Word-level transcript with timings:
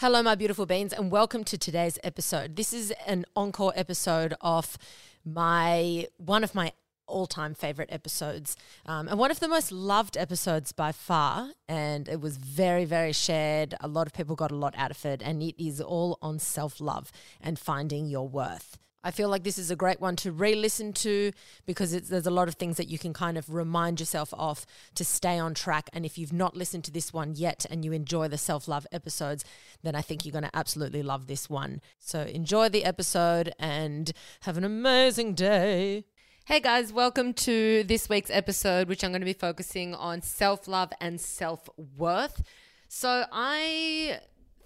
Hello, 0.00 0.22
my 0.22 0.34
beautiful 0.34 0.64
beans, 0.64 0.94
and 0.94 1.10
welcome 1.10 1.44
to 1.44 1.58
today's 1.58 1.98
episode. 2.02 2.56
This 2.56 2.72
is 2.72 2.90
an 3.06 3.26
encore 3.36 3.74
episode 3.76 4.32
of 4.40 4.78
my 5.26 6.06
one 6.16 6.42
of 6.42 6.54
my 6.54 6.72
all-time 7.06 7.54
favorite 7.54 7.90
episodes, 7.92 8.56
um, 8.86 9.08
and 9.08 9.18
one 9.18 9.30
of 9.30 9.40
the 9.40 9.48
most 9.48 9.70
loved 9.70 10.16
episodes 10.16 10.72
by 10.72 10.90
far. 10.90 11.50
And 11.68 12.08
it 12.08 12.18
was 12.18 12.38
very, 12.38 12.86
very 12.86 13.12
shared. 13.12 13.74
A 13.82 13.88
lot 13.88 14.06
of 14.06 14.14
people 14.14 14.36
got 14.36 14.50
a 14.50 14.56
lot 14.56 14.72
out 14.74 14.90
of 14.90 15.04
it, 15.04 15.20
and 15.22 15.42
it 15.42 15.62
is 15.62 15.82
all 15.82 16.16
on 16.22 16.38
self-love 16.38 17.12
and 17.38 17.58
finding 17.58 18.06
your 18.06 18.26
worth. 18.26 18.78
I 19.02 19.10
feel 19.10 19.30
like 19.30 19.44
this 19.44 19.56
is 19.56 19.70
a 19.70 19.76
great 19.76 20.00
one 20.00 20.14
to 20.16 20.30
re 20.30 20.54
listen 20.54 20.92
to 20.94 21.32
because 21.64 21.92
there's 22.08 22.26
a 22.26 22.30
lot 22.30 22.48
of 22.48 22.56
things 22.56 22.76
that 22.76 22.88
you 22.88 22.98
can 22.98 23.14
kind 23.14 23.38
of 23.38 23.52
remind 23.52 23.98
yourself 23.98 24.34
of 24.36 24.66
to 24.94 25.04
stay 25.04 25.38
on 25.38 25.54
track. 25.54 25.88
And 25.92 26.04
if 26.04 26.18
you've 26.18 26.32
not 26.32 26.56
listened 26.56 26.84
to 26.84 26.90
this 26.90 27.12
one 27.12 27.34
yet 27.34 27.64
and 27.70 27.84
you 27.84 27.92
enjoy 27.92 28.28
the 28.28 28.36
self 28.36 28.68
love 28.68 28.86
episodes, 28.92 29.44
then 29.82 29.94
I 29.94 30.02
think 30.02 30.24
you're 30.24 30.32
going 30.32 30.44
to 30.44 30.56
absolutely 30.56 31.02
love 31.02 31.28
this 31.28 31.48
one. 31.48 31.80
So 31.98 32.22
enjoy 32.22 32.68
the 32.68 32.84
episode 32.84 33.52
and 33.58 34.12
have 34.42 34.58
an 34.58 34.64
amazing 34.64 35.34
day. 35.34 36.04
Hey 36.44 36.60
guys, 36.60 36.92
welcome 36.92 37.32
to 37.34 37.84
this 37.84 38.08
week's 38.08 38.30
episode, 38.30 38.88
which 38.88 39.02
I'm 39.02 39.12
going 39.12 39.22
to 39.22 39.24
be 39.26 39.32
focusing 39.32 39.94
on 39.94 40.20
self 40.20 40.68
love 40.68 40.92
and 41.00 41.18
self 41.18 41.70
worth. 41.96 42.42
So 42.88 43.24
I 43.32 44.18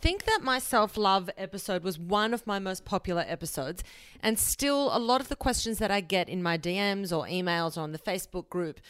think 0.04 0.26
that 0.26 0.40
my 0.42 0.58
self 0.58 0.98
love 0.98 1.30
episode 1.38 1.82
was 1.82 1.98
one 1.98 2.34
of 2.34 2.46
my 2.46 2.58
most 2.58 2.84
popular 2.84 3.24
episodes. 3.26 3.82
And 4.20 4.38
still, 4.38 4.94
a 4.94 4.98
lot 4.98 5.22
of 5.22 5.30
the 5.30 5.36
questions 5.36 5.78
that 5.78 5.90
I 5.90 6.02
get 6.02 6.28
in 6.28 6.42
my 6.42 6.58
DMs 6.58 7.10
or 7.10 7.24
emails 7.24 7.78
or 7.78 7.80
on 7.80 7.92
the 7.92 7.98
Facebook 7.98 8.50
group, 8.50 8.80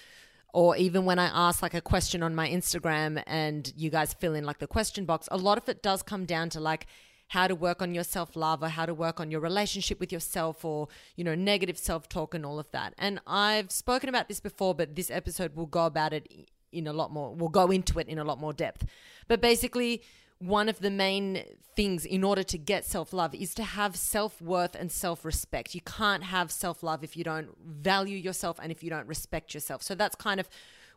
or 0.53 0.77
even 0.77 1.05
when 1.05 1.21
I 1.21 1.27
ask 1.27 1.63
like 1.63 1.73
a 1.73 1.81
question 1.81 2.21
on 2.25 2.35
my 2.35 2.49
Instagram 2.49 3.23
and 3.29 3.73
you 3.77 3.91
guys 3.91 4.13
fill 4.13 4.35
in 4.35 4.43
like 4.43 4.59
the 4.59 4.67
question 4.67 5.05
box, 5.05 5.29
a 5.31 5.37
lot 5.37 5.57
of 5.57 5.69
it 5.69 5.85
does 5.85 6.03
come 6.03 6.25
down 6.25 6.51
to 6.51 6.59
like, 6.59 6.89
how 7.29 7.47
to 7.47 7.55
work 7.55 7.81
on 7.81 7.95
your 7.95 8.05
self 8.05 8.35
love 8.35 8.63
or 8.63 8.69
how 8.69 8.85
to 8.85 8.93
work 8.93 9.21
on 9.21 9.31
your 9.31 9.41
relationship 9.41 10.01
with 10.01 10.11
yourself 10.13 10.65
or, 10.65 10.89
you 11.15 11.23
know, 11.23 11.37
negative 11.37 11.79
self 11.79 12.09
talk 12.09 12.35
and 12.35 12.45
all 12.45 12.59
of 12.59 12.69
that. 12.73 12.93
And 12.99 13.21
I've 13.25 13.71
spoken 13.71 14.09
about 14.09 14.27
this 14.27 14.41
before, 14.41 14.75
but 14.75 14.97
this 14.97 15.11
episode 15.13 15.55
will 15.55 15.67
go 15.67 15.87
about 15.87 16.13
it 16.13 16.51
in 16.73 16.89
a 16.89 16.93
lot 16.93 17.13
more, 17.13 17.33
we'll 17.33 17.49
go 17.49 17.71
into 17.71 18.01
it 18.01 18.09
in 18.09 18.19
a 18.19 18.25
lot 18.25 18.41
more 18.41 18.53
depth. 18.53 18.85
But 19.29 19.41
basically, 19.41 20.03
one 20.39 20.69
of 20.69 20.81
the 20.81 20.91
main 20.91 21.45
things 21.77 22.05
in 22.05 22.23
order 22.23 22.43
to 22.43 22.59
get 22.59 22.85
self 22.85 23.13
love 23.13 23.35
is 23.35 23.55
to 23.55 23.63
have 23.63 23.97
self 23.97 24.41
worth 24.41 24.75
and 24.75 24.91
self 24.91 25.25
respect. 25.25 25.75
You 25.75 25.81
can't 25.81 26.25
have 26.25 26.51
self 26.51 26.83
love 26.83 27.03
if 27.03 27.17
you 27.17 27.25
don't 27.25 27.51
value 27.65 28.17
yourself 28.17 28.59
and 28.63 28.71
if 28.71 28.83
you 28.83 28.91
don't 28.91 29.07
respect 29.07 29.55
yourself. 29.55 29.83
So 29.83 29.95
that's 29.95 30.15
kind 30.17 30.41
of 30.41 30.49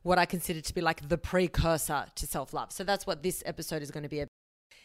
what 0.03 0.17
I 0.17 0.25
consider 0.25 0.61
to 0.61 0.73
be 0.73 0.81
like 0.81 1.09
the 1.09 1.17
precursor 1.17 2.05
to 2.15 2.27
self 2.27 2.53
love. 2.53 2.71
So 2.71 2.83
that's 2.83 3.05
what 3.07 3.23
this 3.23 3.43
episode 3.45 3.81
is 3.81 3.91
going 3.91 4.03
to 4.03 4.09
be 4.09 4.19
about. 4.21 4.29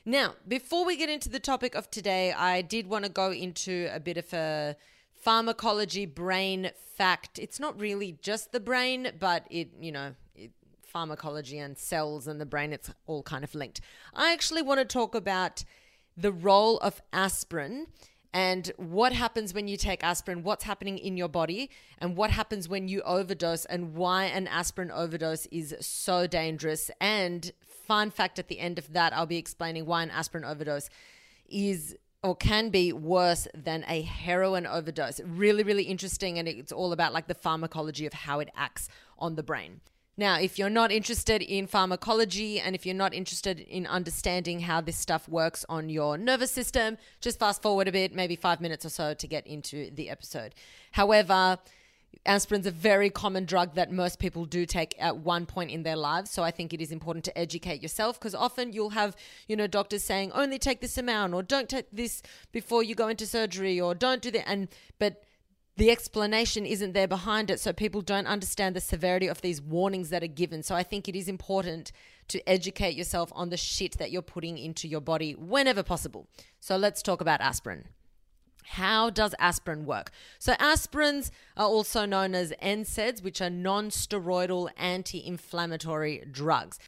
Now, 0.05 0.35
before 0.49 0.85
we 0.85 0.97
get 0.97 1.09
into 1.09 1.29
the 1.29 1.39
topic 1.39 1.75
of 1.77 1.91
today, 1.91 2.33
I 2.33 2.63
did 2.63 2.89
want 2.89 3.05
to 3.05 3.11
go 3.11 3.31
into 3.31 3.89
a 3.93 4.01
bit 4.01 4.17
of 4.17 4.33
a 4.35 4.77
pharmacology 5.13 6.07
brain 6.07 6.73
fact. 6.97 7.39
It's 7.39 7.61
not 7.61 7.79
really 7.79 8.19
just 8.21 8.51
the 8.51 8.59
brain, 8.59 9.13
but 9.21 9.47
it, 9.49 9.71
you 9.81 9.93
know, 9.93 10.15
pharmacology 10.93 11.59
and 11.59 11.79
cells 11.79 12.27
and 12.27 12.41
the 12.41 12.47
brain, 12.47 12.73
it's 12.73 12.91
all 13.07 13.23
kind 13.23 13.45
of 13.45 13.55
linked. 13.55 13.81
I 14.15 14.33
actually 14.33 14.63
want 14.63 14.81
to 14.81 14.85
talk 14.85 15.15
about 15.15 15.65
the 16.17 16.33
role 16.33 16.79
of 16.79 17.01
aspirin 17.13 17.87
and 18.35 18.73
what 18.77 19.13
happens 19.13 19.53
when 19.53 19.69
you 19.69 19.77
take 19.77 20.03
aspirin, 20.03 20.43
what's 20.43 20.65
happening 20.65 20.97
in 20.99 21.17
your 21.17 21.29
body, 21.29 21.71
and 21.99 22.17
what 22.17 22.31
happens 22.31 22.69
when 22.69 22.89
you 22.89 23.03
overdose, 23.03 23.67
and 23.67 23.95
why 23.95 24.25
an 24.25 24.49
aspirin 24.49 24.91
overdose 24.91 25.47
is 25.47 25.75
so 25.81 26.27
dangerous. 26.27 26.91
And 27.01 27.53
fun 27.61 28.11
fact 28.11 28.39
at 28.39 28.49
the 28.49 28.59
end 28.59 28.79
of 28.79 28.93
that, 28.95 29.13
I'll 29.13 29.27
be 29.27 29.37
explaining 29.37 29.85
why 29.85 30.03
an 30.03 30.11
aspirin 30.11 30.45
overdose 30.45 30.89
is 31.47 31.95
or 32.23 32.37
can 32.37 32.71
be 32.71 32.93
worse 32.93 33.49
than 33.53 33.85
a 33.89 34.03
heroin 34.03 34.65
overdose. 34.65 35.21
Really, 35.25 35.65
really 35.65 35.85
interesting. 35.85 36.39
And 36.39 36.47
it's 36.47 36.73
all 36.73 36.93
about 36.93 37.13
like 37.13 37.27
the 37.27 37.35
pharmacology 37.35 38.07
of 38.07 38.13
how 38.13 38.39
it 38.39 38.49
acts 38.55 38.89
on 39.19 39.35
the 39.35 39.43
brain. 39.43 39.81
Now, 40.17 40.39
if 40.39 40.59
you're 40.59 40.69
not 40.69 40.93
interested 40.93 41.41
in 41.41 41.67
pharmacology 41.67 42.61
and 42.61 42.75
if 42.75 42.85
you're 42.85 42.95
not 42.95 43.15
interested 43.15 43.61
in 43.61 43.87
understanding 43.87 44.61
how 44.61 44.83
this 44.83 44.97
stuff 44.97 45.27
works 45.27 45.65
on 45.71 45.89
your 45.89 46.19
nervous 46.19 46.51
system, 46.51 46.99
just 47.23 47.39
fast 47.39 47.63
forward 47.63 47.89
a 47.89 47.93
bit, 47.93 48.15
maybe 48.15 48.37
five 48.37 48.61
minutes 48.61 48.85
or 48.85 48.91
so 48.91 49.15
to 49.15 49.27
get 49.27 49.47
into 49.47 49.91
the 49.91 50.11
episode. 50.11 50.55
However, 50.91 51.59
aspirin's 52.27 52.67
a 52.67 52.71
very 52.71 53.09
common 53.09 53.47
drug 53.47 53.75
that 53.75 53.91
most 53.91 54.19
people 54.19 54.45
do 54.45 54.67
take 54.67 54.95
at 54.99 55.17
one 55.17 55.47
point 55.47 55.71
in 55.71 55.83
their 55.83 55.97
lives. 55.97 56.31
So 56.31 56.43
I 56.43 56.51
think 56.51 56.75
it 56.75 56.83
is 56.83 56.93
important 56.93 57.25
to 57.25 57.39
educate 57.39 57.81
yourself 57.81 58.21
because 58.21 58.35
often 58.35 58.75
you'll 58.75 58.91
have, 58.91 59.17
you 59.49 59.57
know, 59.57 59.67
doctors 59.67 60.03
saying 60.03 60.31
only 60.33 60.59
take 60.59 60.83
this 60.83 60.99
amount 60.99 61.33
or 61.33 61.43
don't 61.43 61.71
take 61.71 61.91
this 61.91 62.23
before 62.53 62.83
you 62.83 62.95
go 62.95 63.09
into 63.09 63.25
surgery 63.27 63.81
or 63.81 63.95
don't 63.95 64.21
do 64.21 64.31
that. 64.33 64.47
And, 64.47 64.69
but, 64.99 65.25
the 65.77 65.91
explanation 65.91 66.67
isn't 66.67 66.93
there 66.93 67.09
behind 67.09 67.51
it, 67.51 67.59
so 67.59 67.73
people 67.73 68.03
don't 68.03 68.27
understand 68.27 68.77
the 68.77 68.81
severity 68.81 69.27
of 69.27 69.41
these 69.41 69.61
warnings 69.61 70.11
that 70.11 70.23
are 70.23 70.29
given. 70.29 70.63
So 70.63 70.75
I 70.75 70.83
think 70.83 71.09
it 71.09 71.17
is 71.17 71.29
important 71.29 71.93
to 72.29 72.47
educate 72.49 72.95
yourself 72.95 73.33
on 73.35 73.49
the 73.49 73.57
shit 73.57 73.99
that 73.99 74.11
you're 74.11 74.23
putting 74.23 74.59
into 74.59 74.87
your 74.87 75.01
body 75.01 75.33
whenever 75.33 75.83
possible. 75.83 76.29
So 76.61 76.77
let's 76.77 77.03
talk 77.03 77.21
about 77.21 77.41
aspirin. 77.41 77.87
How 78.65 79.11
does 79.11 79.35
aspirin 79.39 79.87
work? 79.87 80.11
So, 80.39 80.55
aspirins 80.55 81.31
are 81.57 81.67
also 81.67 82.07
known 82.07 82.35
as 82.35 82.53
NSAIDs, 82.63 83.23
which 83.23 83.41
are 83.41 83.51
non 83.51 83.91
steroidal 83.91 84.71
anti 84.77 85.25
inflammatory 85.27 86.25
drugs. 86.31 86.79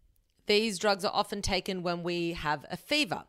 These 0.47 0.79
drugs 0.79 1.05
are 1.05 1.13
often 1.13 1.43
taken 1.43 1.83
when 1.83 2.03
we 2.03 2.35
have 2.35 2.65
a 2.71 2.77
fever. 2.77 3.25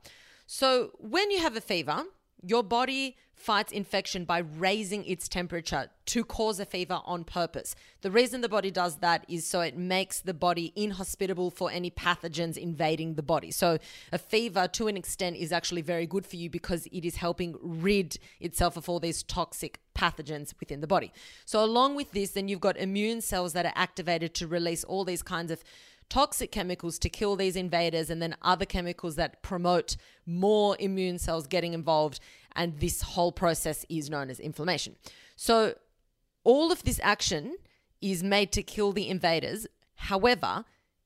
So, 0.46 0.92
when 1.00 1.32
you 1.32 1.40
have 1.40 1.56
a 1.56 1.62
fever, 1.62 2.04
your 2.42 2.64
body 2.64 3.18
fights 3.36 3.72
infection 3.72 4.26
by 4.26 4.40
raising 4.40 5.06
its 5.06 5.28
temperature 5.28 5.90
to 6.06 6.24
cause 6.24 6.60
a 6.60 6.66
fever 6.66 7.02
on 7.06 7.24
purpose. 7.24 7.76
The 8.02 8.10
reason 8.10 8.42
the 8.42 8.50
body 8.50 8.72
does 8.72 8.98
that 8.98 9.26
is 9.28 9.46
so 9.46 9.62
it 9.62 9.78
makes 9.78 10.22
the 10.22 10.34
body 10.34 10.72
inhospitable 10.76 11.52
for 11.52 11.70
any 11.70 11.92
pathogens 11.92 12.58
invading 12.58 13.16
the 13.16 13.24
body. 13.24 13.52
So, 13.52 13.78
a 14.12 14.18
fever, 14.18 14.68
to 14.70 14.88
an 14.88 14.98
extent, 14.98 15.36
is 15.36 15.52
actually 15.52 15.82
very 15.82 16.08
good 16.08 16.26
for 16.26 16.38
you 16.38 16.50
because 16.50 16.88
it 16.88 17.06
is 17.06 17.18
helping 17.18 17.56
rid 17.62 18.18
itself 18.40 18.78
of 18.78 18.88
all 18.88 19.00
these 19.00 19.22
toxic 19.24 19.80
pathogens 19.94 20.54
within 20.60 20.82
the 20.82 20.88
body. 20.88 21.12
So, 21.46 21.64
along 21.64 21.96
with 21.96 22.12
this, 22.12 22.32
then 22.32 22.48
you've 22.48 22.62
got 22.62 22.78
immune 22.78 23.22
cells 23.22 23.54
that 23.54 23.66
are 23.66 23.74
activated 23.76 24.34
to 24.36 24.48
release 24.48 24.84
all 24.84 25.04
these 25.04 25.22
kinds 25.22 25.52
of 25.52 25.64
toxic 26.10 26.52
chemicals 26.52 27.00
to 27.00 27.10
kill 27.10 27.36
these 27.36 27.56
invaders 27.56 28.10
and 28.10 28.22
then 28.22 28.36
other 28.42 28.66
chemicals 28.66 29.16
that 29.16 29.42
promote 29.42 29.98
more 30.26 30.76
immune 30.80 31.20
cells 31.20 31.48
getting 31.48 31.74
involved. 31.74 32.20
And 32.56 32.80
this 32.80 33.02
whole 33.02 33.32
process 33.32 33.86
is 33.90 34.10
known 34.10 34.30
as 34.30 34.40
inflammation. 34.40 34.96
So, 35.36 35.76
all 36.44 36.72
of 36.72 36.84
this 36.84 37.00
action 37.04 37.58
is 38.02 38.24
made 38.24 38.52
to 38.54 38.64
kill 38.64 38.92
the 38.92 39.10
invaders. 39.10 39.68
However, 39.96 40.64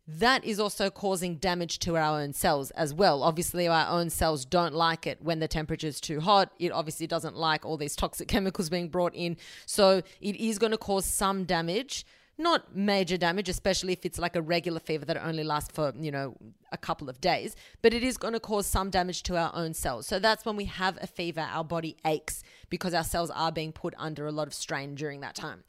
that 0.08 0.44
is 0.44 0.60
also 0.60 0.90
causing 0.90 1.36
damage 1.36 1.78
to 1.80 1.96
our 1.96 2.20
own 2.20 2.34
cells 2.34 2.72
as 2.72 2.94
well. 2.94 3.22
Obviously, 3.22 3.68
our 3.68 3.88
own 3.88 4.10
cells 4.10 4.44
don't 4.44 4.74
like 4.74 5.06
it 5.06 5.22
when 5.22 5.40
the 5.40 5.48
temperature 5.48 5.88
is 5.88 6.02
too 6.02 6.20
hot. 6.20 6.52
It 6.60 6.72
obviously 6.72 7.08
doesn't 7.08 7.36
like 7.36 7.66
all 7.66 7.78
these 7.78 7.96
toxic 7.96 8.28
chemicals 8.34 8.70
being 8.70 8.90
brought 8.90 9.14
in. 9.16 9.38
So, 9.66 10.02
it 10.20 10.36
is 10.36 10.60
going 10.60 10.72
to 10.72 10.78
cause 10.78 11.06
some 11.06 11.46
damage 11.46 12.06
not 12.40 12.76
major 12.76 13.18
damage, 13.18 13.50
especially 13.50 13.94
if 13.94 14.06
it's 14.06 14.18
like 14.18 14.36
a 14.36 14.42
regular 14.42 14.80
fever 14.80 15.06
that 15.06 15.18
only 15.18 15.44
lasts 15.44 15.72
for, 15.74 15.94
you 16.00 16.10
know, 16.10 16.36
a 16.72 16.78
couple 16.78 17.10
of 17.10 17.20
days, 17.20 17.56
but 17.82 17.94
it 17.94 18.04
is 18.04 18.18
going 18.18 18.34
to 18.34 18.40
cause 18.40 18.66
some 18.66 18.90
damage 18.90 19.24
to 19.24 19.38
our 19.38 19.52
own 19.54 19.74
cells. 19.74 20.08
So 20.08 20.20
that's 20.20 20.46
when 20.46 20.56
we 20.56 20.66
have 20.66 20.98
a 21.02 21.08
fever, 21.08 21.42
our 21.42 21.64
body 21.64 21.98
aches 22.06 22.42
because 22.70 22.94
our 22.94 23.04
cells 23.04 23.30
are 23.32 23.52
being 23.52 23.72
put 23.72 23.94
under 23.98 24.26
a 24.26 24.32
lot 24.32 24.48
of 24.48 24.54
strain 24.54 24.96
during 24.96 25.20
that 25.22 25.36
time. 25.36 25.64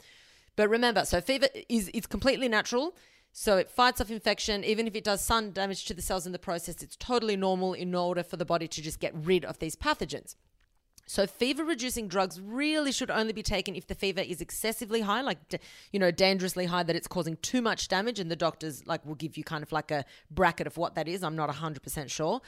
But 0.55 0.69
remember, 0.69 1.05
so 1.05 1.21
fever 1.21 1.47
is 1.69 1.91
it's 1.93 2.07
completely 2.07 2.47
natural. 2.47 2.95
So 3.33 3.57
it 3.57 3.69
fights 3.69 4.01
off 4.01 4.11
infection, 4.11 4.63
even 4.63 4.87
if 4.87 4.95
it 4.95 5.05
does 5.05 5.21
some 5.21 5.51
damage 5.51 5.85
to 5.85 5.93
the 5.93 6.01
cells 6.01 6.25
in 6.25 6.33
the 6.33 6.39
process, 6.39 6.83
it's 6.83 6.97
totally 6.97 7.37
normal 7.37 7.73
in 7.73 7.95
order 7.95 8.23
for 8.23 8.35
the 8.35 8.45
body 8.45 8.67
to 8.67 8.81
just 8.81 8.99
get 8.99 9.13
rid 9.15 9.45
of 9.45 9.59
these 9.59 9.75
pathogens. 9.75 10.35
So 11.11 11.27
fever 11.27 11.65
reducing 11.65 12.07
drugs 12.07 12.39
really 12.39 12.93
should 12.93 13.11
only 13.11 13.33
be 13.33 13.43
taken 13.43 13.75
if 13.75 13.85
the 13.85 13.95
fever 13.95 14.21
is 14.21 14.39
excessively 14.39 15.01
high, 15.01 15.19
like 15.19 15.39
you 15.91 15.99
know, 15.99 16.09
dangerously 16.09 16.67
high 16.67 16.83
that 16.83 16.95
it's 16.95 17.09
causing 17.09 17.35
too 17.41 17.61
much 17.61 17.89
damage 17.89 18.17
and 18.17 18.31
the 18.31 18.35
doctors 18.37 18.87
like 18.87 19.05
will 19.05 19.15
give 19.15 19.35
you 19.35 19.43
kind 19.43 19.61
of 19.61 19.73
like 19.73 19.91
a 19.91 20.05
bracket 20.29 20.67
of 20.67 20.77
what 20.77 20.95
that 20.95 21.09
is. 21.09 21.21
I'm 21.21 21.35
not 21.35 21.49
100% 21.49 22.09
sure 22.09 22.39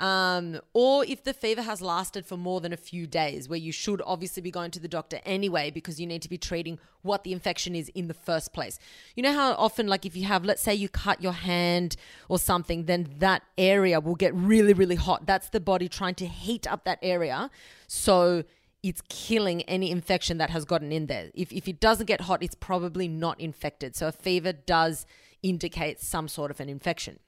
um, 0.00 0.58
or 0.72 1.04
if 1.04 1.24
the 1.24 1.34
fever 1.34 1.60
has 1.60 1.82
lasted 1.82 2.24
for 2.24 2.38
more 2.38 2.62
than 2.62 2.72
a 2.72 2.76
few 2.76 3.06
days, 3.06 3.50
where 3.50 3.58
you 3.58 3.70
should 3.70 4.00
obviously 4.06 4.40
be 4.40 4.50
going 4.50 4.70
to 4.70 4.80
the 4.80 4.88
doctor 4.88 5.20
anyway 5.26 5.70
because 5.70 6.00
you 6.00 6.06
need 6.06 6.22
to 6.22 6.28
be 6.28 6.38
treating 6.38 6.78
what 7.02 7.22
the 7.22 7.32
infection 7.32 7.74
is 7.74 7.90
in 7.90 8.08
the 8.08 8.14
first 8.14 8.54
place. 8.54 8.78
You 9.14 9.22
know 9.22 9.34
how 9.34 9.52
often, 9.52 9.86
like 9.86 10.06
if 10.06 10.16
you 10.16 10.24
have, 10.24 10.42
let's 10.42 10.62
say 10.62 10.74
you 10.74 10.88
cut 10.88 11.22
your 11.22 11.32
hand 11.34 11.96
or 12.30 12.38
something, 12.38 12.86
then 12.86 13.08
that 13.18 13.42
area 13.58 14.00
will 14.00 14.14
get 14.14 14.34
really, 14.34 14.72
really 14.72 14.94
hot. 14.94 15.26
That's 15.26 15.50
the 15.50 15.60
body 15.60 15.86
trying 15.86 16.14
to 16.16 16.26
heat 16.26 16.66
up 16.66 16.84
that 16.84 16.98
area. 17.02 17.50
So 17.86 18.44
it's 18.82 19.02
killing 19.10 19.60
any 19.64 19.90
infection 19.90 20.38
that 20.38 20.48
has 20.48 20.64
gotten 20.64 20.92
in 20.92 21.08
there. 21.08 21.30
If, 21.34 21.52
if 21.52 21.68
it 21.68 21.78
doesn't 21.78 22.06
get 22.06 22.22
hot, 22.22 22.42
it's 22.42 22.54
probably 22.54 23.06
not 23.06 23.38
infected. 23.38 23.94
So 23.94 24.08
a 24.08 24.12
fever 24.12 24.54
does 24.54 25.04
indicate 25.42 26.00
some 26.00 26.26
sort 26.26 26.50
of 26.50 26.58
an 26.58 26.70
infection. 26.70 27.18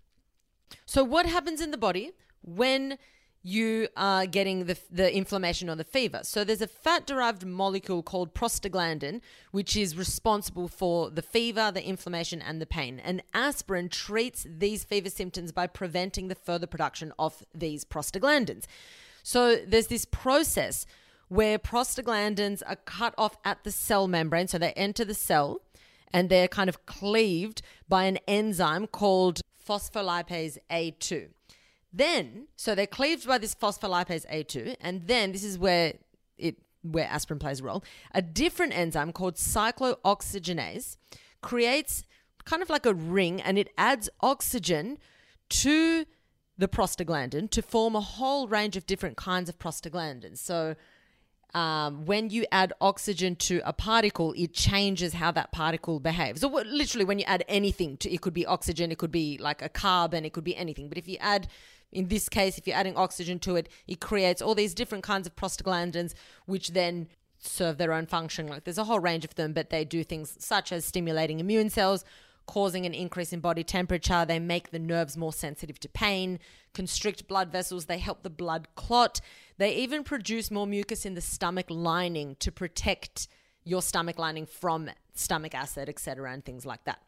So, 0.86 1.04
what 1.04 1.26
happens 1.26 1.60
in 1.60 1.70
the 1.70 1.76
body 1.76 2.12
when 2.42 2.98
you 3.42 3.88
are 3.96 4.24
getting 4.24 4.66
the, 4.66 4.78
the 4.90 5.14
inflammation 5.14 5.68
or 5.68 5.74
the 5.74 5.84
fever. 5.84 6.20
So 6.22 6.44
there's 6.44 6.62
a 6.62 6.68
fat 6.68 7.06
derived 7.06 7.44
molecule 7.44 8.02
called 8.02 8.34
prostaglandin, 8.34 9.20
which 9.50 9.76
is 9.76 9.96
responsible 9.96 10.68
for 10.68 11.10
the 11.10 11.22
fever, 11.22 11.72
the 11.72 11.84
inflammation, 11.84 12.40
and 12.40 12.60
the 12.60 12.66
pain. 12.66 13.00
And 13.00 13.22
aspirin 13.34 13.88
treats 13.88 14.46
these 14.48 14.84
fever 14.84 15.10
symptoms 15.10 15.50
by 15.50 15.66
preventing 15.66 16.28
the 16.28 16.36
further 16.36 16.68
production 16.68 17.12
of 17.18 17.42
these 17.52 17.84
prostaglandins. 17.84 18.64
So 19.24 19.56
there's 19.56 19.88
this 19.88 20.04
process 20.04 20.86
where 21.28 21.58
prostaglandins 21.58 22.62
are 22.66 22.76
cut 22.76 23.14
off 23.18 23.36
at 23.44 23.64
the 23.64 23.72
cell 23.72 24.06
membrane. 24.06 24.46
So 24.46 24.58
they 24.58 24.72
enter 24.72 25.04
the 25.04 25.14
cell 25.14 25.62
and 26.12 26.28
they're 26.28 26.48
kind 26.48 26.68
of 26.68 26.86
cleaved 26.86 27.62
by 27.88 28.04
an 28.04 28.18
enzyme 28.28 28.86
called 28.86 29.40
phospholipase 29.66 30.58
A2. 30.70 31.28
Then, 31.92 32.48
so 32.56 32.74
they're 32.74 32.86
cleaved 32.86 33.26
by 33.26 33.38
this 33.38 33.54
phospholipase 33.54 34.26
A2, 34.32 34.76
and 34.80 35.06
then 35.06 35.32
this 35.32 35.44
is 35.44 35.58
where 35.58 35.94
it 36.38 36.56
where 36.82 37.06
aspirin 37.06 37.38
plays 37.38 37.60
a 37.60 37.64
role. 37.64 37.84
A 38.12 38.22
different 38.22 38.76
enzyme 38.76 39.12
called 39.12 39.36
cyclooxygenase 39.36 40.96
creates 41.40 42.04
kind 42.44 42.62
of 42.62 42.70
like 42.70 42.86
a 42.86 42.94
ring, 42.94 43.40
and 43.40 43.58
it 43.58 43.68
adds 43.76 44.08
oxygen 44.20 44.98
to 45.48 46.06
the 46.58 46.68
prostaglandin 46.68 47.50
to 47.50 47.62
form 47.62 47.94
a 47.94 48.00
whole 48.00 48.48
range 48.48 48.76
of 48.76 48.86
different 48.86 49.16
kinds 49.16 49.48
of 49.48 49.58
prostaglandins. 49.58 50.38
So 50.38 50.76
um, 51.54 52.06
when 52.06 52.30
you 52.30 52.46
add 52.50 52.72
oxygen 52.80 53.36
to 53.36 53.60
a 53.64 53.72
particle, 53.72 54.32
it 54.36 54.54
changes 54.54 55.12
how 55.12 55.30
that 55.32 55.52
particle 55.52 56.00
behaves. 56.00 56.40
So 56.40 56.48
literally, 56.48 57.04
when 57.04 57.18
you 57.18 57.24
add 57.26 57.44
anything 57.48 57.98
to, 57.98 58.10
it 58.10 58.22
could 58.22 58.32
be 58.32 58.46
oxygen, 58.46 58.90
it 58.90 58.98
could 58.98 59.12
be 59.12 59.38
like 59.38 59.60
a 59.60 59.68
carbon, 59.68 60.24
it 60.24 60.32
could 60.32 60.44
be 60.44 60.56
anything. 60.56 60.88
But 60.88 60.98
if 60.98 61.08
you 61.08 61.18
add 61.20 61.48
in 61.92 62.08
this 62.08 62.28
case, 62.28 62.58
if 62.58 62.66
you're 62.66 62.76
adding 62.76 62.96
oxygen 62.96 63.38
to 63.40 63.56
it, 63.56 63.68
it 63.86 64.00
creates 64.00 64.40
all 64.40 64.54
these 64.54 64.74
different 64.74 65.04
kinds 65.04 65.26
of 65.26 65.36
prostaglandins, 65.36 66.14
which 66.46 66.70
then 66.70 67.08
serve 67.38 67.76
their 67.76 67.92
own 67.92 68.06
function. 68.06 68.46
Like 68.46 68.64
there's 68.64 68.78
a 68.78 68.84
whole 68.84 69.00
range 69.00 69.24
of 69.24 69.34
them, 69.34 69.52
but 69.52 69.70
they 69.70 69.84
do 69.84 70.02
things 70.02 70.36
such 70.38 70.72
as 70.72 70.84
stimulating 70.84 71.38
immune 71.40 71.70
cells, 71.70 72.04
causing 72.46 72.86
an 72.86 72.94
increase 72.94 73.32
in 73.32 73.40
body 73.40 73.62
temperature. 73.62 74.24
They 74.24 74.38
make 74.38 74.70
the 74.70 74.78
nerves 74.78 75.16
more 75.16 75.32
sensitive 75.32 75.78
to 75.80 75.88
pain, 75.88 76.38
constrict 76.72 77.28
blood 77.28 77.52
vessels. 77.52 77.86
They 77.86 77.98
help 77.98 78.22
the 78.22 78.30
blood 78.30 78.68
clot. 78.74 79.20
They 79.58 79.74
even 79.76 80.02
produce 80.02 80.50
more 80.50 80.66
mucus 80.66 81.04
in 81.04 81.14
the 81.14 81.20
stomach 81.20 81.66
lining 81.68 82.36
to 82.40 82.50
protect 82.50 83.28
your 83.64 83.82
stomach 83.82 84.18
lining 84.18 84.46
from 84.46 84.90
stomach 85.14 85.54
acid, 85.54 85.88
etc., 85.88 86.32
and 86.32 86.44
things 86.44 86.64
like 86.64 86.84
that. 86.84 87.00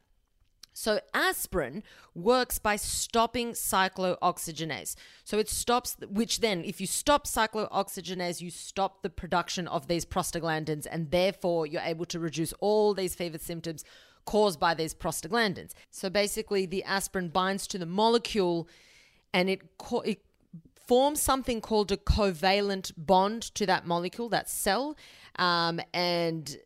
So 0.75 1.01
aspirin 1.15 1.85
works 2.15 2.59
by 2.59 2.77
stopping 2.77 3.53
cyclooxygenase. 3.53 4.97
So 5.23 5.39
it 5.39 5.49
stops, 5.49 5.97
which 6.11 6.41
then, 6.41 6.65
if 6.65 6.81
you 6.81 6.87
stop 6.87 7.27
cyclooxygenase, 7.27 8.41
you 8.41 8.51
stop 8.51 9.03
the 9.03 9.09
production 9.09 9.69
of 9.69 9.87
these 9.87 10.05
prostaglandins, 10.05 10.87
and 10.91 11.11
therefore 11.11 11.67
you're 11.67 11.81
able 11.81 12.05
to 12.07 12.19
reduce 12.19 12.53
all 12.55 12.93
these 12.93 13.15
fever 13.15 13.39
symptoms 13.39 13.85
caused 14.25 14.59
by 14.59 14.75
these 14.75 14.95
prostaglandins. 14.95 15.73
So 15.91 16.11
basically, 16.11 16.67
the 16.67 16.83
aspirin 16.83 17.29
binds 17.29 17.67
to 17.69 17.79
the 17.79 17.87
molecule, 17.87 18.69
and 19.33 19.49
it, 19.49 19.79
co- 19.79 20.01
it 20.01 20.23
forms 20.87 21.23
something 21.23 21.61
called 21.61 21.93
a 21.93 21.97
covalent 21.97 22.93
bond 22.97 23.43
to 23.55 23.65
that 23.67 23.87
molecule, 23.87 24.29
that 24.31 24.51
cell, 24.51 24.97
um, 25.37 25.81
and 25.93 26.57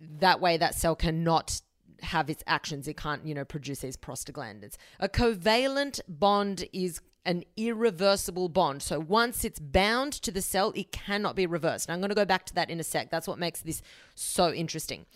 that 0.00 0.40
way 0.40 0.56
that 0.56 0.74
cell 0.74 0.96
cannot 0.96 1.60
have 2.04 2.30
its 2.30 2.42
actions. 2.46 2.86
It 2.88 2.96
can't, 2.96 3.26
you 3.26 3.34
know, 3.34 3.44
produce 3.44 3.80
these 3.80 3.96
prostaglandins. 3.96 4.76
A 5.00 5.08
covalent 5.08 6.00
bond 6.08 6.66
is 6.72 7.00
an 7.26 7.44
irreversible 7.56 8.48
bond. 8.48 8.82
So 8.82 9.00
once 9.00 9.44
it's 9.44 9.58
bound 9.58 10.12
to 10.14 10.30
the 10.30 10.42
cell, 10.42 10.72
it 10.74 10.92
cannot 10.92 11.36
be 11.36 11.46
reversed. 11.46 11.88
And 11.88 11.94
I'm 11.94 12.00
going 12.00 12.10
to 12.10 12.14
go 12.14 12.24
back 12.24 12.44
to 12.46 12.54
that 12.54 12.70
in 12.70 12.80
a 12.80 12.84
sec. 12.84 13.10
That's 13.10 13.26
what 13.26 13.38
makes 13.38 13.60
this 13.60 13.82
so 14.14 14.52
interesting. 14.52 15.06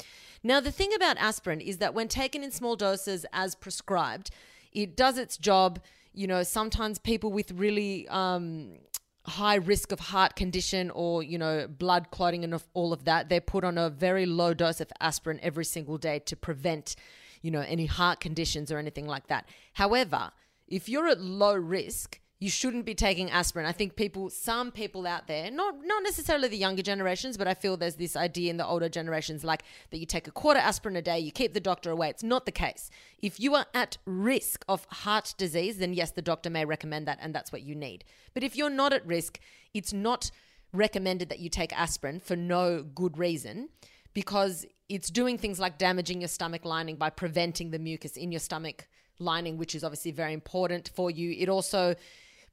Now, 0.43 0.61
the 0.61 0.71
thing 0.71 0.95
about 0.95 1.19
aspirin 1.19 1.61
is 1.61 1.79
that 1.79 1.95
when 1.95 2.09
taken 2.09 2.43
in 2.43 2.51
small 2.51 2.77
doses 2.77 3.27
as 3.33 3.55
prescribed, 3.55 4.31
it 4.73 4.97
does 4.97 5.19
its 5.19 5.37
job. 5.37 5.81
You 6.15 6.27
know, 6.27 6.43
sometimes 6.43 6.99
people 6.99 7.33
with 7.33 7.51
really 7.53 8.09
um, 8.09 8.79
high 9.29 9.57
risk 9.57 9.93
of 9.93 10.01
heart 10.01 10.37
condition 10.37 10.91
or 10.91 11.23
you 11.23 11.39
know 11.39 11.69
blood 11.69 12.11
clotting 12.11 12.45
and 12.45 12.61
all 12.75 12.93
of 12.93 13.05
that 13.05 13.29
they're 13.29 13.41
put 13.41 13.65
on 13.65 13.79
a 13.79 13.91
very 13.91 14.27
low 14.27 14.55
dose 14.55 14.81
of 14.81 14.91
aspirin 15.01 15.39
every 15.43 15.65
single 15.65 15.99
day 15.99 16.19
to 16.19 16.37
prevent 16.37 16.97
you 17.43 17.51
know 17.51 17.61
any 17.61 17.87
heart 17.87 18.21
conditions 18.21 18.73
or 18.73 18.79
anything 18.79 19.07
like 19.07 19.27
that. 19.29 19.49
However 19.75 20.33
if 20.67 20.89
you're 20.89 21.09
at 21.09 21.21
low 21.21 21.55
risk 21.55 22.21
you 22.41 22.49
shouldn't 22.49 22.85
be 22.85 22.95
taking 22.95 23.31
aspirin. 23.31 23.67
I 23.67 23.73
think 23.73 23.97
people, 23.97 24.31
some 24.31 24.71
people 24.71 25.07
out 25.07 25.27
there, 25.27 25.51
not 25.51 25.75
not 25.83 26.03
necessarily 26.05 26.49
the 26.49 26.57
younger 26.57 26.83
generations, 26.83 27.37
but 27.37 27.49
I 27.49 27.55
feel 27.55 27.77
there's 27.77 27.97
this 27.97 28.15
idea 28.15 28.51
in 28.51 28.59
the 28.59 28.67
older 28.67 28.89
generations 28.89 29.43
like 29.43 29.65
that 29.91 29.99
you 29.99 30.07
take 30.07 30.29
a 30.29 30.31
quarter 30.31 30.61
aspirin 30.61 30.95
a 30.95 31.03
day, 31.03 31.19
you 31.19 31.33
keep 31.33 31.53
the 31.53 31.61
doctor 31.61 31.91
away. 31.91 32.11
It's 32.11 32.23
not 32.23 32.47
the 32.47 32.53
case. 32.53 32.91
If 33.21 33.41
you 33.41 33.55
are 33.57 33.67
at 33.75 33.99
risk 34.07 34.65
of 34.69 34.87
heart 34.91 35.35
disease, 35.37 35.79
then 35.79 35.95
yes, 35.95 36.13
the 36.13 36.23
doctor 36.23 36.49
may 36.49 36.65
recommend 36.65 37.09
that, 37.09 37.19
and 37.21 37.35
that's 37.35 37.51
what 37.51 37.63
you 37.63 37.75
need. 37.75 38.05
But 38.35 38.45
if 38.45 38.55
you're 38.55 38.71
not 38.71 38.93
at 38.93 39.05
risk, 39.05 39.41
it's 39.75 39.93
not 39.93 40.31
recommended 40.73 41.31
that 41.31 41.41
you 41.41 41.49
take 41.49 41.77
aspirin 41.77 42.21
for 42.21 42.37
no 42.37 42.83
good 42.83 43.19
reason 43.19 43.71
because 44.15 44.65
it's 44.89 45.11
doing 45.11 45.39
things 45.39 45.59
like 45.59 45.79
damaging 45.79 46.21
your 46.21 46.29
stomach 46.29 46.65
lining 46.65 46.97
by 46.97 47.11
preventing 47.11 47.71
the 47.71 47.79
mucus 47.79 48.17
in 48.17 48.31
your 48.31 48.39
stomach 48.39 48.87
lining, 49.19 49.59
which 49.59 49.75
is 49.75 49.83
obviously 49.83 50.13
very 50.13 50.33
important 50.33 50.91
for 50.95 51.11
you. 51.11 51.35
It 51.39 51.49
also 51.49 51.95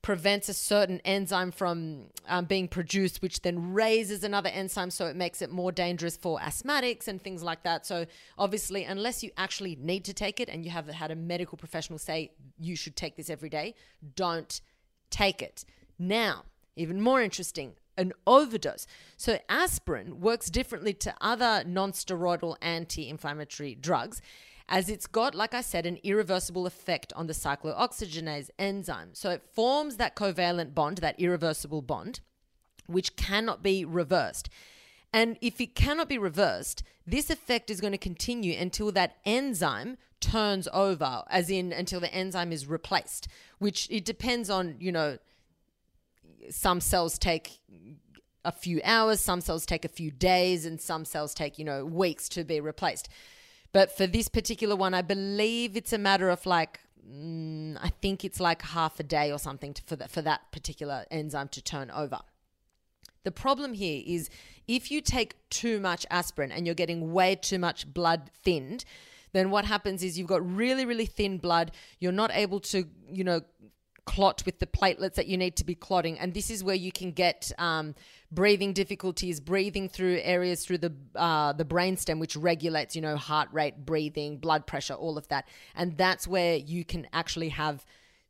prevents 0.06 0.48
a 0.50 0.54
certain 0.54 1.02
enzyme 1.04 1.50
from 1.50 2.04
um, 2.28 2.46
being 2.46 2.68
produced, 2.68 3.24
which 3.24 3.42
then 3.42 3.74
raises 3.74 4.24
another 4.24 4.50
enzyme, 4.50 4.92
so 4.92 5.08
it 5.08 5.16
makes 5.16 5.42
it 5.42 5.50
more 5.50 5.72
dangerous 5.72 6.16
for 6.16 6.38
asthmatics 6.42 7.08
and 7.08 7.20
things 7.20 7.42
like 7.42 7.64
that. 7.64 7.88
So, 7.88 8.06
obviously, 8.38 8.84
unless 8.84 9.24
you 9.24 9.32
actually 9.36 9.76
need 9.78 10.06
to 10.06 10.14
take 10.14 10.40
it 10.40 10.48
and 10.48 10.64
you 10.64 10.70
have 10.70 10.88
had 10.88 11.10
a 11.10 11.16
medical 11.16 11.58
professional 11.58 11.98
say 11.98 12.30
you 12.60 12.76
should 12.76 12.96
take 12.96 13.18
this 13.18 13.32
every 13.32 13.50
day, 13.50 13.74
don't 14.16 14.62
take 15.10 15.42
it. 15.42 15.66
Now, 15.98 16.44
even 16.76 17.02
more 17.02 17.20
interesting, 17.20 17.74
an 17.98 18.14
overdose. 18.28 18.86
So, 19.18 19.40
aspirin 19.50 20.22
works 20.22 20.52
differently 20.52 20.94
to 20.94 21.16
other 21.20 21.64
non 21.66 21.94
steroidal 21.94 22.58
anti 22.62 23.10
inflammatory 23.10 23.74
drugs 23.74 24.22
as 24.68 24.90
it's 24.90 25.08
got, 25.08 25.36
like 25.36 25.54
I 25.54 25.62
said, 25.62 25.86
an 25.86 26.00
irreversible 26.04 26.66
effect 26.66 27.14
on 27.16 27.28
the 27.28 27.34
cyclooxygenase 27.34 28.50
enzyme. 28.58 29.10
So 29.14 29.30
it 29.30 29.44
forms 29.54 29.98
that 29.98 30.16
covalent 30.16 30.74
bond, 30.74 30.98
that 31.00 31.20
irreversible 31.20 31.82
bond, 31.82 32.22
which 32.88 33.16
cannot 33.16 33.62
be 33.62 33.86
reversed. 33.86 34.50
And 35.14 35.38
if 35.40 35.62
it 35.62 35.76
cannot 35.76 36.10
be 36.10 36.18
reversed, 36.18 36.84
this 37.06 37.30
effect 37.30 37.70
is 37.70 37.80
going 37.80 37.94
to 37.94 37.98
continue 37.98 38.58
until 38.60 38.92
that 38.94 39.18
enzyme 39.24 39.98
turns 40.20 40.68
over, 40.74 41.24
as 41.30 41.50
in 41.50 41.72
until 41.72 42.00
the 42.00 42.14
enzyme 42.14 42.52
is 42.52 42.66
replaced, 42.66 43.28
which 43.60 43.88
it 43.92 44.04
depends 44.04 44.50
on, 44.50 44.76
you 44.80 44.92
know, 44.92 45.20
some 46.50 46.82
cells 46.82 47.18
take 47.18 47.60
a 48.44 48.52
few 48.52 48.82
hours, 48.84 49.20
some 49.20 49.42
cells 49.42 49.66
take 49.66 49.86
a 49.86 49.90
few 49.90 50.12
days, 50.12 50.66
and 50.66 50.82
some 50.82 51.06
cells 51.06 51.34
take, 51.34 51.58
you 51.60 51.66
know, 51.66 51.86
weeks 51.86 52.28
to 52.30 52.44
be 52.44 52.60
replaced. 52.60 53.08
But 53.76 53.92
for 53.92 54.08
this 54.08 54.30
particular 54.30 54.74
one, 54.74 54.94
I 54.94 55.02
believe 55.02 55.76
it's 55.76 55.92
a 55.92 55.98
matter 55.98 56.30
of 56.30 56.46
like, 56.46 56.80
mm, 57.06 57.78
I 57.84 57.90
think 57.90 58.24
it's 58.24 58.40
like 58.40 58.62
half 58.62 59.02
a 59.02 59.04
day 59.04 59.34
or 59.34 59.38
something 59.38 59.74
to, 59.74 59.82
for, 59.84 59.98
that, 59.98 60.10
for 60.10 60.22
that 60.22 60.50
particular 60.54 61.04
enzyme 61.12 61.50
to 61.50 61.62
turn 61.62 61.92
over. 61.92 62.20
The 63.26 63.32
problem 63.32 63.74
here 63.74 64.02
is 64.08 64.30
if 64.66 64.92
you 64.92 65.02
take 65.02 65.36
too 65.50 65.82
much 65.82 66.06
aspirin 66.10 66.54
and 66.54 66.66
you're 66.66 66.74
getting 66.74 67.12
way 67.12 67.36
too 67.36 67.60
much 67.60 67.94
blood 67.94 68.32
thinned, 68.46 68.86
then 69.34 69.50
what 69.50 69.66
happens 69.66 70.04
is 70.04 70.18
you've 70.18 70.30
got 70.30 70.50
really, 70.50 70.86
really 70.86 71.06
thin 71.06 71.38
blood. 71.38 71.74
You're 72.00 72.14
not 72.14 72.32
able 72.34 72.62
to, 72.62 72.86
you 73.12 73.26
know, 73.26 73.42
clot 74.06 74.44
with 74.46 74.60
the 74.60 74.68
platelets 74.68 75.16
that 75.16 75.28
you 75.28 75.36
need 75.36 75.58
to 75.58 75.66
be 75.66 75.76
clotting. 75.76 76.18
And 76.18 76.34
this 76.34 76.50
is 76.50 76.64
where 76.64 76.76
you 76.76 76.94
can 76.94 77.12
get 77.12 77.52
um, 77.58 77.94
breathing 78.36 78.74
difficulties, 78.74 79.40
breathing 79.40 79.90
through 79.90 80.20
areas 80.22 80.66
through 80.66 80.80
the 80.80 80.94
uh, 81.16 81.54
the 81.54 81.66
brainstem, 81.66 82.20
which 82.20 82.36
regulates, 82.36 82.96
you 82.96 83.02
know, 83.02 83.16
heart 83.16 83.50
rate, 83.52 83.86
breathing, 83.86 84.38
blood 84.38 84.68
pressure, 84.68 84.94
all 84.94 85.18
of 85.18 85.28
that, 85.30 85.48
and 85.76 85.98
that's 85.98 86.28
where 86.28 86.58
you 86.58 86.86
can 86.86 87.08
actually 87.14 87.50
have 87.50 87.86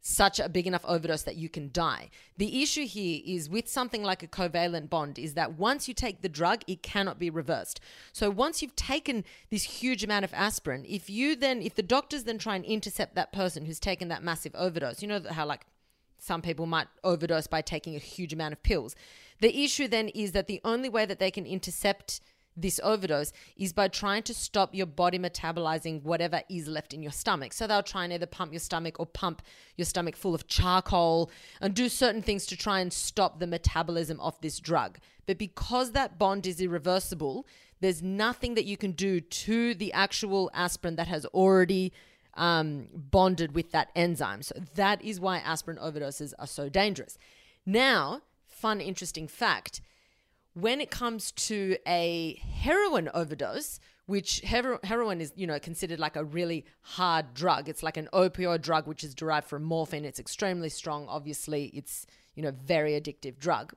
such 0.08 0.40
a 0.40 0.48
big 0.48 0.68
enough 0.68 0.86
overdose 0.86 1.24
that 1.24 1.36
you 1.36 1.50
can 1.50 1.72
die. 1.72 2.12
The 2.38 2.62
issue 2.62 2.86
here 2.86 3.22
is 3.26 3.50
with 3.50 3.68
something 3.68 4.04
like 4.04 4.22
a 4.22 4.28
covalent 4.28 4.88
bond 4.88 5.18
is 5.18 5.34
that 5.34 5.58
once 5.58 5.88
you 5.88 5.96
take 5.96 6.22
the 6.22 6.30
drug, 6.30 6.62
it 6.68 6.84
cannot 6.84 7.18
be 7.18 7.32
reversed. 7.32 7.80
So 8.14 8.30
once 8.30 8.62
you've 8.62 8.76
taken 8.76 9.24
this 9.50 9.64
huge 9.64 10.04
amount 10.04 10.24
of 10.24 10.32
aspirin, 10.36 10.86
if 10.88 11.10
you 11.10 11.36
then 11.36 11.64
if 11.64 11.74
the 11.74 11.82
doctors 11.82 12.26
then 12.26 12.38
try 12.38 12.56
and 12.56 12.64
intercept 12.64 13.16
that 13.16 13.34
person 13.34 13.66
who's 13.66 13.80
taken 13.80 14.10
that 14.10 14.22
massive 14.22 14.54
overdose, 14.54 15.02
you 15.02 15.08
know 15.08 15.22
how 15.32 15.48
like 15.48 15.66
some 16.20 16.44
people 16.44 16.68
might 16.68 16.88
overdose 17.04 17.48
by 17.48 17.64
taking 17.64 17.96
a 17.96 18.00
huge 18.00 18.32
amount 18.32 18.54
of 18.54 18.62
pills. 18.62 18.96
The 19.42 19.64
issue 19.64 19.88
then 19.88 20.10
is 20.10 20.32
that 20.32 20.48
the 20.48 20.62
only 20.64 20.90
way 20.90 21.06
that 21.06 21.20
they 21.20 21.32
can 21.32 21.46
intercept 21.46 22.22
this 22.58 22.80
overdose 22.84 23.34
is 23.58 23.74
by 23.74 23.88
trying 23.88 24.24
to 24.24 24.34
stop 24.34 24.74
your 24.74 24.86
body 24.86 25.20
metabolizing 25.20 26.04
whatever 26.04 26.42
is 26.50 26.68
left 26.68 26.94
in 26.94 27.02
your 27.04 27.12
stomach. 27.12 27.52
So 27.54 27.68
they'll 27.68 27.84
try 27.84 28.06
and 28.06 28.14
either 28.14 28.26
pump 28.26 28.54
your 28.54 28.60
stomach 28.60 29.00
or 29.00 29.06
pump 29.06 29.42
your 29.76 29.86
stomach 29.86 30.16
full 30.16 30.34
of 30.34 30.48
charcoal 30.48 31.30
and 31.60 31.74
do 31.74 31.90
certain 31.90 32.22
things 32.22 32.46
to 32.48 32.56
try 32.56 32.80
and 32.80 32.94
stop 32.94 33.40
the 33.40 33.48
metabolism 33.48 34.20
of 34.22 34.40
this 34.42 34.60
drug. 34.60 35.00
But 35.26 35.38
because 35.38 35.92
that 35.92 36.18
bond 36.18 36.48
is 36.48 36.62
irreversible, 36.62 37.46
there's 37.82 38.02
nothing 38.02 38.56
that 38.56 38.66
you 38.66 38.78
can 38.78 38.94
do 38.94 39.20
to 39.20 39.74
the 39.74 39.92
actual 39.92 40.50
aspirin 40.54 40.96
that 40.96 41.08
has 41.08 41.26
already 41.26 41.92
um, 42.36 42.88
bonded 42.94 43.54
with 43.54 43.72
that 43.72 43.90
enzyme. 43.96 44.42
So 44.42 44.56
that 44.76 45.04
is 45.04 45.20
why 45.20 45.40
aspirin 45.40 45.78
overdoses 45.78 46.34
are 46.40 46.48
so 46.48 46.70
dangerous. 46.70 47.18
Now, 47.66 48.22
fun, 48.56 48.82
interesting 48.82 49.28
fact 49.28 49.82
when 50.54 50.80
it 50.80 50.90
comes 50.90 51.32
to 51.34 51.76
a 51.86 52.42
heroin 52.62 53.10
overdose, 53.14 53.80
which 54.06 54.40
hero- 54.40 54.80
heroin 54.84 55.20
is, 55.20 55.34
you 55.36 55.46
know, 55.46 55.60
considered 55.60 56.00
like 56.00 56.16
a 56.16 56.24
really 56.24 56.66
hard 56.82 57.34
drug. 57.34 57.68
It's 57.68 57.84
like 57.84 57.98
an 57.98 58.08
opioid 58.14 58.62
drug, 58.62 58.88
which 58.88 59.04
is 59.04 59.14
derived 59.14 59.48
from 59.48 59.64
morphine. 59.64 60.06
It's 60.06 60.20
extremely 60.20 60.70
strong. 60.70 61.08
Obviously, 61.10 61.66
it's, 61.74 62.08
you 62.36 62.42
know, 62.42 62.52
very 62.52 62.94
addictive 62.94 63.38
drug. 63.38 63.74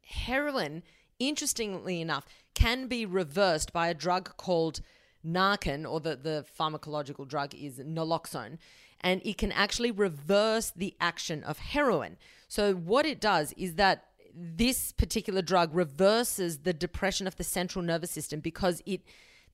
Heroin, 0.00 0.82
interestingly 1.18 2.00
enough, 2.00 2.24
can 2.54 2.86
be 2.86 3.04
reversed 3.04 3.72
by 3.72 3.88
a 3.88 3.94
drug 3.94 4.36
called 4.38 4.80
Narcan, 5.24 5.90
or 5.90 6.00
the, 6.00 6.16
the 6.16 6.46
pharmacological 6.58 7.28
drug 7.28 7.54
is 7.54 7.78
naloxone, 7.80 8.56
and 9.00 9.20
it 9.24 9.38
can 9.38 9.52
actually 9.52 9.90
reverse 9.90 10.72
the 10.74 10.94
action 11.00 11.42
of 11.44 11.58
heroin. 11.58 12.16
So, 12.48 12.74
what 12.74 13.06
it 13.06 13.20
does 13.20 13.52
is 13.56 13.74
that 13.74 14.04
this 14.34 14.92
particular 14.92 15.42
drug 15.42 15.74
reverses 15.74 16.58
the 16.58 16.72
depression 16.72 17.26
of 17.26 17.36
the 17.36 17.44
central 17.44 17.82
nervous 17.82 18.10
system 18.10 18.40
because 18.40 18.82
it 18.84 19.00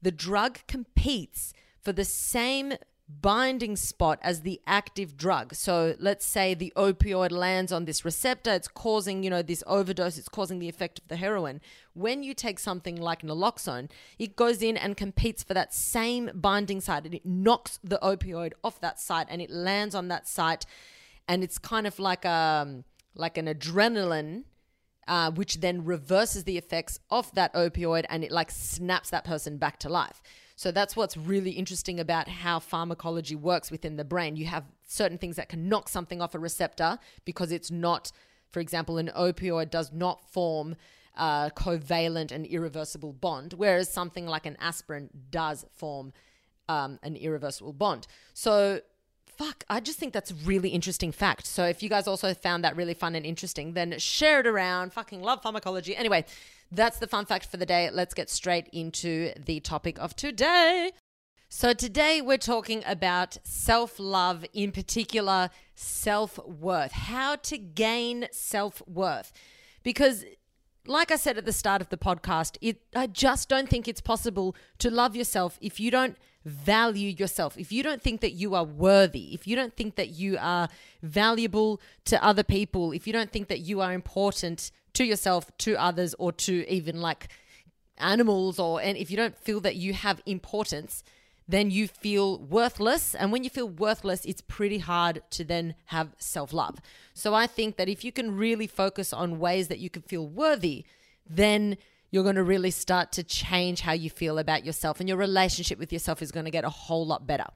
the 0.01 0.11
drug 0.11 0.59
competes 0.67 1.55
for 1.81 1.93
the 1.93 2.05
same 2.05 2.75
binding 3.21 3.77
spot 3.77 4.19
as 4.23 4.41
the 4.41 4.61
active 4.67 5.17
drug. 5.17 5.55
So 5.55 5.95
let's 5.99 6.25
say 6.25 6.55
the 6.55 6.73
opioid 6.77 7.31
lands 7.31 7.73
on 7.73 7.85
this 7.85 8.05
receptor, 8.05 8.53
it's 8.53 8.69
causing, 8.69 9.23
you 9.23 9.31
know, 9.31 9.43
this 9.43 9.63
overdose, 9.67 10.19
it's 10.19 10.29
causing 10.29 10.59
the 10.59 10.69
effect 10.69 11.01
of 11.01 11.09
the 11.09 11.17
heroin. 11.17 11.61
When 11.95 12.23
you 12.23 12.35
take 12.35 12.59
something 12.59 12.97
like 12.97 13.23
naloxone, 13.23 13.91
it 14.19 14.37
goes 14.37 14.63
in 14.63 14.77
and 14.77 14.97
competes 14.97 15.43
for 15.43 15.55
that 15.55 15.75
same 15.75 16.31
binding 16.35 16.81
site 16.81 17.05
and 17.05 17.15
it 17.15 17.27
knocks 17.27 17.79
the 17.85 17.99
opioid 18.03 18.53
off 18.65 18.81
that 18.81 19.01
site 19.01 19.27
and 19.29 19.43
it 19.43 19.51
lands 19.51 19.95
on 19.95 20.09
that 20.09 20.27
site 20.27 20.65
and 21.29 21.45
it's 21.45 21.59
kind 21.59 21.87
of 21.87 21.99
like 21.99 22.25
a 22.25 22.31
um, 22.63 22.85
like 23.15 23.37
an 23.37 23.47
adrenaline 23.47 24.45
uh, 25.09 25.31
which 25.31 25.61
then 25.61 25.85
reverses 25.85 26.45
the 26.45 26.57
effects 26.57 26.99
of 27.11 27.33
that 27.35 27.53
opioid 27.55 28.05
and 28.09 28.25
it 28.25 28.31
like 28.31 28.51
snaps 28.51 29.11
that 29.11 29.25
person 29.25 29.59
back 29.59 29.79
to 29.79 29.89
life. 29.89 30.23
So 30.63 30.71
that's 30.71 30.95
what's 30.95 31.17
really 31.17 31.51
interesting 31.51 31.99
about 31.99 32.29
how 32.29 32.61
pharmacology 32.61 33.35
works 33.35 33.73
within 33.73 33.97
the 33.97 34.05
brain. 34.05 34.37
You 34.37 34.47
have 34.47 34.63
certain 34.87 35.19
things 35.19 35.35
that 35.35 35.49
can 35.49 35.69
knock 35.69 35.89
something 35.89 36.23
off 36.23 36.37
a 36.37 36.39
receptor 36.39 37.01
because 37.25 37.51
it's 37.51 37.73
not, 37.73 38.13
for 38.53 38.61
example, 38.61 38.97
an 38.97 39.11
opioid 39.19 39.71
does 39.71 39.91
not 39.93 40.31
form 40.31 40.77
a 41.17 41.51
covalent 41.57 42.31
and 42.31 42.47
irreversible 42.47 43.13
bond, 43.13 43.55
whereas 43.55 43.93
something 43.93 44.25
like 44.25 44.47
an 44.47 44.57
aspirin 44.61 45.11
does 45.31 45.67
form 45.73 46.13
um, 46.69 47.01
an 47.03 47.17
irreversible 47.17 47.73
bond. 47.73 48.07
So 48.33 48.83
fuck, 49.37 49.65
I 49.69 49.81
just 49.81 49.99
think 49.99 50.13
that's 50.13 50.31
a 50.31 50.35
really 50.35 50.69
interesting 50.69 51.11
fact. 51.11 51.47
So 51.47 51.65
if 51.65 51.83
you 51.83 51.89
guys 51.89 52.07
also 52.07 52.35
found 52.35 52.63
that 52.63 52.77
really 52.77 52.95
fun 52.95 53.17
and 53.17 53.27
interesting, 53.27 53.73
then 53.73 53.99
share 53.99 54.39
it 54.39 54.47
around. 54.47 54.93
Fucking 54.93 55.23
love 55.23 55.43
pharmacology. 55.43 55.97
Anyway, 55.97 56.25
that's 56.73 56.99
the 56.99 57.07
fun 57.07 57.27
fact 57.27 57.47
for 57.47 57.59
the 57.59 57.67
day. 57.67 57.91
Let's 57.93 58.15
get 58.15 58.31
straight 58.31 58.69
into 58.73 59.33
the 59.37 59.61
topic 59.61 59.99
of 59.99 60.17
today. 60.17 60.93
So, 61.49 61.75
today 61.75 62.23
we're 62.23 62.39
talking 62.39 62.83
about 62.87 63.37
self 63.45 63.99
love, 63.99 64.47
in 64.55 64.73
particular, 64.73 65.51
self 65.75 66.39
worth, 66.47 66.93
how 66.93 67.37
to 67.37 67.59
gain 67.59 68.27
self 68.33 68.83
worth. 68.87 69.33
Because, 69.83 70.25
like 70.87 71.11
I 71.11 71.17
said 71.17 71.37
at 71.37 71.45
the 71.45 71.53
start 71.53 71.83
of 71.83 71.91
the 71.91 71.99
podcast, 71.99 72.57
it, 72.63 72.81
I 72.97 73.07
just 73.07 73.51
don't 73.51 73.69
think 73.69 73.87
it's 73.87 74.01
possible 74.01 74.57
to 74.79 74.91
love 74.91 75.15
yourself 75.15 75.59
if 75.61 75.79
you 75.79 75.91
don't 75.91 76.17
value 76.47 77.11
yourself, 77.11 77.59
if 77.59 77.71
you 77.71 77.83
don't 77.83 78.03
think 78.03 78.23
that 78.23 78.33
you 78.33 78.55
are 78.55 78.65
worthy, 78.65 79.35
if 79.35 79.47
you 79.47 79.55
don't 79.55 79.77
think 79.77 79.97
that 79.97 80.09
you 80.09 80.39
are 80.41 80.69
valuable 81.03 81.81
to 82.07 82.25
other 82.25 82.43
people, 82.43 82.93
if 82.93 83.07
you 83.07 83.13
don't 83.13 83.31
think 83.31 83.49
that 83.49 83.61
you 83.61 83.81
are 83.81 83.93
important 83.93 84.71
to 84.95 85.05
yourself, 85.05 85.57
to 85.59 85.81
others, 85.81 86.15
or 86.19 86.33
to 86.33 86.69
even 86.69 87.01
like 87.01 87.29
animals, 87.99 88.59
or 88.59 88.81
and 88.81 88.97
if 88.97 89.11
you 89.11 89.17
don't 89.17 89.37
feel 89.37 89.61
that 89.61 89.77
you 89.77 89.93
have 89.93 90.21
importance, 90.27 91.03
then 91.49 91.71
you 91.71 91.89
feel 91.89 92.39
worthless. 92.39 93.15
And 93.15 93.33
when 93.33 93.45
you 93.45 93.51
feel 93.51 93.69
worthless, 93.69 94.25
it's 94.25 94.41
pretty 94.43 94.79
hard 94.79 95.23
to 95.31 95.45
then 95.45 95.75
have 95.87 96.15
self 96.19 96.53
love. 96.53 96.79
So 97.15 97.35
I 97.35 97.47
think 97.47 97.77
that 97.77 97.89
if 97.89 98.05
you 98.05 98.13
can 98.13 98.37
really 98.37 98.67
focus 98.67 99.13
on 99.13 99.39
ways 99.39 99.69
that 99.69 99.79
you 99.79 99.91
can 99.91 100.03
feel 100.03 100.27
worthy, 100.27 100.85
then 101.29 101.77
you're 102.11 102.23
going 102.23 102.37
to 102.37 102.43
really 102.43 102.71
start 102.71 103.11
to 103.13 103.23
change 103.23 103.81
how 103.81 103.93
you 103.93 104.11
feel 104.11 104.39
about 104.39 104.65
yourself, 104.65 105.01
and 105.01 105.09
your 105.09 105.19
relationship 105.19 105.79
with 105.79 105.93
yourself 105.93 106.23
is 106.23 106.31
going 106.31 106.45
to 106.45 106.51
get 106.51 106.65
a 106.65 106.71
whole 106.71 107.07
lot 107.07 107.27
better. 107.27 107.47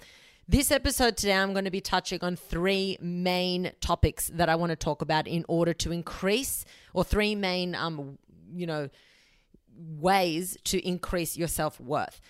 This 0.48 0.70
episode 0.70 1.16
today, 1.16 1.32
I'm 1.34 1.54
going 1.54 1.64
to 1.64 1.72
be 1.72 1.80
touching 1.80 2.20
on 2.22 2.36
three 2.36 2.98
main 3.00 3.72
topics 3.80 4.30
that 4.32 4.48
I 4.48 4.54
want 4.54 4.70
to 4.70 4.76
talk 4.76 5.02
about 5.02 5.26
in 5.26 5.44
order 5.48 5.74
to 5.74 5.90
increase, 5.90 6.64
or 6.94 7.02
three 7.02 7.34
main, 7.34 7.74
um, 7.74 8.16
you 8.54 8.64
know, 8.64 8.88
ways 9.76 10.56
to 10.66 10.78
increase 10.86 11.36
your 11.36 11.48
self 11.48 11.80
worth. 11.80 12.20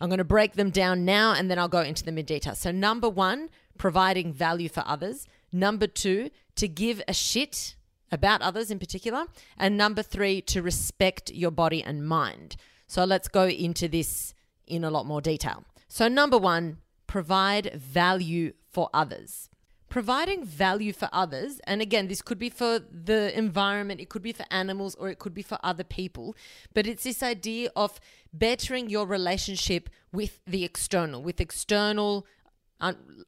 I'm 0.00 0.08
going 0.08 0.18
to 0.18 0.24
break 0.24 0.54
them 0.54 0.70
down 0.70 1.04
now 1.04 1.34
and 1.34 1.50
then 1.50 1.58
I'll 1.58 1.68
go 1.68 1.82
into 1.82 2.02
them 2.02 2.16
in 2.16 2.24
detail. 2.24 2.54
So, 2.54 2.70
number 2.70 3.10
one, 3.10 3.50
providing 3.76 4.32
value 4.32 4.70
for 4.70 4.82
others. 4.86 5.26
Number 5.52 5.86
two, 5.86 6.30
to 6.56 6.66
give 6.66 7.02
a 7.06 7.12
shit 7.12 7.76
about 8.10 8.40
others 8.40 8.70
in 8.70 8.78
particular. 8.78 9.26
And 9.58 9.76
number 9.76 10.02
three, 10.02 10.40
to 10.42 10.62
respect 10.62 11.30
your 11.30 11.50
body 11.50 11.82
and 11.82 12.08
mind. 12.08 12.56
So 12.86 13.04
let's 13.04 13.28
go 13.28 13.46
into 13.46 13.86
this 13.86 14.32
in 14.66 14.82
a 14.82 14.90
lot 14.90 15.04
more 15.04 15.20
detail. 15.20 15.64
So, 15.88 16.08
number 16.08 16.38
one, 16.38 16.78
provide 17.10 17.72
value 17.74 18.52
for 18.70 18.88
others. 18.94 19.48
Providing 19.88 20.44
value 20.44 20.92
for 20.92 21.08
others, 21.12 21.60
and 21.64 21.82
again, 21.82 22.06
this 22.06 22.22
could 22.22 22.38
be 22.38 22.48
for 22.48 22.78
the 22.78 23.36
environment, 23.36 24.00
it 24.00 24.08
could 24.08 24.22
be 24.22 24.30
for 24.32 24.44
animals, 24.52 24.94
or 24.94 25.08
it 25.08 25.18
could 25.18 25.34
be 25.34 25.42
for 25.42 25.58
other 25.64 25.82
people, 25.82 26.36
but 26.72 26.86
it's 26.86 27.02
this 27.02 27.20
idea 27.20 27.68
of 27.74 27.98
bettering 28.32 28.88
your 28.88 29.06
relationship 29.06 29.90
with 30.12 30.38
the 30.46 30.62
external, 30.62 31.20
with 31.20 31.40
external 31.40 32.24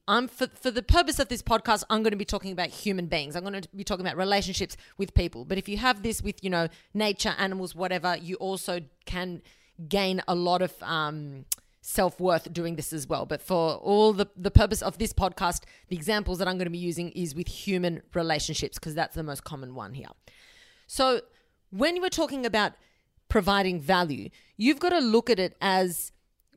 I'm 0.09 0.29
for, 0.29 0.47
for 0.47 0.71
the 0.71 0.83
purpose 0.83 1.19
of 1.19 1.29
this 1.29 1.43
podcast, 1.43 1.85
I'm 1.91 2.03
going 2.03 2.13
to 2.13 2.17
be 2.17 2.25
talking 2.25 2.53
about 2.53 2.69
human 2.69 3.07
beings. 3.07 3.37
I'm 3.37 3.43
going 3.43 3.61
to 3.61 3.69
be 3.77 3.85
talking 3.85 4.07
about 4.07 4.17
relationships 4.17 4.79
with 4.97 5.13
people. 5.13 5.45
But 5.45 5.59
if 5.59 5.69
you 5.69 5.77
have 5.77 6.03
this 6.03 6.23
with, 6.23 6.43
you 6.43 6.49
know, 6.49 6.69
nature, 6.95 7.35
animals, 7.37 7.75
whatever, 7.75 8.17
you 8.17 8.37
also 8.37 8.81
can 9.05 9.43
gain 9.89 10.23
a 10.27 10.35
lot 10.35 10.63
of 10.63 10.73
um, 10.83 11.45
self 11.83 12.19
worth 12.21 12.51
doing 12.53 12.77
this 12.77 12.93
as 12.93 13.07
well. 13.07 13.27
But 13.27 13.43
for 13.43 13.75
all 13.75 14.13
the, 14.13 14.29
the 14.37 14.51
purpose 14.51 14.81
of 14.81 14.99
this 14.99 15.13
podcast, 15.13 15.65
the 15.89 15.97
examples 15.97 16.39
that 16.39 16.49
I'm 16.49 16.57
going 16.57 16.67
to 16.67 16.71
be 16.71 16.79
using 16.79 17.11
is 17.11 17.35
with 17.35 17.49
human 17.49 18.03
relationships 18.15 18.79
because 18.79 18.95
that's 18.95 19.15
the 19.15 19.23
most 19.23 19.45
common 19.45 19.75
one 19.75 19.93
here. 19.95 20.09
So 20.87 21.21
when 21.71 21.97
you 21.97 22.03
were 22.03 22.09
talking 22.09 22.47
about 22.47 22.73
providing 23.29 23.81
value, 23.81 24.31
you've 24.57 24.79
got 24.79 24.91
to 24.91 25.01
look 25.01 25.29
at 25.29 25.39
it 25.39 25.57
as 25.61 26.13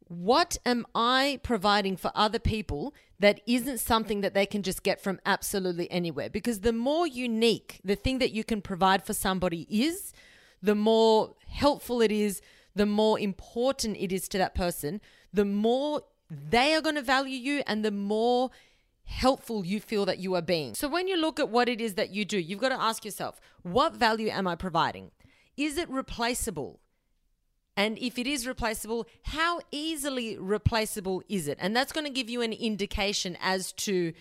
what 0.08 0.58
am 0.66 0.86
I 0.94 1.40
providing 1.42 1.98
for 1.98 2.12
other 2.14 2.38
people 2.38 2.94
that 3.20 3.42
isn't 3.48 3.80
something 3.80 4.22
that 4.22 4.36
they 4.36 4.46
can 4.46 4.62
just 4.62 4.84
get 4.84 5.02
from 5.02 5.20
absolutely 5.26 5.90
anywhere? 5.90 6.30
Because 6.30 6.60
the 6.60 6.74
more 6.74 7.08
unique 7.08 7.82
the 7.84 7.96
thing 7.96 8.20
that 8.20 8.32
you 8.32 8.44
can 8.44 8.62
provide 8.62 9.04
for 9.04 9.14
somebody 9.14 9.66
is, 9.70 10.14
the 10.62 10.76
more 10.76 11.34
helpful 11.48 12.02
it 12.02 12.12
is, 12.12 12.42
the 12.76 12.86
more 12.86 13.18
important 13.20 13.98
it 13.98 14.12
is 14.12 14.28
to 14.28 14.38
that 14.38 14.54
person, 14.54 15.02
the 15.36 15.46
more 15.46 16.02
they 16.30 16.74
are 16.74 16.82
going 16.82 16.96
to 16.96 17.02
value 17.02 17.38
you 17.38 17.64
and 17.68 17.84
the 17.84 17.92
more 17.92 18.50
helpful 19.04 19.66
you 19.66 19.80
feel 19.80 20.06
that 20.06 20.18
you 20.18 20.34
are 20.34 20.42
being. 20.42 20.74
So 20.74 20.88
when 20.88 21.08
you 21.08 21.18
look 21.18 21.40
at 21.40 21.50
what 21.50 21.70
it 21.70 21.80
is 21.80 21.94
that 21.96 22.10
you 22.10 22.26
do, 22.26 22.40
you've 22.40 22.60
got 22.60 22.70
to 22.70 22.82
ask 22.82 23.06
yourself, 23.06 23.40
what 23.62 23.94
value 23.94 24.30
am 24.30 24.48
I 24.48 24.56
providing? 24.56 25.12
Is 25.56 25.78
it 25.78 25.90
replaceable? 25.90 26.80
And 27.78 27.98
if 28.00 28.18
it 28.18 28.26
is 28.26 28.48
replaceable, 28.48 29.06
how 29.24 29.60
easily 29.70 30.38
replaceable 30.38 31.22
is 31.28 31.48
it? 31.48 31.58
And 31.62 31.76
that's 31.76 31.92
going 31.92 32.06
to 32.06 32.12
give 32.12 32.30
you 32.30 32.42
an 32.42 32.54
indication 32.54 33.38
as 33.42 33.74
to 33.74 34.14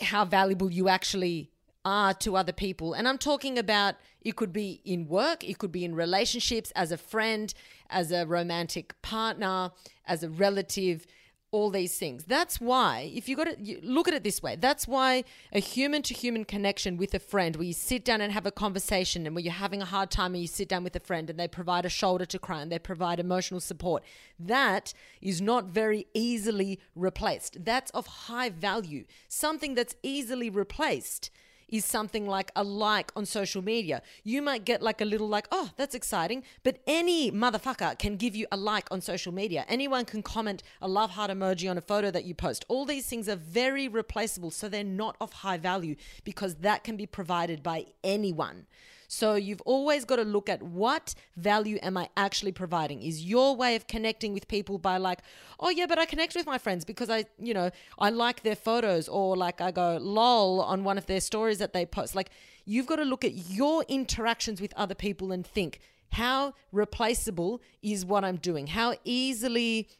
how 0.00 0.24
valuable 0.24 0.70
you 0.70 0.88
actually 0.88 1.51
are 1.84 2.14
to 2.14 2.36
other 2.36 2.52
people. 2.52 2.92
And 2.92 3.08
I'm 3.08 3.18
talking 3.18 3.58
about 3.58 3.96
it 4.20 4.36
could 4.36 4.52
be 4.52 4.80
in 4.84 5.08
work, 5.08 5.42
it 5.42 5.58
could 5.58 5.72
be 5.72 5.84
in 5.84 5.94
relationships, 5.94 6.72
as 6.76 6.92
a 6.92 6.96
friend, 6.96 7.52
as 7.90 8.12
a 8.12 8.24
romantic 8.26 9.00
partner, 9.02 9.72
as 10.06 10.22
a 10.22 10.28
relative. 10.28 11.06
all 11.52 11.68
these 11.70 11.98
things. 11.98 12.24
That's 12.24 12.62
why, 12.62 13.12
if 13.14 13.28
you 13.28 13.36
got 13.36 13.44
to 13.44 13.80
look 13.82 14.08
at 14.08 14.14
it 14.14 14.24
this 14.24 14.42
way, 14.42 14.56
that's 14.56 14.88
why 14.88 15.22
a 15.52 15.60
human 15.60 16.00
to 16.04 16.14
human 16.14 16.46
connection 16.46 16.96
with 16.96 17.12
a 17.14 17.18
friend, 17.18 17.56
where 17.56 17.66
you 17.66 17.74
sit 17.74 18.06
down 18.06 18.22
and 18.22 18.32
have 18.32 18.46
a 18.46 18.50
conversation, 18.50 19.26
and 19.26 19.34
where 19.34 19.44
you're 19.44 19.52
having 19.52 19.82
a 19.82 19.84
hard 19.84 20.10
time, 20.10 20.32
and 20.32 20.40
you 20.40 20.48
sit 20.48 20.66
down 20.66 20.82
with 20.82 20.96
a 20.96 21.00
friend, 21.00 21.28
and 21.28 21.38
they 21.38 21.46
provide 21.46 21.84
a 21.84 21.90
shoulder 21.90 22.24
to 22.24 22.38
cry, 22.38 22.62
and 22.62 22.72
they 22.72 22.78
provide 22.78 23.20
emotional 23.20 23.60
support, 23.60 24.02
that 24.40 24.94
is 25.20 25.42
not 25.42 25.66
very 25.66 26.06
easily 26.14 26.80
replaced. 26.96 27.62
That's 27.62 27.90
of 27.90 28.06
high 28.06 28.48
value. 28.48 29.04
Something 29.28 29.74
that's 29.74 29.94
easily 30.02 30.48
replaced 30.48 31.30
is 31.72 31.84
something 31.84 32.26
like 32.28 32.52
a 32.54 32.62
like 32.62 33.10
on 33.16 33.26
social 33.26 33.62
media. 33.62 34.02
You 34.22 34.42
might 34.42 34.64
get 34.64 34.82
like 34.82 35.00
a 35.00 35.04
little 35.04 35.26
like, 35.26 35.48
oh, 35.50 35.70
that's 35.76 35.94
exciting. 35.94 36.44
But 36.62 36.78
any 36.86 37.32
motherfucker 37.32 37.98
can 37.98 38.16
give 38.16 38.36
you 38.36 38.46
a 38.52 38.56
like 38.56 38.86
on 38.92 39.00
social 39.00 39.32
media. 39.32 39.64
Anyone 39.68 40.04
can 40.04 40.22
comment 40.22 40.62
a 40.80 40.86
love 40.86 41.10
heart 41.10 41.30
emoji 41.30 41.68
on 41.68 41.78
a 41.78 41.80
photo 41.80 42.10
that 42.10 42.24
you 42.24 42.34
post. 42.34 42.64
All 42.68 42.84
these 42.84 43.06
things 43.06 43.28
are 43.28 43.36
very 43.36 43.88
replaceable. 43.88 44.50
So 44.50 44.68
they're 44.68 44.84
not 44.84 45.16
of 45.20 45.32
high 45.32 45.56
value 45.56 45.96
because 46.22 46.56
that 46.56 46.84
can 46.84 46.96
be 46.96 47.06
provided 47.06 47.62
by 47.62 47.86
anyone. 48.04 48.66
So 49.12 49.34
you've 49.34 49.60
always 49.66 50.06
got 50.06 50.16
to 50.16 50.22
look 50.22 50.48
at 50.48 50.62
what 50.62 51.14
value 51.36 51.78
am 51.82 51.98
I 51.98 52.08
actually 52.16 52.52
providing? 52.52 53.02
Is 53.02 53.22
your 53.22 53.54
way 53.54 53.76
of 53.76 53.86
connecting 53.86 54.32
with 54.32 54.48
people 54.48 54.78
by 54.78 54.96
like, 54.96 55.18
oh 55.60 55.68
yeah, 55.68 55.84
but 55.84 55.98
I 55.98 56.06
connect 56.06 56.34
with 56.34 56.46
my 56.46 56.56
friends 56.56 56.86
because 56.86 57.10
I, 57.10 57.26
you 57.38 57.52
know, 57.52 57.70
I 57.98 58.08
like 58.08 58.42
their 58.42 58.56
photos 58.56 59.08
or 59.08 59.36
like 59.36 59.60
I 59.60 59.70
go 59.70 59.98
lol 60.00 60.62
on 60.62 60.82
one 60.82 60.96
of 60.96 61.04
their 61.04 61.20
stories 61.20 61.58
that 61.58 61.74
they 61.74 61.84
post. 61.84 62.14
Like 62.14 62.30
you've 62.64 62.86
got 62.86 62.96
to 62.96 63.04
look 63.04 63.22
at 63.22 63.34
your 63.50 63.84
interactions 63.86 64.62
with 64.62 64.72
other 64.78 64.94
people 64.94 65.30
and 65.30 65.46
think, 65.46 65.80
how 66.12 66.54
replaceable 66.72 67.60
is 67.82 68.06
what 68.06 68.24
I'm 68.24 68.36
doing? 68.36 68.68
How 68.68 68.94
easily 69.04 69.90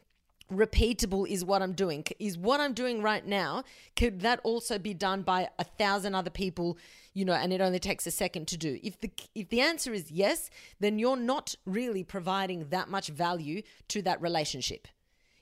repeatable 0.51 1.27
is 1.27 1.43
what 1.43 1.61
I'm 1.61 1.73
doing? 1.73 2.05
Is 2.19 2.37
what 2.37 2.59
I'm 2.59 2.73
doing 2.73 3.01
right 3.01 3.25
now, 3.25 3.63
could 3.95 4.21
that 4.21 4.39
also 4.43 4.77
be 4.77 4.93
done 4.93 5.21
by 5.21 5.49
a 5.59 5.63
thousand 5.63 6.15
other 6.15 6.29
people 6.29 6.77
you 7.13 7.25
know, 7.25 7.33
and 7.33 7.53
it 7.53 7.61
only 7.61 7.79
takes 7.79 8.07
a 8.07 8.11
second 8.11 8.47
to 8.47 8.57
do. 8.57 8.79
If 8.81 8.99
the 8.99 9.11
if 9.35 9.49
the 9.49 9.61
answer 9.61 9.93
is 9.93 10.11
yes, 10.11 10.49
then 10.79 10.97
you're 10.97 11.15
not 11.15 11.55
really 11.65 12.03
providing 12.03 12.65
that 12.69 12.89
much 12.89 13.09
value 13.09 13.61
to 13.89 14.01
that 14.01 14.21
relationship. 14.21 14.87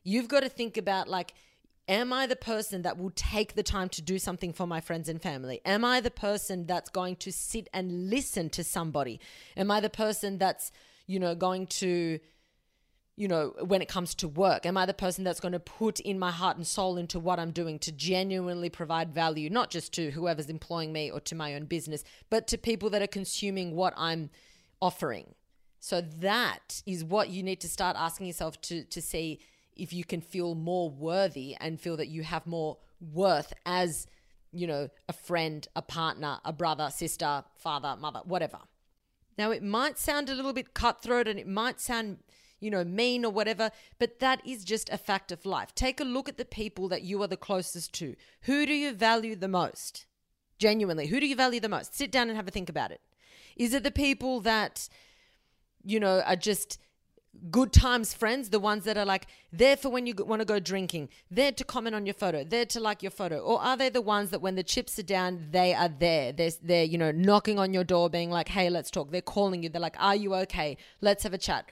You've 0.03 0.27
got 0.27 0.41
to 0.41 0.50
think 0.50 0.77
about 0.77 1.08
like 1.08 1.34
am 1.88 2.13
I 2.13 2.25
the 2.25 2.36
person 2.36 2.84
that 2.84 2.98
will 2.98 3.12
take 3.15 3.55
the 3.55 3.63
time 3.63 3.89
to 3.89 4.01
do 4.01 4.17
something 4.17 4.53
for 4.53 4.65
my 4.65 4.79
friends 4.79 5.10
and 5.10 5.22
family? 5.22 5.60
Am 5.65 5.84
I 5.84 6.00
the 6.00 6.12
person 6.12 6.65
that's 6.65 6.89
going 6.89 7.17
to 7.17 7.31
sit 7.31 7.67
and 7.74 8.10
listen 8.10 8.50
to 8.51 8.63
somebody? 8.63 9.20
Am 9.58 9.70
I 9.72 9.81
the 9.81 9.89
person 9.89 10.38
that's, 10.38 10.72
you 11.05 11.20
know, 11.20 11.36
going 11.36 11.67
to 11.67 12.20
you 13.15 13.27
know, 13.27 13.53
when 13.65 13.82
it 13.82 13.88
comes 13.88 14.15
to 14.15 14.27
work? 14.27 14.65
Am 14.65 14.77
I 14.77 14.86
the 14.86 14.94
person 14.94 15.24
that's 15.24 15.39
going 15.39 15.51
to 15.51 15.60
put 15.60 16.00
in 16.00 16.18
my 16.18 16.32
heart 16.32 16.58
and 16.58 16.65
soul 16.65 16.98
into 16.98 17.20
what 17.20 17.39
I'm 17.39 17.51
doing 17.51 17.77
to 17.80 17.91
genuinely 17.91 18.70
provide 18.70 19.13
value, 19.13 19.50
not 19.50 19.70
just 19.70 19.94
to 19.94 20.12
whoever's 20.12 20.50
employing 20.50 20.94
me 20.94 21.12
or 21.12 21.20
to 21.22 21.36
my 21.36 21.53
own 21.53 21.65
business, 21.65 22.03
but 22.30 22.48
to 22.48 22.58
people 22.58 22.89
that 22.91 23.01
are 23.01 23.08
consuming 23.08 23.75
what 23.75 23.94
I'm 23.98 24.30
offering? 24.82 25.36
So 25.80 26.01
that 26.20 26.82
is 26.86 27.03
what 27.03 27.30
you 27.30 27.44
need 27.44 27.60
to 27.62 27.70
start 27.70 27.98
asking 27.98 28.27
yourself 28.27 28.62
to, 28.62 28.84
to 28.86 29.01
see 29.01 29.39
if 29.75 29.94
you 29.94 30.03
can 30.03 30.22
feel 30.22 30.56
more 30.56 30.89
worthy 30.89 31.56
and 31.60 31.80
feel 31.80 31.98
that 31.98 32.08
you 32.08 32.24
have 32.24 32.46
more 32.46 32.77
worth 33.00 33.51
as, 33.65 34.08
you 34.51 34.68
know, 34.68 34.89
a 35.10 35.13
friend, 35.13 35.68
a 35.75 35.82
partner, 35.82 36.39
a 36.46 36.53
brother, 36.53 36.89
sister, 36.91 37.44
father, 37.58 37.96
mother, 38.00 38.22
whatever. 38.25 38.60
Now, 39.38 39.51
it 39.51 39.63
might 39.63 39.98
sound 39.98 40.30
a 40.30 40.36
little 40.36 40.53
bit 40.53 40.74
cutthroat 40.74 41.27
and 41.27 41.39
it 41.39 41.48
might 41.48 41.80
sound 41.80 42.20
you 42.62 42.72
know, 42.72 42.86
mean 42.86 43.25
or 43.25 43.32
whatever, 43.32 43.72
but 44.00 44.20
that 44.20 44.41
is 44.46 44.63
just 44.63 44.89
a 44.89 44.98
fact 44.98 45.32
of 45.32 45.46
life. 45.46 45.75
Take 45.75 46.00
a 46.00 46.06
look 46.06 46.30
at 46.30 46.38
the 46.38 46.46
people 46.46 46.88
that 46.88 47.01
you 47.01 47.22
are 47.22 47.27
the 47.27 47.36
closest 47.36 47.91
to. 47.96 48.15
Who 48.44 48.65
do 48.65 48.74
you 48.74 48.94
value 48.94 49.36
the 49.36 49.50
most? 49.50 50.06
Genuinely, 50.58 51.08
who 51.08 51.20
do 51.20 51.25
you 51.25 51.36
value 51.36 51.60
the 51.60 51.68
most? 51.68 51.96
Sit 51.96 52.12
down 52.12 52.30
and 52.30 52.38
have 52.38 52.48
a 52.48 52.51
think 52.51 52.70
about 52.70 52.91
it. 52.91 53.01
Is 53.58 53.74
it 53.74 53.84
the 53.84 53.91
people 53.91 54.39
that, 54.41 54.88
you 55.84 56.00
know, 56.00 56.22
are 56.22 56.36
just 56.36 56.77
good 57.50 57.72
times 57.72 58.13
friends, 58.13 58.50
the 58.50 58.60
ones 58.60 58.84
that 58.84 58.98
are 58.98 59.06
like 59.06 59.25
there 59.51 59.77
for 59.77 59.89
when 59.89 60.06
you 60.06 60.13
want 60.20 60.41
to 60.41 60.46
go 60.46 60.60
drinking, 60.60 61.10
there 61.30 61.51
to 61.51 61.63
comment 61.63 61.96
on 61.96 62.06
your 62.06 62.13
photo, 62.13 62.44
there 62.44 62.65
to 62.65 62.80
like 62.80 63.01
your 63.01 63.12
photo? 63.12 63.39
Or 63.39 63.60
are 63.62 63.75
they 63.75 63.89
the 63.89 64.01
ones 64.01 64.30
that 64.30 64.41
when 64.41 64.56
the 64.56 64.63
chips 64.63 65.00
are 65.00 65.03
down, 65.03 65.48
they 65.51 65.74
are 65.74 65.89
there? 65.89 66.32
They're, 66.32 66.51
they're, 66.62 66.84
you 66.84 66.98
know, 66.98 67.12
knocking 67.12 67.58
on 67.58 67.74
your 67.74 67.84
door, 67.84 68.10
being 68.10 68.30
like, 68.30 68.50
hey, 68.50 68.70
let's 68.70 68.91
talk. 68.91 69.12
They're 69.12 69.22
calling 69.22 69.63
you. 69.63 69.70
They're 69.70 69.82
like, 69.82 69.96
are 70.00 70.15
you 70.15 70.36
okay? 70.36 70.77
Let's 71.00 71.24
have 71.24 71.34
a 71.34 71.38
chat. 71.38 71.65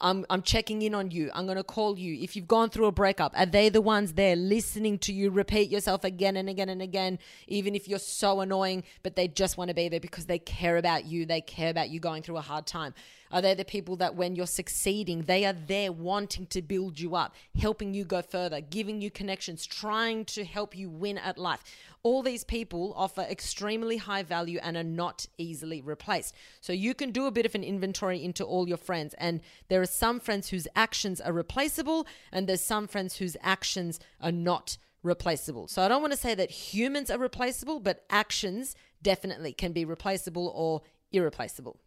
I'm, 0.00 0.26
I'm 0.28 0.42
checking 0.42 0.82
in 0.82 0.94
on 0.94 1.10
you. 1.10 1.30
I'm 1.34 1.46
going 1.46 1.56
to 1.56 1.64
call 1.64 1.98
you. 1.98 2.22
If 2.22 2.36
you've 2.36 2.48
gone 2.48 2.68
through 2.68 2.86
a 2.86 2.92
breakup, 2.92 3.32
are 3.36 3.46
they 3.46 3.68
the 3.68 3.80
ones 3.80 4.14
there 4.14 4.36
listening 4.36 4.98
to 5.00 5.12
you 5.12 5.30
repeat 5.30 5.70
yourself 5.70 6.04
again 6.04 6.36
and 6.36 6.48
again 6.48 6.68
and 6.68 6.82
again, 6.82 7.18
even 7.46 7.74
if 7.74 7.88
you're 7.88 7.98
so 7.98 8.40
annoying, 8.40 8.84
but 9.02 9.16
they 9.16 9.28
just 9.28 9.56
want 9.56 9.68
to 9.68 9.74
be 9.74 9.88
there 9.88 10.00
because 10.00 10.26
they 10.26 10.38
care 10.38 10.76
about 10.76 11.06
you? 11.06 11.26
They 11.26 11.40
care 11.40 11.70
about 11.70 11.90
you 11.90 12.00
going 12.00 12.22
through 12.22 12.38
a 12.38 12.42
hard 12.42 12.66
time. 12.66 12.92
Are 13.32 13.42
they 13.42 13.54
the 13.54 13.64
people 13.64 13.96
that 13.96 14.14
when 14.14 14.36
you're 14.36 14.46
succeeding, 14.46 15.22
they 15.22 15.44
are 15.44 15.52
there 15.52 15.92
wanting 15.92 16.46
to 16.46 16.62
build 16.62 17.00
you 17.00 17.14
up, 17.14 17.34
helping 17.58 17.94
you 17.94 18.04
go 18.04 18.22
further, 18.22 18.60
giving 18.60 19.00
you 19.00 19.10
connections, 19.10 19.66
trying 19.66 20.24
to 20.26 20.44
help 20.44 20.76
you 20.76 20.88
win 20.88 21.18
at 21.18 21.38
life? 21.38 21.62
All 22.02 22.22
these 22.22 22.44
people 22.44 22.92
offer 22.96 23.22
extremely 23.22 23.96
high 23.96 24.22
value 24.22 24.58
and 24.62 24.76
are 24.76 24.84
not 24.84 25.26
easily 25.38 25.80
replaced. 25.80 26.34
So 26.60 26.72
you 26.72 26.94
can 26.94 27.10
do 27.12 27.26
a 27.26 27.30
bit 27.30 27.46
of 27.46 27.54
an 27.54 27.64
inventory 27.64 28.22
into 28.22 28.44
all 28.44 28.68
your 28.68 28.76
friends. 28.76 29.14
And 29.18 29.40
there 29.68 29.80
are 29.80 29.86
some 29.86 30.20
friends 30.20 30.50
whose 30.50 30.68
actions 30.76 31.20
are 31.20 31.32
replaceable, 31.32 32.06
and 32.30 32.46
there's 32.46 32.60
some 32.60 32.86
friends 32.86 33.16
whose 33.16 33.36
actions 33.42 34.00
are 34.20 34.32
not 34.32 34.76
replaceable. 35.02 35.68
So 35.68 35.82
I 35.82 35.88
don't 35.88 36.00
want 36.00 36.12
to 36.12 36.18
say 36.18 36.34
that 36.34 36.50
humans 36.50 37.10
are 37.10 37.18
replaceable, 37.18 37.80
but 37.80 38.04
actions 38.10 38.74
definitely 39.02 39.52
can 39.52 39.72
be 39.72 39.84
replaceable 39.84 40.52
or 40.54 40.82
irreplaceable. 41.12 41.78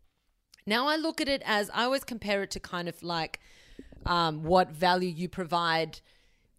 Now 0.68 0.88
I 0.88 0.98
look 0.98 1.20
at 1.20 1.28
it 1.28 1.42
as 1.46 1.72
I 1.74 1.86
always 1.86 2.04
compare 2.04 2.44
it 2.44 2.52
to 2.52 2.60
kind 2.60 2.88
of 2.88 3.02
like 3.02 3.40
um, 4.06 4.44
what 4.44 4.72
value 4.72 5.10
you 5.10 5.30
provide 5.30 6.02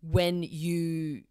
when 0.03 0.43
you 0.43 1.23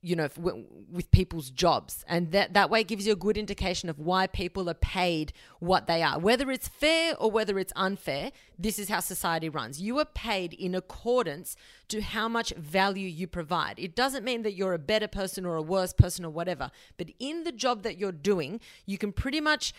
you 0.00 0.14
know, 0.14 0.28
with 0.36 1.10
people's 1.10 1.50
jobs. 1.50 2.04
And 2.06 2.30
that, 2.30 2.54
that 2.54 2.70
way 2.70 2.84
gives 2.84 3.04
you 3.04 3.14
a 3.14 3.16
good 3.16 3.36
indication 3.36 3.88
of 3.88 3.98
why 3.98 4.28
people 4.28 4.70
are 4.70 4.74
paid 4.74 5.32
what 5.58 5.88
they 5.88 6.04
are. 6.04 6.20
Whether 6.20 6.52
it's 6.52 6.68
fair 6.68 7.16
or 7.18 7.32
whether 7.32 7.58
it's 7.58 7.72
unfair, 7.74 8.30
this 8.56 8.78
is 8.78 8.88
how 8.88 9.00
society 9.00 9.48
runs. 9.48 9.82
You 9.82 9.98
are 9.98 10.04
paid 10.04 10.54
in 10.54 10.76
accordance 10.76 11.56
to 11.88 12.00
how 12.00 12.28
much 12.28 12.52
value 12.54 13.08
you 13.08 13.26
provide. 13.26 13.74
It 13.78 13.96
doesn't 13.96 14.24
mean 14.24 14.42
that 14.42 14.54
you're 14.54 14.72
a 14.72 14.78
better 14.78 15.08
person 15.08 15.44
or 15.44 15.56
a 15.56 15.62
worse 15.62 15.92
person 15.92 16.24
or 16.24 16.30
whatever, 16.30 16.70
but 16.96 17.08
in 17.18 17.42
the 17.42 17.52
job 17.52 17.82
that 17.82 17.98
you're 17.98 18.12
doing, 18.12 18.60
you 18.86 18.98
can 18.98 19.12
pretty 19.12 19.40
much 19.40 19.74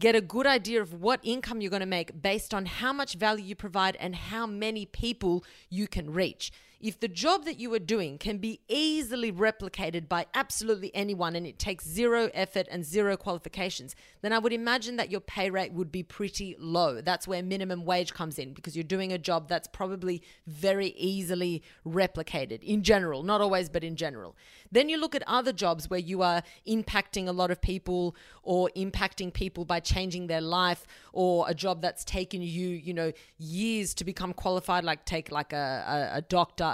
get 0.00 0.14
a 0.14 0.20
good 0.20 0.46
idea 0.46 0.80
of 0.80 0.94
what 0.94 1.20
income 1.22 1.60
you're 1.60 1.70
going 1.70 1.80
to 1.80 1.86
make 1.86 2.20
based 2.20 2.54
on 2.54 2.66
how 2.66 2.92
much 2.92 3.14
value 3.14 3.44
you 3.44 3.54
provide 3.54 3.96
and 3.96 4.14
how 4.14 4.46
many 4.46 4.86
people 4.86 5.44
you 5.68 5.88
can 5.88 6.12
reach 6.12 6.52
if 6.80 7.00
the 7.00 7.08
job 7.08 7.44
that 7.44 7.58
you 7.58 7.74
are 7.74 7.80
doing 7.80 8.18
can 8.18 8.38
be 8.38 8.60
easily 8.68 9.32
replicated 9.32 10.08
by 10.08 10.26
absolutely 10.32 10.94
anyone 10.94 11.34
and 11.34 11.44
it 11.44 11.58
takes 11.58 11.84
zero 11.84 12.30
effort 12.34 12.68
and 12.70 12.84
zero 12.84 13.16
qualifications, 13.16 13.96
then 14.22 14.32
I 14.32 14.38
would 14.38 14.52
imagine 14.52 14.96
that 14.96 15.10
your 15.10 15.20
pay 15.20 15.50
rate 15.50 15.72
would 15.72 15.90
be 15.90 16.04
pretty 16.04 16.54
low. 16.58 17.00
That's 17.00 17.26
where 17.26 17.42
minimum 17.42 17.84
wage 17.84 18.14
comes 18.14 18.38
in 18.38 18.52
because 18.52 18.76
you're 18.76 18.84
doing 18.84 19.12
a 19.12 19.18
job 19.18 19.48
that's 19.48 19.66
probably 19.66 20.22
very 20.46 20.88
easily 20.90 21.62
replicated 21.84 22.62
in 22.62 22.84
general, 22.84 23.24
not 23.24 23.40
always, 23.40 23.68
but 23.68 23.82
in 23.82 23.96
general. 23.96 24.36
Then 24.70 24.88
you 24.88 24.98
look 24.98 25.16
at 25.16 25.24
other 25.26 25.52
jobs 25.52 25.90
where 25.90 25.98
you 25.98 26.22
are 26.22 26.42
impacting 26.66 27.26
a 27.26 27.32
lot 27.32 27.50
of 27.50 27.60
people 27.60 28.14
or 28.44 28.70
impacting 28.76 29.32
people 29.32 29.64
by 29.64 29.80
changing 29.80 30.28
their 30.28 30.40
life 30.40 30.86
or 31.12 31.44
a 31.48 31.54
job 31.54 31.82
that's 31.82 32.04
taken 32.04 32.40
you, 32.40 32.68
you 32.68 32.94
know, 32.94 33.12
years 33.38 33.94
to 33.94 34.04
become 34.04 34.32
qualified, 34.32 34.84
like 34.84 35.04
take 35.04 35.32
like 35.32 35.52
a, 35.52 36.10
a, 36.14 36.18
a 36.18 36.22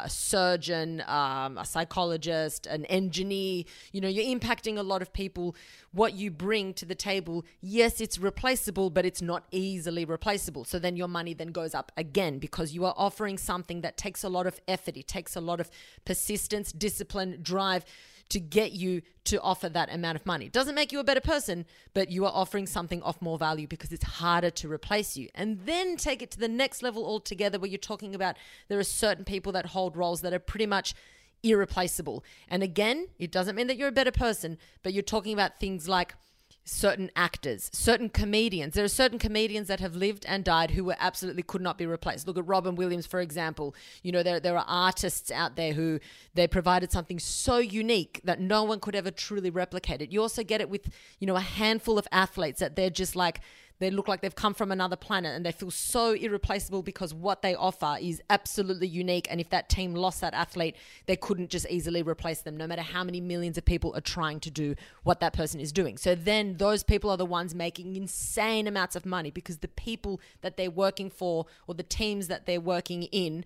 a 0.02 0.10
surgeon, 0.10 1.02
um, 1.06 1.58
a 1.58 1.64
psychologist, 1.64 2.66
an 2.66 2.84
engineer. 2.86 3.64
You 3.92 4.00
know, 4.00 4.08
you're 4.08 4.24
impacting 4.38 4.78
a 4.78 4.82
lot 4.82 5.02
of 5.02 5.12
people. 5.12 5.54
What 5.92 6.14
you 6.14 6.30
bring 6.30 6.74
to 6.74 6.84
the 6.84 6.94
table, 6.94 7.44
yes, 7.60 8.00
it's 8.00 8.18
replaceable, 8.18 8.90
but 8.90 9.06
it's 9.06 9.22
not 9.22 9.44
easily 9.52 10.04
replaceable. 10.04 10.64
So 10.64 10.78
then 10.78 10.96
your 10.96 11.08
money 11.08 11.34
then 11.34 11.48
goes 11.48 11.74
up 11.74 11.92
again 11.96 12.38
because 12.38 12.72
you 12.72 12.84
are 12.84 12.94
offering 12.96 13.38
something 13.38 13.82
that 13.82 13.96
takes 13.96 14.24
a 14.24 14.28
lot 14.28 14.46
of 14.46 14.60
effort. 14.66 14.96
It 14.96 15.06
takes 15.06 15.36
a 15.36 15.40
lot 15.40 15.60
of 15.60 15.70
persistence, 16.04 16.72
discipline, 16.72 17.38
drive 17.42 17.84
to 18.30 18.40
get 18.40 18.72
you 18.72 19.02
to 19.24 19.40
offer 19.40 19.68
that 19.68 19.92
amount 19.92 20.16
of 20.16 20.26
money. 20.26 20.46
It 20.46 20.52
doesn't 20.52 20.74
make 20.74 20.92
you 20.92 21.00
a 21.00 21.04
better 21.04 21.20
person, 21.20 21.64
but 21.92 22.10
you 22.10 22.24
are 22.24 22.32
offering 22.32 22.66
something 22.66 23.02
of 23.02 23.20
more 23.22 23.38
value 23.38 23.66
because 23.66 23.92
it's 23.92 24.04
harder 24.04 24.50
to 24.50 24.70
replace 24.70 25.16
you. 25.16 25.28
And 25.34 25.60
then 25.64 25.96
take 25.96 26.22
it 26.22 26.30
to 26.32 26.38
the 26.38 26.48
next 26.48 26.82
level 26.82 27.04
altogether 27.06 27.58
where 27.58 27.70
you're 27.70 27.78
talking 27.78 28.14
about 28.14 28.36
there 28.68 28.78
are 28.78 28.84
certain 28.84 29.24
people 29.24 29.52
that 29.52 29.66
hold 29.66 29.96
roles 29.96 30.20
that 30.22 30.32
are 30.32 30.38
pretty 30.38 30.66
much 30.66 30.94
irreplaceable. 31.42 32.24
And 32.48 32.62
again, 32.62 33.08
it 33.18 33.30
doesn't 33.30 33.54
mean 33.54 33.66
that 33.68 33.76
you're 33.76 33.88
a 33.88 33.92
better 33.92 34.10
person, 34.10 34.58
but 34.82 34.92
you're 34.92 35.02
talking 35.02 35.32
about 35.34 35.60
things 35.60 35.88
like 35.88 36.14
certain 36.64 37.10
actors, 37.14 37.70
certain 37.72 38.08
comedians. 38.08 38.74
There 38.74 38.84
are 38.84 38.88
certain 38.88 39.18
comedians 39.18 39.68
that 39.68 39.80
have 39.80 39.94
lived 39.94 40.24
and 40.26 40.42
died 40.42 40.72
who 40.72 40.84
were 40.84 40.96
absolutely 40.98 41.42
could 41.42 41.60
not 41.60 41.76
be 41.76 41.86
replaced. 41.86 42.26
Look 42.26 42.38
at 42.38 42.46
Robin 42.46 42.74
Williams, 42.74 43.06
for 43.06 43.20
example. 43.20 43.74
You 44.02 44.12
know, 44.12 44.22
there, 44.22 44.40
there 44.40 44.56
are 44.56 44.64
artists 44.66 45.30
out 45.30 45.56
there 45.56 45.74
who 45.74 46.00
they 46.32 46.48
provided 46.48 46.90
something 46.90 47.18
so 47.18 47.58
unique 47.58 48.20
that 48.24 48.40
no 48.40 48.64
one 48.64 48.80
could 48.80 48.96
ever 48.96 49.10
truly 49.10 49.50
replicate 49.50 50.00
it. 50.00 50.10
You 50.10 50.22
also 50.22 50.42
get 50.42 50.62
it 50.62 50.70
with, 50.70 50.88
you 51.18 51.26
know, 51.26 51.36
a 51.36 51.40
handful 51.40 51.98
of 51.98 52.08
athletes 52.10 52.60
that 52.60 52.76
they're 52.76 52.90
just 52.90 53.14
like, 53.14 53.40
they 53.84 53.90
look 53.90 54.08
like 54.08 54.22
they've 54.22 54.34
come 54.34 54.54
from 54.54 54.72
another 54.72 54.96
planet 54.96 55.36
and 55.36 55.44
they 55.44 55.52
feel 55.52 55.70
so 55.70 56.12
irreplaceable 56.12 56.82
because 56.82 57.12
what 57.12 57.42
they 57.42 57.54
offer 57.54 57.98
is 58.00 58.22
absolutely 58.30 58.86
unique. 58.86 59.26
And 59.30 59.40
if 59.40 59.50
that 59.50 59.68
team 59.68 59.94
lost 59.94 60.22
that 60.22 60.32
athlete, 60.32 60.74
they 61.04 61.16
couldn't 61.16 61.50
just 61.50 61.66
easily 61.68 62.02
replace 62.02 62.40
them, 62.40 62.56
no 62.56 62.66
matter 62.66 62.80
how 62.80 63.04
many 63.04 63.20
millions 63.20 63.58
of 63.58 63.64
people 63.66 63.94
are 63.94 64.00
trying 64.00 64.40
to 64.40 64.50
do 64.50 64.74
what 65.02 65.20
that 65.20 65.34
person 65.34 65.60
is 65.60 65.70
doing. 65.70 65.98
So 65.98 66.14
then 66.14 66.56
those 66.56 66.82
people 66.82 67.10
are 67.10 67.18
the 67.18 67.26
ones 67.26 67.54
making 67.54 67.94
insane 67.94 68.66
amounts 68.66 68.96
of 68.96 69.04
money 69.04 69.30
because 69.30 69.58
the 69.58 69.68
people 69.68 70.18
that 70.40 70.56
they're 70.56 70.70
working 70.70 71.10
for 71.10 71.44
or 71.66 71.74
the 71.74 71.82
teams 71.82 72.28
that 72.28 72.46
they're 72.46 72.60
working 72.60 73.02
in 73.04 73.44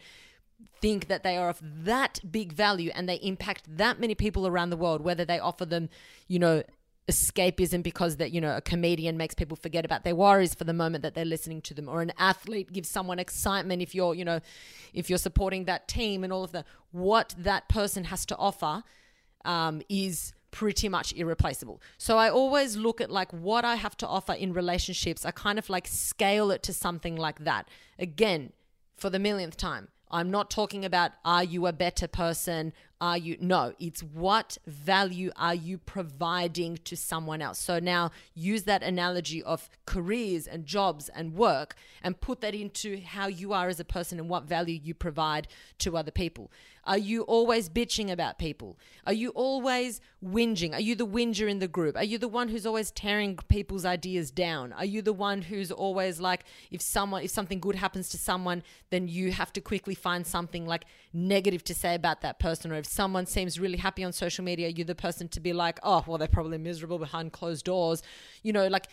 think 0.81 1.09
that 1.09 1.25
they 1.25 1.37
are 1.37 1.49
of 1.49 1.61
that 1.85 2.21
big 2.31 2.53
value 2.53 2.93
and 2.95 3.09
they 3.09 3.17
impact 3.17 3.65
that 3.77 3.99
many 3.99 4.15
people 4.15 4.47
around 4.47 4.71
the 4.71 4.77
world 4.77 5.01
whether 5.01 5.25
they 5.25 5.39
offer 5.39 5.65
them 5.65 5.89
you 6.27 6.39
know 6.39 6.63
escapism 7.09 7.83
because 7.83 8.17
that 8.17 8.33
you 8.33 8.41
know 8.41 8.55
a 8.57 8.61
comedian 8.61 9.17
makes 9.17 9.35
people 9.35 9.57
forget 9.57 9.85
about 9.85 10.05
their 10.05 10.15
worries 10.15 10.55
for 10.55 10.65
the 10.65 10.75
moment 10.75 11.03
that 11.03 11.15
they're 11.15 11.25
listening 11.25 11.63
to 11.63 11.73
them 11.73 11.89
or 11.89 12.03
an 12.03 12.13
athlete 12.19 12.71
gives 12.73 12.89
someone 12.89 13.19
excitement 13.19 13.81
if 13.81 13.95
you're 13.95 14.15
you 14.15 14.25
know 14.25 14.41
if 14.93 15.09
you're 15.09 15.19
supporting 15.19 15.65
that 15.65 15.89
team 15.89 16.23
and 16.23 16.33
all 16.33 16.45
of 16.45 16.53
the 16.53 16.65
what 16.93 17.35
that 17.39 17.69
person 17.69 18.05
has 18.05 18.27
to 18.27 18.37
offer 18.37 18.83
um, 19.45 19.81
is 19.89 20.33
pretty 20.51 20.89
much 20.89 21.13
irreplaceable. 21.13 21.81
So 21.99 22.17
i 22.19 22.29
always 22.29 22.77
look 22.77 23.01
at 23.01 23.11
like 23.11 23.31
what 23.33 23.65
i 23.65 23.77
have 23.77 23.97
to 23.99 24.07
offer 24.07 24.33
in 24.33 24.53
relationships. 24.53 25.25
I 25.25 25.31
kind 25.31 25.59
of 25.59 25.69
like 25.71 25.87
scale 25.87 26.51
it 26.51 26.63
to 26.65 26.73
something 26.73 27.17
like 27.17 27.45
that. 27.45 27.69
Again 27.99 28.53
for 28.97 29.09
the 29.09 29.19
millionth 29.19 29.57
time 29.57 29.89
I'm 30.11 30.31
not 30.31 30.51
talking 30.51 30.85
about 30.85 31.13
are 31.25 31.45
you 31.45 31.67
a 31.67 31.73
better 31.73 32.09
person? 32.09 32.73
Are 33.01 33.17
you 33.17 33.37
no, 33.41 33.75
it's 33.79 34.03
what 34.03 34.59
value 34.67 35.31
are 35.37 35.55
you 35.55 35.79
providing 35.79 36.79
to 36.85 36.97
someone 36.97 37.41
else? 37.41 37.61
So 37.61 37.79
now 37.79 38.11
use 38.35 38.65
that 38.65 38.83
analogy 38.83 39.41
of 39.43 39.71
careers 39.87 40.49
and 40.49 40.67
jobs 40.67 41.09
and 41.09 41.35
work 41.35 41.77
and 42.03 42.21
put 42.21 42.41
that 42.41 42.55
into 42.57 43.01
how 43.01 43.29
you 43.29 43.53
are 43.53 43.69
as 43.69 43.79
a 43.79 43.85
person 43.85 44.19
and 44.19 44.29
what 44.29 44.45
value 44.45 44.81
you 44.83 44.95
provide 44.95 45.47
to 45.79 45.97
other 45.97 46.11
people. 46.11 46.51
Are 46.89 46.99
you 46.99 47.23
always 47.25 47.69
bitching 47.69 48.11
about 48.11 48.39
people? 48.39 48.79
Are 49.07 49.13
you 49.13 49.29
always 49.31 50.01
whinging? 50.25 50.73
Are 50.73 50.81
you 50.81 50.95
the 50.95 51.05
whinger 51.05 51.47
in 51.47 51.59
the 51.59 51.69
group? 51.69 51.97
Are 51.97 52.05
you 52.05 52.17
the 52.17 52.29
one 52.29 52.49
who's 52.49 52.65
always 52.65 52.91
tearing 52.91 53.37
people's 53.49 53.85
ideas 53.85 54.31
down? 54.31 54.73
Are 54.73 54.87
you 54.87 55.03
the 55.03 55.13
one 55.13 55.43
who's 55.43 55.71
always 55.71 56.19
like 56.19 56.45
if 56.71 56.81
someone 56.81 57.25
if 57.25 57.31
something 57.31 57.61
good 57.61 57.75
happens 57.75 58.09
to 58.09 58.17
someone, 58.19 58.63
then 58.89 59.07
you 59.07 59.33
have 59.33 59.53
to 59.53 59.61
quickly 59.61 59.95
find 59.95 60.27
something 60.27 60.67
like 60.67 60.87
negative 61.13 61.63
to 61.65 61.75
say 61.75 61.95
about 61.95 62.23
that 62.23 62.39
person 62.39 62.73
or 62.73 62.77
if 62.77 62.87
someone 62.89 63.27
seems 63.27 63.61
really 63.61 63.79
happy 63.79 64.03
on 64.05 64.13
social 64.13 64.45
media, 64.45 64.69
you're 64.69 64.85
the 64.85 64.95
person 64.95 65.29
to 65.29 65.41
be 65.41 65.53
like, 65.53 65.79
"Oh, 65.83 66.05
well 66.07 66.19
they're 66.19 66.29
probably 66.29 66.59
miserable 66.59 66.99
behind 66.99 67.33
closed 67.33 67.65
doors." 67.65 68.03
You 68.43 68.53
know, 68.53 68.67
like 68.69 68.89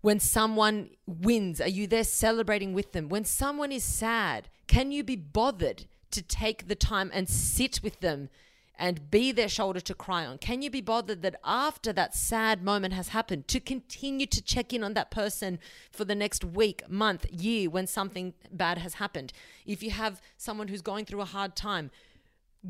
when 0.00 0.20
someone 0.20 0.90
wins, 1.06 1.60
are 1.60 1.68
you 1.68 1.86
there 1.86 2.04
celebrating 2.04 2.72
with 2.72 2.92
them? 2.92 3.08
When 3.08 3.24
someone 3.24 3.72
is 3.72 3.84
sad, 3.84 4.48
can 4.66 4.92
you 4.92 5.02
be 5.02 5.16
bothered 5.16 5.86
to 6.10 6.22
take 6.22 6.68
the 6.68 6.74
time 6.74 7.10
and 7.12 7.28
sit 7.28 7.80
with 7.82 8.00
them 8.00 8.28
and 8.78 9.10
be 9.10 9.32
their 9.32 9.48
shoulder 9.48 9.80
to 9.80 9.94
cry 9.94 10.24
on? 10.24 10.38
Can 10.38 10.62
you 10.62 10.70
be 10.70 10.80
bothered 10.80 11.22
that 11.22 11.40
after 11.44 11.92
that 11.94 12.14
sad 12.14 12.62
moment 12.62 12.94
has 12.94 13.08
happened 13.08 13.48
to 13.48 13.60
continue 13.60 14.26
to 14.26 14.42
check 14.42 14.72
in 14.72 14.84
on 14.84 14.94
that 14.94 15.10
person 15.10 15.58
for 15.90 16.04
the 16.04 16.14
next 16.14 16.44
week, 16.44 16.88
month, 16.88 17.26
year 17.30 17.70
when 17.70 17.86
something 17.86 18.34
bad 18.52 18.78
has 18.78 18.94
happened? 18.94 19.32
If 19.64 19.82
you 19.82 19.90
have 19.90 20.20
someone 20.36 20.68
who's 20.68 20.82
going 20.82 21.06
through 21.06 21.22
a 21.22 21.26
hard 21.26 21.56
time, 21.56 21.90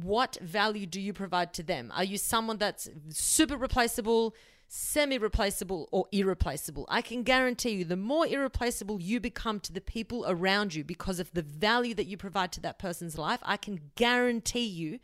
what 0.03 0.37
value 0.43 0.87
do 0.87 1.01
you 1.01 1.13
provide 1.13 1.55
to 1.55 1.63
them? 1.63 1.93
Are 1.95 2.05
you 2.05 2.19
someone 2.19 2.59
that's 2.59 2.89
super 3.11 3.57
replaceable? 3.57 4.35
semi 4.69 5.17
replaceable 5.17 5.89
or 5.93 6.07
irreplaceable. 6.11 6.87
I 6.89 7.01
can 7.01 7.23
guarantee 7.23 7.71
you 7.71 7.85
the 7.85 7.97
more 7.97 8.27
irreplaceable 8.27 9.01
you 9.01 9.21
become 9.21 9.61
to 9.61 9.73
the 9.73 9.81
people 9.81 10.25
around 10.27 10.75
you 10.75 10.83
because 10.83 11.21
of 11.21 11.31
the 11.33 11.43
value 11.43 11.95
that 11.95 12.07
you 12.07 12.17
provide 12.17 12.51
to 12.53 12.61
that 12.63 12.79
person's 12.79 13.17
life, 13.17 13.39
I 13.45 13.59
can 13.59 13.93
guarantee 13.95 14.67
you 14.67 14.99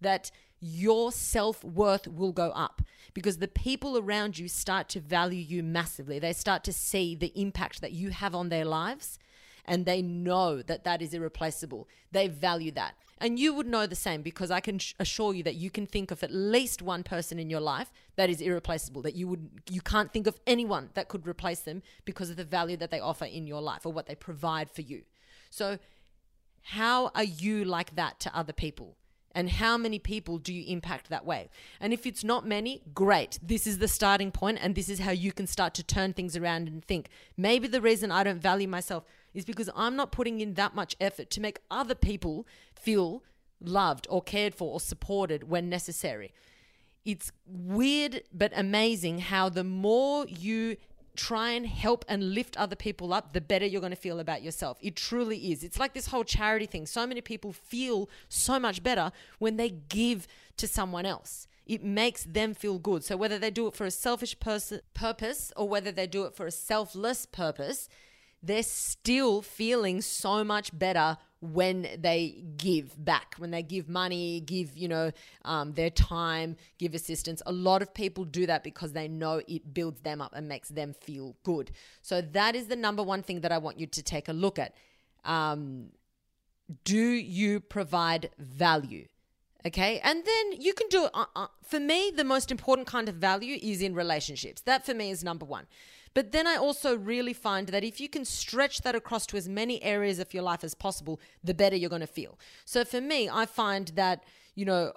that 0.00 0.32
your 0.60 1.12
self 1.12 1.62
worth 1.62 2.08
will 2.08 2.32
go 2.32 2.50
up 2.50 2.82
because 3.12 3.38
the 3.38 3.48
people 3.48 3.98
around 3.98 4.38
you 4.38 4.48
start 4.48 4.88
to 4.90 5.00
value 5.00 5.38
you 5.40 5.62
massively. 5.62 6.18
They 6.18 6.32
start 6.32 6.64
to 6.64 6.72
see 6.72 7.14
the 7.14 7.32
impact 7.40 7.82
that 7.82 7.92
you 7.92 8.10
have 8.10 8.34
on 8.34 8.48
their 8.48 8.64
lives 8.64 9.18
and 9.64 9.86
they 9.86 10.02
know 10.02 10.62
that 10.62 10.84
that 10.84 11.02
is 11.02 11.14
irreplaceable. 11.14 11.88
They 12.12 12.28
value 12.28 12.70
that. 12.72 12.94
And 13.18 13.38
you 13.38 13.54
would 13.54 13.66
know 13.66 13.86
the 13.86 13.94
same 13.94 14.22
because 14.22 14.50
I 14.50 14.60
can 14.60 14.80
assure 14.98 15.34
you 15.34 15.42
that 15.44 15.54
you 15.54 15.70
can 15.70 15.86
think 15.86 16.10
of 16.10 16.22
at 16.22 16.32
least 16.32 16.82
one 16.82 17.02
person 17.02 17.38
in 17.38 17.48
your 17.48 17.60
life 17.60 17.92
that 18.16 18.28
is 18.28 18.40
irreplaceable 18.40 19.02
that 19.02 19.14
you 19.14 19.28
would 19.28 19.48
you 19.70 19.80
can't 19.80 20.12
think 20.12 20.26
of 20.26 20.38
anyone 20.46 20.90
that 20.94 21.08
could 21.08 21.26
replace 21.26 21.60
them 21.60 21.82
because 22.04 22.28
of 22.28 22.36
the 22.36 22.44
value 22.44 22.76
that 22.76 22.90
they 22.90 23.00
offer 23.00 23.24
in 23.24 23.46
your 23.46 23.62
life 23.62 23.86
or 23.86 23.92
what 23.92 24.06
they 24.06 24.14
provide 24.14 24.70
for 24.70 24.82
you. 24.82 25.02
So 25.50 25.78
how 26.62 27.12
are 27.14 27.24
you 27.24 27.64
like 27.64 27.94
that 27.94 28.20
to 28.20 28.36
other 28.36 28.52
people? 28.52 28.96
and 29.34 29.50
how 29.50 29.76
many 29.76 29.98
people 29.98 30.38
do 30.38 30.54
you 30.54 30.64
impact 30.72 31.10
that 31.10 31.26
way? 31.26 31.50
And 31.80 31.92
if 31.92 32.06
it's 32.06 32.22
not 32.22 32.46
many, 32.46 32.82
great. 32.94 33.38
This 33.42 33.66
is 33.66 33.78
the 33.78 33.88
starting 33.88 34.30
point, 34.30 34.58
and 34.62 34.74
this 34.74 34.88
is 34.88 35.00
how 35.00 35.10
you 35.10 35.32
can 35.32 35.46
start 35.46 35.74
to 35.74 35.82
turn 35.82 36.12
things 36.12 36.36
around 36.36 36.68
and 36.68 36.84
think 36.84 37.08
maybe 37.36 37.66
the 37.66 37.80
reason 37.80 38.12
I 38.12 38.22
don't 38.22 38.40
value 38.40 38.68
myself 38.68 39.04
is 39.34 39.44
because 39.44 39.68
I'm 39.74 39.96
not 39.96 40.12
putting 40.12 40.40
in 40.40 40.54
that 40.54 40.74
much 40.74 40.96
effort 41.00 41.28
to 41.30 41.40
make 41.40 41.58
other 41.70 41.94
people 41.94 42.46
feel 42.74 43.22
loved 43.60 44.06
or 44.08 44.22
cared 44.22 44.54
for 44.54 44.72
or 44.72 44.80
supported 44.80 45.48
when 45.48 45.68
necessary. 45.68 46.32
It's 47.04 47.32
weird 47.46 48.22
but 48.32 48.52
amazing 48.56 49.18
how 49.18 49.48
the 49.48 49.64
more 49.64 50.26
you 50.26 50.76
try 51.16 51.50
and 51.50 51.66
help 51.66 52.04
and 52.08 52.34
lift 52.34 52.56
other 52.56 52.76
people 52.76 53.12
up, 53.12 53.32
the 53.32 53.40
better 53.40 53.66
you're 53.66 53.80
going 53.80 53.90
to 53.90 53.96
feel 53.96 54.20
about 54.20 54.42
yourself. 54.42 54.78
It 54.80 54.96
truly 54.96 55.52
is. 55.52 55.62
It's 55.62 55.78
like 55.78 55.94
this 55.94 56.08
whole 56.08 56.24
charity 56.24 56.66
thing. 56.66 56.86
So 56.86 57.06
many 57.06 57.20
people 57.20 57.52
feel 57.52 58.08
so 58.28 58.58
much 58.58 58.82
better 58.82 59.12
when 59.38 59.56
they 59.56 59.70
give 59.70 60.26
to 60.56 60.66
someone 60.66 61.06
else. 61.06 61.46
It 61.66 61.82
makes 61.82 62.24
them 62.24 62.52
feel 62.52 62.78
good. 62.78 63.04
So 63.04 63.16
whether 63.16 63.38
they 63.38 63.50
do 63.50 63.66
it 63.66 63.74
for 63.74 63.86
a 63.86 63.90
selfish 63.90 64.38
pers- 64.38 64.80
purpose 64.92 65.52
or 65.56 65.68
whether 65.68 65.92
they 65.92 66.06
do 66.06 66.24
it 66.24 66.34
for 66.34 66.46
a 66.46 66.50
selfless 66.50 67.26
purpose, 67.26 67.88
they're 68.46 68.62
still 68.62 69.42
feeling 69.42 70.00
so 70.00 70.44
much 70.44 70.76
better 70.76 71.16
when 71.40 71.86
they 71.98 72.42
give 72.56 73.02
back, 73.04 73.34
when 73.38 73.50
they 73.50 73.62
give 73.62 73.88
money, 73.88 74.40
give, 74.40 74.76
you 74.76 74.88
know, 74.88 75.10
um, 75.44 75.72
their 75.74 75.90
time, 75.90 76.56
give 76.78 76.94
assistance. 76.94 77.42
A 77.44 77.52
lot 77.52 77.82
of 77.82 77.92
people 77.92 78.24
do 78.24 78.46
that 78.46 78.64
because 78.64 78.92
they 78.92 79.08
know 79.08 79.42
it 79.46 79.74
builds 79.74 80.00
them 80.00 80.22
up 80.22 80.32
and 80.34 80.48
makes 80.48 80.70
them 80.70 80.94
feel 80.94 81.36
good. 81.42 81.70
So 82.00 82.22
that 82.22 82.54
is 82.54 82.68
the 82.68 82.76
number 82.76 83.02
one 83.02 83.22
thing 83.22 83.42
that 83.42 83.52
I 83.52 83.58
want 83.58 83.78
you 83.78 83.86
to 83.86 84.02
take 84.02 84.28
a 84.28 84.32
look 84.32 84.58
at. 84.58 84.74
Um, 85.24 85.90
do 86.84 86.98
you 86.98 87.60
provide 87.60 88.30
value? 88.38 89.06
Okay. 89.66 90.00
And 90.00 90.24
then 90.24 90.60
you 90.60 90.74
can 90.74 90.88
do 90.88 91.06
it. 91.06 91.10
Uh, 91.14 91.24
uh, 91.34 91.46
for 91.62 91.80
me, 91.80 92.12
the 92.14 92.24
most 92.24 92.50
important 92.50 92.86
kind 92.86 93.08
of 93.08 93.16
value 93.16 93.58
is 93.62 93.80
in 93.80 93.94
relationships. 93.94 94.60
That 94.62 94.84
for 94.84 94.94
me 94.94 95.10
is 95.10 95.24
number 95.24 95.44
one. 95.44 95.66
But 96.14 96.30
then 96.30 96.46
I 96.46 96.56
also 96.56 96.96
really 96.96 97.32
find 97.32 97.66
that 97.68 97.82
if 97.84 98.00
you 98.00 98.08
can 98.08 98.24
stretch 98.24 98.82
that 98.82 98.94
across 98.94 99.26
to 99.26 99.36
as 99.36 99.48
many 99.48 99.82
areas 99.82 100.20
of 100.20 100.32
your 100.32 100.44
life 100.44 100.62
as 100.62 100.74
possible, 100.74 101.20
the 101.42 101.54
better 101.54 101.74
you're 101.76 101.90
going 101.90 102.00
to 102.00 102.06
feel. 102.06 102.38
So 102.64 102.84
for 102.84 103.00
me, 103.00 103.28
I 103.28 103.46
find 103.46 103.88
that, 103.88 104.24
you 104.54 104.64
know, 104.64 104.92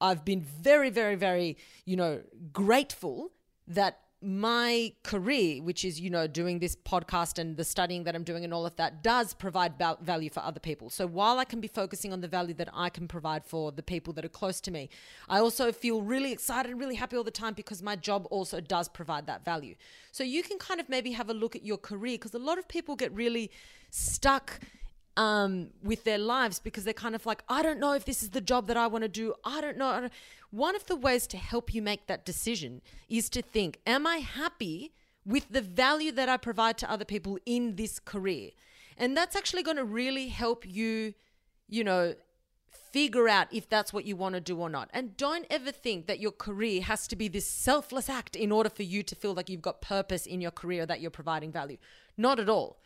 I've 0.00 0.24
been 0.24 0.42
very, 0.42 0.90
very, 0.90 1.14
very, 1.14 1.56
you 1.86 1.96
know, 1.96 2.20
grateful 2.52 3.30
that 3.66 4.01
my 4.22 4.92
career, 5.02 5.62
which 5.62 5.84
is, 5.84 6.00
you 6.00 6.10
know, 6.10 6.26
doing 6.26 6.58
this 6.58 6.76
podcast 6.76 7.38
and 7.38 7.56
the 7.56 7.64
studying 7.64 8.04
that 8.04 8.14
I'm 8.14 8.24
doing 8.24 8.44
and 8.44 8.54
all 8.54 8.64
of 8.64 8.76
that, 8.76 9.02
does 9.02 9.34
provide 9.34 9.74
value 10.00 10.30
for 10.30 10.40
other 10.40 10.60
people. 10.60 10.90
So 10.90 11.06
while 11.06 11.38
I 11.38 11.44
can 11.44 11.60
be 11.60 11.68
focusing 11.68 12.12
on 12.12 12.20
the 12.20 12.28
value 12.28 12.54
that 12.54 12.68
I 12.72 12.88
can 12.88 13.08
provide 13.08 13.44
for 13.44 13.72
the 13.72 13.82
people 13.82 14.12
that 14.14 14.24
are 14.24 14.28
close 14.28 14.60
to 14.62 14.70
me, 14.70 14.90
I 15.28 15.38
also 15.38 15.72
feel 15.72 16.02
really 16.02 16.32
excited 16.32 16.70
and 16.70 16.80
really 16.80 16.94
happy 16.94 17.16
all 17.16 17.24
the 17.24 17.30
time 17.30 17.54
because 17.54 17.82
my 17.82 17.96
job 17.96 18.26
also 18.30 18.60
does 18.60 18.88
provide 18.88 19.26
that 19.26 19.44
value. 19.44 19.74
So 20.12 20.24
you 20.24 20.42
can 20.42 20.58
kind 20.58 20.80
of 20.80 20.88
maybe 20.88 21.12
have 21.12 21.28
a 21.28 21.34
look 21.34 21.56
at 21.56 21.64
your 21.64 21.78
career 21.78 22.14
because 22.14 22.34
a 22.34 22.38
lot 22.38 22.58
of 22.58 22.68
people 22.68 22.96
get 22.96 23.12
really 23.12 23.50
stuck 23.90 24.60
um, 25.16 25.70
with 25.82 26.04
their 26.04 26.18
lives 26.18 26.58
because 26.58 26.84
they're 26.84 26.94
kind 26.94 27.14
of 27.14 27.26
like, 27.26 27.42
I 27.48 27.62
don't 27.62 27.80
know 27.80 27.92
if 27.92 28.04
this 28.04 28.22
is 28.22 28.30
the 28.30 28.40
job 28.40 28.66
that 28.68 28.76
I 28.76 28.86
want 28.86 29.02
to 29.02 29.08
do. 29.08 29.34
I 29.44 29.60
don't 29.60 29.76
know. 29.76 30.08
One 30.50 30.76
of 30.76 30.86
the 30.86 30.96
ways 30.96 31.26
to 31.28 31.36
help 31.36 31.74
you 31.74 31.82
make 31.82 32.06
that 32.06 32.24
decision 32.24 32.82
is 33.08 33.28
to 33.30 33.42
think, 33.42 33.78
am 33.86 34.06
I 34.06 34.18
happy 34.18 34.92
with 35.24 35.46
the 35.50 35.60
value 35.60 36.12
that 36.12 36.28
I 36.28 36.36
provide 36.36 36.78
to 36.78 36.90
other 36.90 37.04
people 37.04 37.38
in 37.46 37.76
this 37.76 37.98
career? 37.98 38.50
And 38.96 39.16
that's 39.16 39.36
actually 39.36 39.62
going 39.62 39.78
to 39.78 39.84
really 39.84 40.28
help 40.28 40.66
you, 40.66 41.14
you 41.68 41.84
know, 41.84 42.14
Figure 42.92 43.26
out 43.26 43.48
if 43.50 43.70
that's 43.70 43.90
what 43.90 44.04
you 44.04 44.16
want 44.16 44.34
to 44.34 44.40
do 44.40 44.58
or 44.58 44.68
not. 44.68 44.90
And 44.92 45.16
don't 45.16 45.46
ever 45.48 45.72
think 45.72 46.06
that 46.08 46.20
your 46.20 46.30
career 46.30 46.82
has 46.82 47.06
to 47.08 47.16
be 47.16 47.26
this 47.26 47.46
selfless 47.46 48.10
act 48.10 48.36
in 48.36 48.52
order 48.52 48.68
for 48.68 48.82
you 48.82 49.02
to 49.02 49.14
feel 49.14 49.32
like 49.32 49.48
you've 49.48 49.62
got 49.62 49.80
purpose 49.80 50.26
in 50.26 50.42
your 50.42 50.50
career 50.50 50.84
that 50.84 51.00
you're 51.00 51.10
providing 51.10 51.50
value. 51.50 51.78
Not 52.18 52.38
at 52.38 52.50
all. 52.50 52.80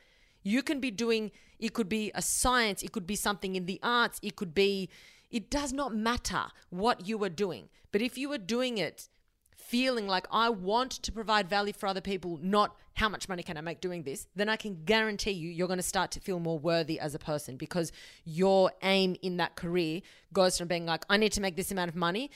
You 0.47 0.63
can 0.63 0.79
be 0.79 0.93
doing, 0.93 1.33
it 1.59 1.75
could 1.75 1.89
be 1.89 2.13
a 2.15 2.23
science, 2.23 2.85
it 2.85 2.93
could 2.93 3.05
be 3.05 3.17
something 3.17 3.57
in 3.57 3.67
the 3.67 3.81
arts, 3.83 4.21
it 4.23 4.37
could 4.37 4.55
be, 4.55 4.89
it 5.29 5.51
does 5.51 5.73
not 5.73 5.93
matter 5.93 6.45
what 6.71 7.09
you 7.09 7.21
are 7.25 7.29
doing. 7.29 7.69
But 7.91 8.01
if 8.01 8.17
you 8.17 8.31
are 8.31 8.39
doing 8.39 8.79
it 8.79 9.09
feeling 9.57 10.07
like 10.07 10.29
I 10.31 10.51
want 10.51 10.93
to 10.93 11.11
provide 11.11 11.49
value 11.49 11.73
for 11.73 11.89
other 11.89 12.01
people, 12.01 12.39
not 12.41 12.77
how 12.95 13.09
much 13.09 13.29
money 13.29 13.43
can 13.43 13.57
I 13.57 13.61
make 13.61 13.81
doing 13.81 14.05
this, 14.05 14.29
then 14.37 14.49
I 14.49 14.55
can 14.55 14.85
guarantee 14.85 15.33
you 15.33 15.51
you're 15.51 15.67
going 15.67 15.81
to 15.81 15.83
start 15.83 16.13
to 16.13 16.21
feel 16.21 16.39
more 16.39 16.61
worthy 16.61 17.01
as 17.01 17.17
a 17.17 17.19
person 17.19 17.57
because 17.57 17.91
your 18.25 18.71
aim 18.83 19.17
in 19.23 19.39
that 19.39 19.57
career 19.57 20.03
goes 20.33 20.57
from 20.57 20.69
being 20.69 20.87
like, 20.87 21.05
I 21.11 21.17
need 21.17 21.33
to 21.33 21.41
make 21.41 21.57
this 21.57 21.73
amount 21.73 21.89
of 21.89 21.97
money. 21.97 22.31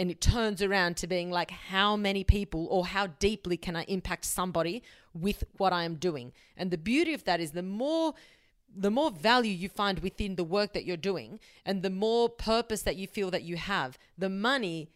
And 0.00 0.10
it 0.10 0.22
turns 0.22 0.62
around 0.62 0.96
to 0.96 1.06
being 1.06 1.30
like, 1.30 1.50
how 1.50 1.94
many 1.94 2.24
people 2.24 2.66
or 2.70 2.86
how 2.86 3.08
deeply 3.08 3.58
can 3.58 3.76
I 3.76 3.82
impact 3.82 4.24
somebody 4.24 4.82
with 5.12 5.44
what 5.58 5.74
I 5.74 5.84
am 5.84 5.96
doing? 5.96 6.32
And 6.56 6.70
the 6.70 6.78
beauty 6.78 7.12
of 7.12 7.24
that 7.24 7.38
is 7.38 7.50
the 7.50 7.62
more 7.62 8.14
the 8.74 8.90
more 8.90 9.10
value 9.10 9.52
you 9.52 9.68
find 9.68 9.98
within 9.98 10.36
the 10.36 10.44
work 10.44 10.72
that 10.72 10.86
you're 10.86 10.96
doing 10.96 11.38
and 11.66 11.82
the 11.82 11.90
more 11.90 12.30
purpose 12.30 12.80
that 12.82 12.96
you 12.96 13.06
feel 13.06 13.30
that 13.30 13.42
you 13.42 13.56
have, 13.56 13.98
the 14.16 14.30
money 14.30 14.88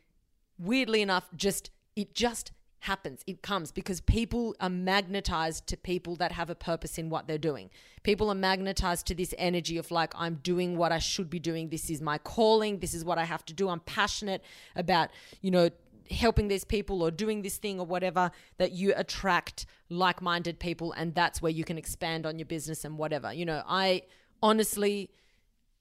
weirdly 0.58 1.02
enough, 1.02 1.28
just 1.36 1.70
it 1.96 2.14
just 2.14 2.52
happens. 2.84 3.22
It 3.26 3.42
comes 3.42 3.72
because 3.72 4.00
people 4.02 4.54
are 4.60 4.68
magnetized 4.68 5.66
to 5.68 5.76
people 5.76 6.16
that 6.16 6.32
have 6.32 6.50
a 6.50 6.54
purpose 6.54 6.98
in 6.98 7.08
what 7.10 7.26
they're 7.26 7.38
doing. 7.38 7.70
People 8.02 8.30
are 8.30 8.34
magnetized 8.34 9.06
to 9.06 9.14
this 9.14 9.34
energy 9.38 9.78
of 9.78 9.90
like, 9.90 10.12
I'm 10.14 10.36
doing 10.42 10.76
what 10.76 10.92
I 10.92 10.98
should 10.98 11.30
be 11.30 11.38
doing. 11.38 11.70
This 11.70 11.88
is 11.88 12.00
my 12.00 12.18
calling. 12.18 12.80
This 12.80 12.92
is 12.92 13.04
what 13.04 13.18
I 13.18 13.24
have 13.24 13.44
to 13.46 13.54
do. 13.54 13.68
I'm 13.68 13.80
passionate 13.80 14.42
about, 14.76 15.10
you 15.40 15.50
know, 15.50 15.70
helping 16.10 16.48
these 16.48 16.64
people 16.64 17.02
or 17.02 17.10
doing 17.10 17.40
this 17.40 17.56
thing 17.56 17.80
or 17.80 17.86
whatever 17.86 18.30
that 18.58 18.72
you 18.72 18.92
attract 18.94 19.64
like-minded 19.88 20.58
people 20.58 20.92
and 20.92 21.14
that's 21.14 21.40
where 21.40 21.52
you 21.52 21.64
can 21.64 21.78
expand 21.78 22.26
on 22.26 22.38
your 22.38 22.46
business 22.46 22.84
and 22.84 22.98
whatever. 22.98 23.32
You 23.32 23.46
know, 23.46 23.62
I 23.66 24.02
honestly 24.42 25.10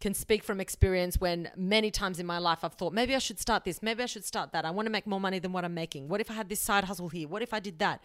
can 0.04 0.14
speak 0.14 0.44
from 0.44 0.60
experience 0.60 1.22
when 1.22 1.50
many 1.56 1.90
times 1.90 2.20
in 2.20 2.26
my 2.26 2.38
life 2.38 2.66
I've 2.66 2.74
thought, 2.74 2.92
maybe 2.92 3.16
I 3.16 3.20
should 3.20 3.40
start 3.40 3.64
this, 3.64 3.82
maybe 3.82 4.04
I 4.04 4.06
should 4.06 4.26
start 4.26 4.52
that. 4.52 4.66
I 4.66 4.72
want 4.72 4.86
to 4.86 4.92
make 4.92 5.08
more 5.08 5.20
money 5.28 5.40
than 5.40 5.54
what 5.54 5.64
I'm 5.64 5.74
making. 5.74 6.10
What 6.10 6.20
if 6.20 6.30
I 6.30 6.34
had 6.34 6.50
this 6.50 6.60
side 6.60 6.84
hustle 6.84 7.08
here? 7.08 7.26
What 7.26 7.42
if 7.42 7.54
I 7.54 7.62
did 7.62 7.80
that? 7.80 8.02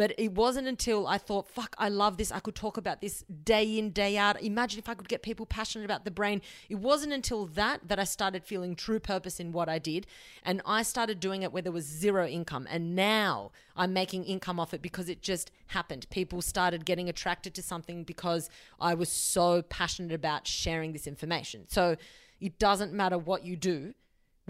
But 0.00 0.14
it 0.16 0.32
wasn't 0.32 0.66
until 0.66 1.06
I 1.06 1.18
thought, 1.18 1.46
fuck, 1.46 1.76
I 1.76 1.90
love 1.90 2.16
this. 2.16 2.32
I 2.32 2.40
could 2.40 2.54
talk 2.54 2.78
about 2.78 3.02
this 3.02 3.22
day 3.44 3.76
in, 3.78 3.90
day 3.90 4.16
out. 4.16 4.40
Imagine 4.42 4.78
if 4.78 4.88
I 4.88 4.94
could 4.94 5.10
get 5.10 5.20
people 5.20 5.44
passionate 5.44 5.84
about 5.84 6.06
the 6.06 6.10
brain. 6.10 6.40
It 6.70 6.76
wasn't 6.76 7.12
until 7.12 7.44
that 7.48 7.86
that 7.86 7.98
I 7.98 8.04
started 8.04 8.42
feeling 8.42 8.74
true 8.74 8.98
purpose 8.98 9.38
in 9.38 9.52
what 9.52 9.68
I 9.68 9.78
did. 9.78 10.06
And 10.42 10.62
I 10.64 10.84
started 10.84 11.20
doing 11.20 11.42
it 11.42 11.52
where 11.52 11.60
there 11.60 11.70
was 11.70 11.84
zero 11.84 12.26
income. 12.26 12.66
And 12.70 12.96
now 12.96 13.52
I'm 13.76 13.92
making 13.92 14.24
income 14.24 14.58
off 14.58 14.72
it 14.72 14.80
because 14.80 15.10
it 15.10 15.20
just 15.20 15.50
happened. 15.66 16.06
People 16.08 16.40
started 16.40 16.86
getting 16.86 17.10
attracted 17.10 17.52
to 17.56 17.62
something 17.62 18.02
because 18.02 18.48
I 18.80 18.94
was 18.94 19.10
so 19.10 19.60
passionate 19.60 20.12
about 20.12 20.46
sharing 20.46 20.94
this 20.94 21.06
information. 21.06 21.66
So 21.68 21.96
it 22.40 22.58
doesn't 22.58 22.94
matter 22.94 23.18
what 23.18 23.44
you 23.44 23.54
do 23.54 23.92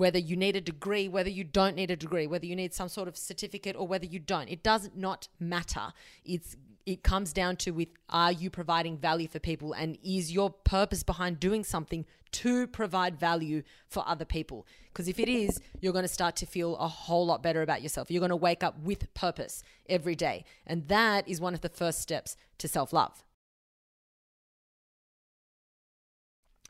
whether 0.01 0.19
you 0.19 0.35
need 0.35 0.57
a 0.57 0.63
degree, 0.63 1.09
whether 1.09 1.29
you 1.29 1.45
don't 1.45 1.77
need 1.77 1.91
a 1.91 1.97
degree, 1.97 2.27
whether 2.27 2.47
you 2.47 2.57
need 2.57 2.73
some 2.73 2.89
sort 2.89 3.07
of 3.07 3.19
certificate 3.19 3.77
or 3.77 3.87
whether 3.87 4.07
you 4.07 4.19
don't. 4.19 4.49
It 4.49 4.63
does 4.63 4.89
not 4.97 5.29
matter. 5.39 5.93
It's 6.25 6.57
it 6.87 7.03
comes 7.03 7.35
down 7.35 7.57
to 7.57 7.71
with 7.73 7.89
are 8.09 8.33
you 8.33 8.49
providing 8.49 8.97
value 8.97 9.29
for 9.29 9.39
people 9.39 9.75
and 9.75 9.99
is 10.03 10.33
your 10.33 10.49
purpose 10.51 11.03
behind 11.03 11.39
doing 11.39 11.63
something 11.63 12.07
to 12.33 12.67
provide 12.67 13.21
value 13.21 13.63
for 13.87 14.03
other 14.09 14.25
people? 14.25 14.67
Because 14.87 15.07
if 15.07 15.19
it 15.21 15.29
is 15.29 15.61
you're 15.83 15.93
going 15.93 16.05
to 16.05 16.09
start 16.09 16.35
to 16.37 16.47
feel 16.47 16.77
a 16.79 16.89
whole 16.89 17.27
lot 17.27 17.43
better 17.43 17.61
about 17.61 17.83
yourself. 17.83 18.11
You're 18.11 18.21
going 18.21 18.31
to 18.31 18.37
wake 18.37 18.65
up 18.65 18.81
with 18.81 19.13
purpose 19.13 19.63
every 19.87 20.15
day. 20.15 20.47
And 20.67 20.89
that 20.89 21.29
is 21.29 21.43
one 21.43 21.53
of 21.53 21.61
the 21.61 21.69
first 21.69 22.01
steps 22.01 22.39
to 22.57 22.67
self-love. 22.69 23.23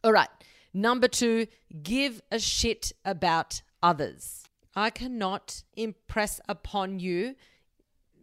All 0.02 0.12
right 0.12 0.30
Number 0.72 1.08
two, 1.08 1.46
give 1.82 2.22
a 2.30 2.38
shit 2.38 2.92
about 3.04 3.62
others. 3.82 4.44
I 4.76 4.90
cannot 4.90 5.64
impress 5.76 6.40
upon 6.48 7.00
you 7.00 7.34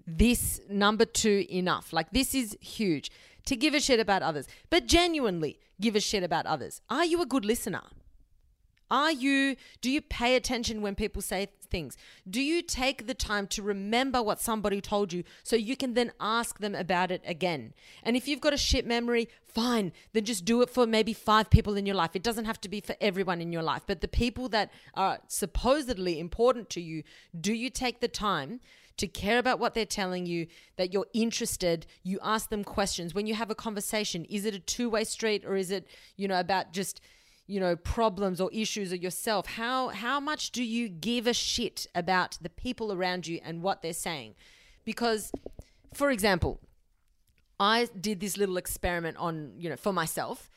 this 0.06 0.62
number 0.70 1.04
two 1.06 1.46
enough. 1.50 1.92
Like, 1.92 2.12
this 2.12 2.34
is 2.34 2.58
huge 2.62 3.12
to 3.46 3.56
give 3.56 3.74
a 3.74 3.80
shit 3.80 4.00
about 4.00 4.22
others, 4.22 4.48
but 4.70 4.88
genuinely 4.88 5.60
give 5.82 5.96
a 5.96 6.00
shit 6.00 6.24
about 6.24 6.46
others. 6.46 6.82
Are 6.90 7.06
you 7.06 7.22
a 7.22 7.26
good 7.26 7.44
listener? 7.44 7.84
Are 8.90 9.12
you, 9.12 9.56
do 9.82 9.92
you 9.92 10.02
pay 10.02 10.36
attention 10.36 10.82
when 10.82 10.96
people 10.96 11.22
say 11.22 11.48
things? 11.70 11.98
Do 12.30 12.42
you 12.42 12.62
take 12.62 13.08
the 13.08 13.14
time 13.14 13.48
to 13.48 13.62
remember 13.62 14.24
what 14.24 14.40
somebody 14.40 14.80
told 14.80 15.12
you 15.12 15.24
so 15.44 15.56
you 15.56 15.76
can 15.76 15.94
then 15.94 16.12
ask 16.20 16.60
them 16.60 16.74
about 16.74 17.12
it 17.12 17.22
again? 17.26 17.74
And 18.04 18.16
if 18.16 18.28
you've 18.28 18.42
got 18.42 18.54
a 18.54 18.58
shit 18.58 18.86
memory, 18.86 19.28
fine, 19.46 19.92
then 20.14 20.24
just 20.24 20.46
do 20.46 20.62
it 20.62 20.70
for 20.70 20.86
maybe 20.86 21.14
five 21.14 21.50
people 21.50 21.76
in 21.76 21.86
your 21.86 21.96
life. 21.96 22.16
It 22.16 22.24
doesn't 22.24 22.46
have 22.46 22.62
to 22.62 22.70
be 22.70 22.80
for 22.80 22.96
everyone 23.02 23.42
in 23.42 23.52
your 23.52 23.64
life, 23.64 23.84
but 23.86 24.02
the 24.02 24.08
people 24.08 24.48
that 24.50 24.72
are 24.94 25.20
supposedly 25.28 26.20
important 26.20 26.70
to 26.72 26.82
you, 26.82 27.04
do 27.40 27.54
you 27.54 27.70
take 27.70 28.00
the 28.00 28.08
time? 28.08 28.60
to 28.98 29.08
care 29.08 29.38
about 29.38 29.60
what 29.60 29.76
they're 29.76 29.86
telling 29.86 30.26
you, 30.26 30.48
that 30.76 30.92
you're 30.92 31.06
interested, 31.14 31.86
you 32.04 32.20
ask 32.24 32.50
them 32.50 32.64
questions. 32.64 33.14
When 33.14 33.28
you 33.28 33.36
have 33.36 33.52
a 33.52 33.56
conversation, 33.56 34.26
is 34.26 34.44
it 34.44 34.56
a 34.56 34.60
two 34.60 34.90
way 34.90 35.04
street 35.04 35.46
or 35.46 35.56
is 35.56 35.70
it, 35.72 35.88
you 36.16 36.28
know, 36.28 36.40
about 36.40 36.74
just 36.74 37.00
you 37.48 37.60
know 37.60 37.76
problems 37.76 38.40
or 38.40 38.50
issues 38.54 38.92
or 38.92 38.98
yourself 38.98 39.48
how 39.48 39.88
how 39.90 40.20
much 40.20 40.52
do 40.52 40.64
you 40.64 40.90
give 40.90 41.26
a 41.26 41.34
shit 41.34 41.88
about 41.96 42.38
the 42.42 42.50
people 42.50 42.92
around 42.94 43.26
you 43.26 43.40
and 43.44 43.64
what 43.64 43.82
they're 43.82 43.94
saying 43.94 44.36
because 44.84 45.32
for 45.94 46.12
example 46.12 46.60
i 47.60 47.88
did 48.00 48.20
this 48.20 48.38
little 48.38 48.58
experiment 48.58 49.18
on 49.18 49.54
you 49.58 49.70
know 49.70 49.78
for 49.78 49.94
myself 49.94 50.50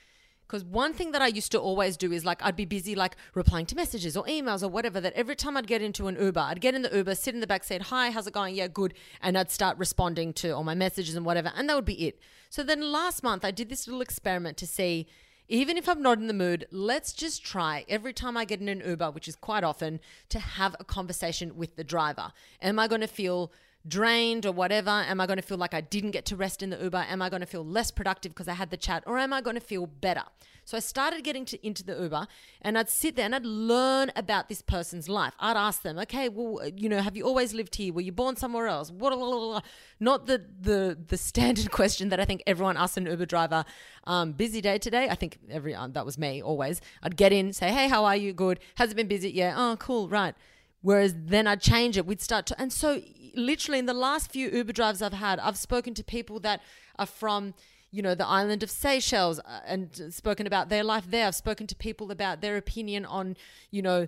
because 0.50 0.64
one 0.64 0.92
thing 0.92 1.12
that 1.12 1.22
I 1.22 1.28
used 1.28 1.52
to 1.52 1.60
always 1.60 1.96
do 1.96 2.10
is 2.10 2.24
like 2.24 2.42
I'd 2.42 2.56
be 2.56 2.64
busy 2.64 2.96
like 2.96 3.14
replying 3.34 3.66
to 3.66 3.76
messages 3.76 4.16
or 4.16 4.24
emails 4.24 4.64
or 4.64 4.68
whatever. 4.68 5.00
That 5.00 5.12
every 5.12 5.36
time 5.36 5.56
I'd 5.56 5.68
get 5.68 5.80
into 5.80 6.08
an 6.08 6.16
Uber, 6.20 6.40
I'd 6.40 6.60
get 6.60 6.74
in 6.74 6.82
the 6.82 6.92
Uber, 6.92 7.14
sit 7.14 7.34
in 7.34 7.40
the 7.40 7.46
back, 7.46 7.62
say, 7.62 7.78
"Hi, 7.78 8.10
how's 8.10 8.26
it 8.26 8.34
going? 8.34 8.56
Yeah, 8.56 8.66
good," 8.66 8.94
and 9.22 9.38
I'd 9.38 9.52
start 9.52 9.78
responding 9.78 10.32
to 10.34 10.50
all 10.50 10.64
my 10.64 10.74
messages 10.74 11.14
and 11.14 11.24
whatever, 11.24 11.52
and 11.54 11.68
that 11.68 11.76
would 11.76 11.84
be 11.84 12.04
it. 12.08 12.18
So 12.48 12.64
then 12.64 12.90
last 12.90 13.22
month 13.22 13.44
I 13.44 13.52
did 13.52 13.68
this 13.68 13.86
little 13.86 14.02
experiment 14.02 14.56
to 14.56 14.66
see 14.66 15.06
even 15.50 15.76
if 15.76 15.88
I'm 15.88 16.00
not 16.00 16.18
in 16.18 16.28
the 16.28 16.32
mood, 16.32 16.68
let's 16.70 17.12
just 17.12 17.44
try 17.44 17.84
every 17.88 18.12
time 18.12 18.36
I 18.36 18.44
get 18.44 18.60
in 18.60 18.68
an 18.68 18.82
Uber, 18.86 19.10
which 19.10 19.26
is 19.26 19.34
quite 19.34 19.64
often, 19.64 19.98
to 20.28 20.38
have 20.38 20.76
a 20.78 20.84
conversation 20.84 21.56
with 21.56 21.74
the 21.74 21.82
driver. 21.82 22.32
Am 22.62 22.78
I 22.78 22.86
going 22.86 23.00
to 23.00 23.08
feel 23.08 23.50
drained 23.86 24.46
or 24.46 24.52
whatever? 24.52 24.90
Am 24.90 25.20
I 25.20 25.26
going 25.26 25.38
to 25.38 25.42
feel 25.42 25.58
like 25.58 25.74
I 25.74 25.80
didn't 25.80 26.10
get 26.10 26.24
to 26.26 26.36
rest 26.36 26.62
in 26.62 26.70
the 26.70 26.82
Uber? 26.82 27.04
Am 27.08 27.22
I 27.22 27.28
going 27.28 27.40
to 27.40 27.46
feel 27.46 27.64
less 27.64 27.90
productive 27.90 28.32
because 28.32 28.48
I 28.48 28.54
had 28.54 28.70
the 28.70 28.76
chat? 28.76 29.02
Or 29.06 29.18
am 29.18 29.32
I 29.32 29.40
going 29.40 29.56
to 29.56 29.60
feel 29.60 29.86
better? 29.86 30.24
So 30.64 30.76
I 30.76 30.80
started 30.80 31.24
getting 31.24 31.44
to, 31.46 31.66
into 31.66 31.82
the 31.82 32.00
Uber 32.00 32.28
and 32.62 32.78
I'd 32.78 32.88
sit 32.88 33.16
there 33.16 33.24
and 33.24 33.34
I'd 33.34 33.44
learn 33.44 34.12
about 34.14 34.48
this 34.48 34.62
person's 34.62 35.08
life. 35.08 35.34
I'd 35.40 35.56
ask 35.56 35.82
them, 35.82 35.98
okay, 35.98 36.28
well, 36.28 36.68
you 36.76 36.88
know, 36.88 37.00
have 37.00 37.16
you 37.16 37.24
always 37.24 37.52
lived 37.52 37.74
here? 37.74 37.92
Were 37.92 38.02
you 38.02 38.12
born 38.12 38.36
somewhere 38.36 38.68
else? 38.68 38.90
What, 38.90 39.64
not 39.98 40.26
the, 40.26 40.44
the, 40.60 40.96
the 41.08 41.16
standard 41.16 41.70
question 41.72 42.10
that 42.10 42.20
I 42.20 42.24
think 42.24 42.42
everyone 42.46 42.76
asks 42.76 42.96
an 42.96 43.06
Uber 43.06 43.26
driver. 43.26 43.64
Um, 44.04 44.32
busy 44.32 44.60
day 44.60 44.78
today? 44.78 45.08
I 45.08 45.14
think 45.14 45.38
every, 45.50 45.74
um, 45.74 45.92
that 45.94 46.04
was 46.06 46.18
me 46.18 46.40
always. 46.42 46.80
I'd 47.02 47.16
get 47.16 47.32
in, 47.32 47.52
say, 47.52 47.72
hey, 47.72 47.88
how 47.88 48.04
are 48.04 48.16
you? 48.16 48.32
Good. 48.32 48.60
Has 48.76 48.92
it 48.92 48.94
been 48.94 49.08
busy? 49.08 49.30
Yeah. 49.30 49.54
Oh, 49.56 49.76
cool. 49.76 50.08
Right. 50.08 50.34
Whereas 50.82 51.14
then 51.16 51.46
I'd 51.46 51.60
change 51.60 51.96
it. 51.96 52.06
We'd 52.06 52.22
start 52.22 52.46
to, 52.46 52.60
and 52.60 52.72
so 52.72 53.02
literally 53.34 53.78
in 53.78 53.86
the 53.86 53.94
last 53.94 54.30
few 54.32 54.48
Uber 54.50 54.72
drives 54.72 55.02
I've 55.02 55.12
had, 55.12 55.38
I've 55.38 55.58
spoken 55.58 55.94
to 55.94 56.04
people 56.04 56.40
that 56.40 56.62
are 56.98 57.06
from, 57.06 57.54
you 57.90 58.02
know, 58.02 58.14
the 58.14 58.26
island 58.26 58.62
of 58.62 58.70
Seychelles 58.70 59.38
uh, 59.40 59.60
and 59.66 59.90
spoken 60.10 60.46
about 60.46 60.68
their 60.68 60.84
life 60.84 61.04
there. 61.10 61.26
I've 61.26 61.34
spoken 61.34 61.66
to 61.66 61.76
people 61.76 62.10
about 62.10 62.40
their 62.40 62.56
opinion 62.56 63.04
on, 63.04 63.36
you 63.70 63.82
know, 63.82 64.06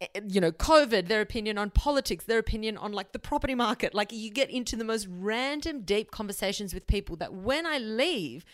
eh, 0.00 0.20
you 0.26 0.40
know, 0.40 0.52
COVID, 0.52 1.08
their 1.08 1.20
opinion 1.20 1.58
on 1.58 1.70
politics, 1.70 2.24
their 2.24 2.38
opinion 2.38 2.78
on 2.78 2.92
like 2.92 3.12
the 3.12 3.18
property 3.18 3.54
market. 3.54 3.94
Like 3.94 4.10
you 4.10 4.30
get 4.30 4.50
into 4.50 4.76
the 4.76 4.84
most 4.84 5.06
random, 5.10 5.82
deep 5.82 6.10
conversations 6.10 6.72
with 6.72 6.86
people 6.86 7.16
that 7.16 7.34
when 7.34 7.66
I 7.66 7.76
leave, 7.78 8.44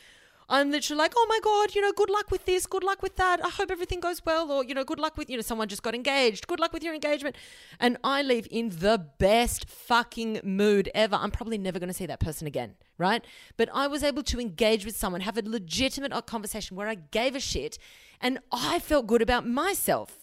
I'm 0.51 0.73
literally 0.73 0.99
like, 0.99 1.13
oh 1.17 1.27
my 1.29 1.39
God, 1.45 1.77
you 1.77 1.81
know, 1.81 1.93
good 1.93 2.11
luck 2.11 2.33
with 2.33 2.45
this, 2.45 2.67
good 2.67 2.83
luck 2.83 3.03
with 3.03 3.15
that. 3.17 3.43
I 3.45 3.49
hope 3.49 3.71
everything 3.71 4.01
goes 4.01 4.21
well. 4.25 4.51
Or, 4.51 4.65
you 4.65 4.75
know, 4.75 4.83
good 4.83 4.99
luck 4.99 5.17
with, 5.17 5.31
you 5.31 5.37
know, 5.37 5.43
someone 5.43 5.69
just 5.69 5.85
got 5.85 5.95
engaged. 5.95 6.49
Good 6.49 6.59
luck 6.59 6.73
with 6.73 6.83
your 6.83 6.93
engagement. 6.93 7.37
And 7.79 7.97
I 8.03 8.23
leave 8.23 8.49
in 8.51 8.71
the 8.71 9.07
best 9.19 9.71
fucking 9.71 10.41
mood 10.43 10.91
ever. 10.93 11.15
I'm 11.15 11.31
probably 11.31 11.57
never 11.57 11.79
going 11.79 11.89
to 11.89 11.95
see 11.95 12.07
that 12.07 12.19
person 12.19 12.49
again, 12.49 12.75
right? 12.99 13.25
But 13.57 13.69
I 13.73 13.87
was 13.87 14.03
able 14.03 14.25
to 14.25 14.41
engage 14.41 14.85
with 14.85 14.97
someone, 14.97 15.21
have 15.21 15.39
a 15.39 15.43
legitimate 15.43 16.13
uh, 16.13 16.21
conversation 16.21 16.77
where 16.77 16.89
I 16.89 16.97
gave 16.97 17.37
a 17.37 17.41
shit 17.41 17.79
and 18.21 18.41
I 18.51 18.81
felt 18.81 19.07
good 19.07 19.23
about 19.23 19.47
myself. 19.47 20.17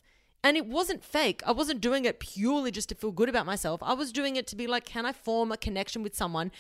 And 0.44 0.56
it 0.56 0.66
wasn't 0.66 1.04
fake. 1.04 1.42
I 1.46 1.52
wasn't 1.52 1.82
doing 1.82 2.06
it 2.06 2.20
purely 2.20 2.72
just 2.72 2.90
to 2.90 2.96
feel 2.96 3.12
good 3.12 3.28
about 3.28 3.46
myself. 3.46 3.82
I 3.82 3.94
was 3.94 4.12
doing 4.12 4.36
it 4.36 4.46
to 4.48 4.56
be 4.56 4.68
like, 4.68 4.86
can 4.86 5.06
I 5.06 5.12
form 5.12 5.52
a 5.52 5.58
connection 5.58 6.04
with 6.04 6.16
someone 6.16 6.52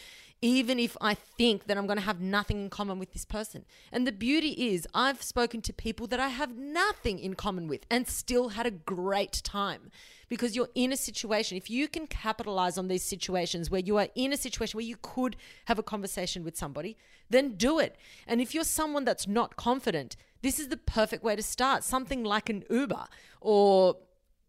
even 0.41 0.79
if 0.79 0.95
I 1.01 1.13
think 1.13 1.65
that 1.65 1.77
I'm 1.77 1.87
going 1.87 1.97
to 1.97 2.03
have 2.03 2.21
nothing 2.21 2.61
in 2.61 2.69
common 2.69 2.99
with 2.99 3.13
this 3.13 3.25
person. 3.25 3.65
And 3.91 4.05
the 4.05 4.11
beauty 4.11 4.73
is, 4.73 4.87
I've 4.93 5.23
spoken 5.23 5.61
to 5.63 5.73
people 5.73 6.05
that 6.07 6.19
I 6.19 6.29
have 6.29 6.55
nothing 6.55 7.19
in 7.19 7.33
common 7.33 7.67
with 7.67 7.85
and 7.89 8.07
still 8.07 8.49
had 8.49 8.67
a 8.67 8.71
great 8.71 9.41
time 9.43 9.91
because 10.29 10.55
you're 10.55 10.69
in 10.75 10.93
a 10.93 10.97
situation. 10.97 11.57
If 11.57 11.69
you 11.69 11.87
can 11.87 12.05
capitalize 12.05 12.77
on 12.77 12.87
these 12.87 13.03
situations 13.03 13.71
where 13.71 13.81
you 13.81 13.97
are 13.97 14.09
in 14.15 14.31
a 14.31 14.37
situation 14.37 14.77
where 14.77 14.85
you 14.85 14.97
could 15.01 15.37
have 15.65 15.79
a 15.79 15.83
conversation 15.83 16.43
with 16.43 16.55
somebody, 16.55 16.97
then 17.29 17.55
do 17.55 17.79
it. 17.79 17.95
And 18.27 18.39
if 18.39 18.53
you're 18.53 18.63
someone 18.63 19.05
that's 19.05 19.27
not 19.27 19.55
confident, 19.55 20.15
this 20.43 20.59
is 20.59 20.67
the 20.67 20.77
perfect 20.77 21.23
way 21.23 21.35
to 21.35 21.41
start. 21.41 21.83
Something 21.83 22.23
like 22.23 22.49
an 22.49 22.63
Uber 22.69 23.07
or 23.41 23.97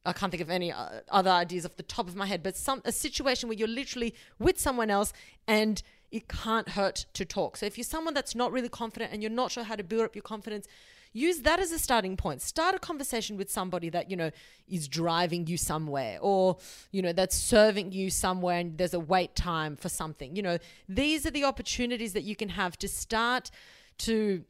I 0.06 0.12
can't 0.12 0.30
think 0.30 0.42
of 0.42 0.50
any 0.50 0.72
uh, 0.72 1.00
other 1.10 1.30
ideas 1.30 1.66
off 1.66 1.76
the 1.76 1.82
top 1.82 2.08
of 2.08 2.16
my 2.16 2.26
head, 2.26 2.42
but 2.42 2.56
some 2.56 2.82
a 2.84 2.92
situation 2.92 3.48
where 3.48 3.58
you're 3.58 3.68
literally 3.68 4.14
with 4.38 4.58
someone 4.58 4.90
else 4.90 5.12
and 5.46 5.82
it 6.10 6.28
can't 6.28 6.70
hurt 6.70 7.06
to 7.14 7.24
talk. 7.24 7.56
So 7.56 7.66
if 7.66 7.76
you're 7.76 7.84
someone 7.84 8.14
that's 8.14 8.34
not 8.34 8.52
really 8.52 8.68
confident 8.68 9.12
and 9.12 9.22
you're 9.22 9.30
not 9.30 9.50
sure 9.50 9.64
how 9.64 9.76
to 9.76 9.84
build 9.84 10.02
up 10.02 10.14
your 10.14 10.22
confidence, 10.22 10.66
use 11.12 11.40
that 11.40 11.60
as 11.60 11.72
a 11.72 11.78
starting 11.78 12.16
point. 12.16 12.40
Start 12.40 12.74
a 12.74 12.78
conversation 12.78 13.36
with 13.36 13.50
somebody 13.50 13.90
that, 13.90 14.10
you 14.10 14.16
know, 14.16 14.30
is 14.66 14.88
driving 14.88 15.46
you 15.46 15.56
somewhere 15.56 16.18
or, 16.20 16.56
you 16.92 17.02
know, 17.02 17.12
that's 17.12 17.36
serving 17.36 17.92
you 17.92 18.10
somewhere 18.10 18.58
and 18.58 18.78
there's 18.78 18.94
a 18.94 19.00
wait 19.00 19.34
time 19.34 19.76
for 19.76 19.88
something. 19.88 20.34
You 20.34 20.42
know, 20.42 20.58
these 20.88 21.26
are 21.26 21.30
the 21.30 21.44
opportunities 21.44 22.12
that 22.14 22.22
you 22.22 22.36
can 22.36 22.50
have 22.50 22.78
to 22.78 22.88
start 22.88 23.50
to 23.98 24.44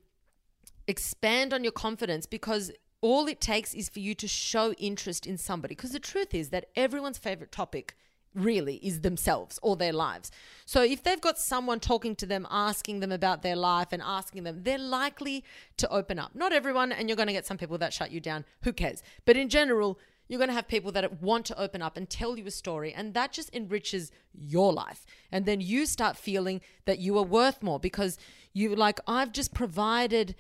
expand 0.87 1.53
on 1.53 1.65
your 1.65 1.73
confidence 1.73 2.27
because 2.27 2.71
all 3.01 3.27
it 3.29 3.41
takes 3.41 3.75
is 3.75 3.89
for 3.89 4.01
you 4.01 4.15
to 4.17 4.29
show 4.29 4.73
interest 4.73 5.27
in 5.27 5.39
somebody. 5.39 5.75
Because 5.75 5.93
the 5.93 6.01
truth 6.01 6.35
is 6.35 6.51
that 6.51 6.67
everyone's 6.75 7.19
favorite 7.19 7.53
topic 7.53 7.97
really 8.35 8.77
is 8.77 9.01
themselves 9.01 9.59
or 9.63 9.77
their 9.77 9.93
lives. 9.93 10.31
So 10.65 10.83
if 10.83 11.03
they've 11.03 11.21
got 11.21 11.39
someone 11.39 11.81
talking 11.81 12.15
to 12.17 12.27
them, 12.27 12.47
asking 12.51 13.01
them 13.01 13.13
about 13.13 13.43
their 13.43 13.57
life 13.57 13.89
and 13.93 14.03
asking 14.05 14.45
them, 14.45 14.63
they're 14.63 14.79
likely 14.79 15.45
to 15.79 15.89
open 15.91 16.19
up. 16.19 16.35
Not 16.35 16.53
everyone, 16.53 16.93
and 16.93 17.09
you're 17.09 17.17
going 17.17 17.29
to 17.29 17.33
get 17.33 17.47
some 17.47 17.59
people 17.59 17.79
that 17.79 17.93
shut 17.93 18.11
you 18.11 18.21
down. 18.21 18.45
Who 18.63 18.73
cares? 18.73 19.03
But 19.25 19.37
in 19.37 19.49
general, 19.49 19.99
you're 20.29 20.39
going 20.39 20.49
to 20.49 20.55
have 20.55 20.69
people 20.69 20.93
that 20.93 21.23
want 21.23 21.47
to 21.47 21.59
open 21.59 21.81
up 21.81 21.97
and 21.97 22.09
tell 22.09 22.39
you 22.39 22.47
a 22.47 22.51
story, 22.51 22.93
and 22.93 23.15
that 23.15 23.33
just 23.33 23.55
enriches 23.55 24.13
your 24.35 24.73
life. 24.73 25.07
And 25.33 25.47
then 25.47 25.61
you 25.61 25.87
start 25.87 26.17
feeling 26.17 26.61
that 26.85 26.99
you 26.99 27.17
are 27.17 27.25
worth 27.25 27.63
more 27.63 27.81
because 27.81 28.19
you 28.53 28.75
like, 28.77 29.01
I've 29.07 29.33
just 29.33 29.55
provided 29.55 30.35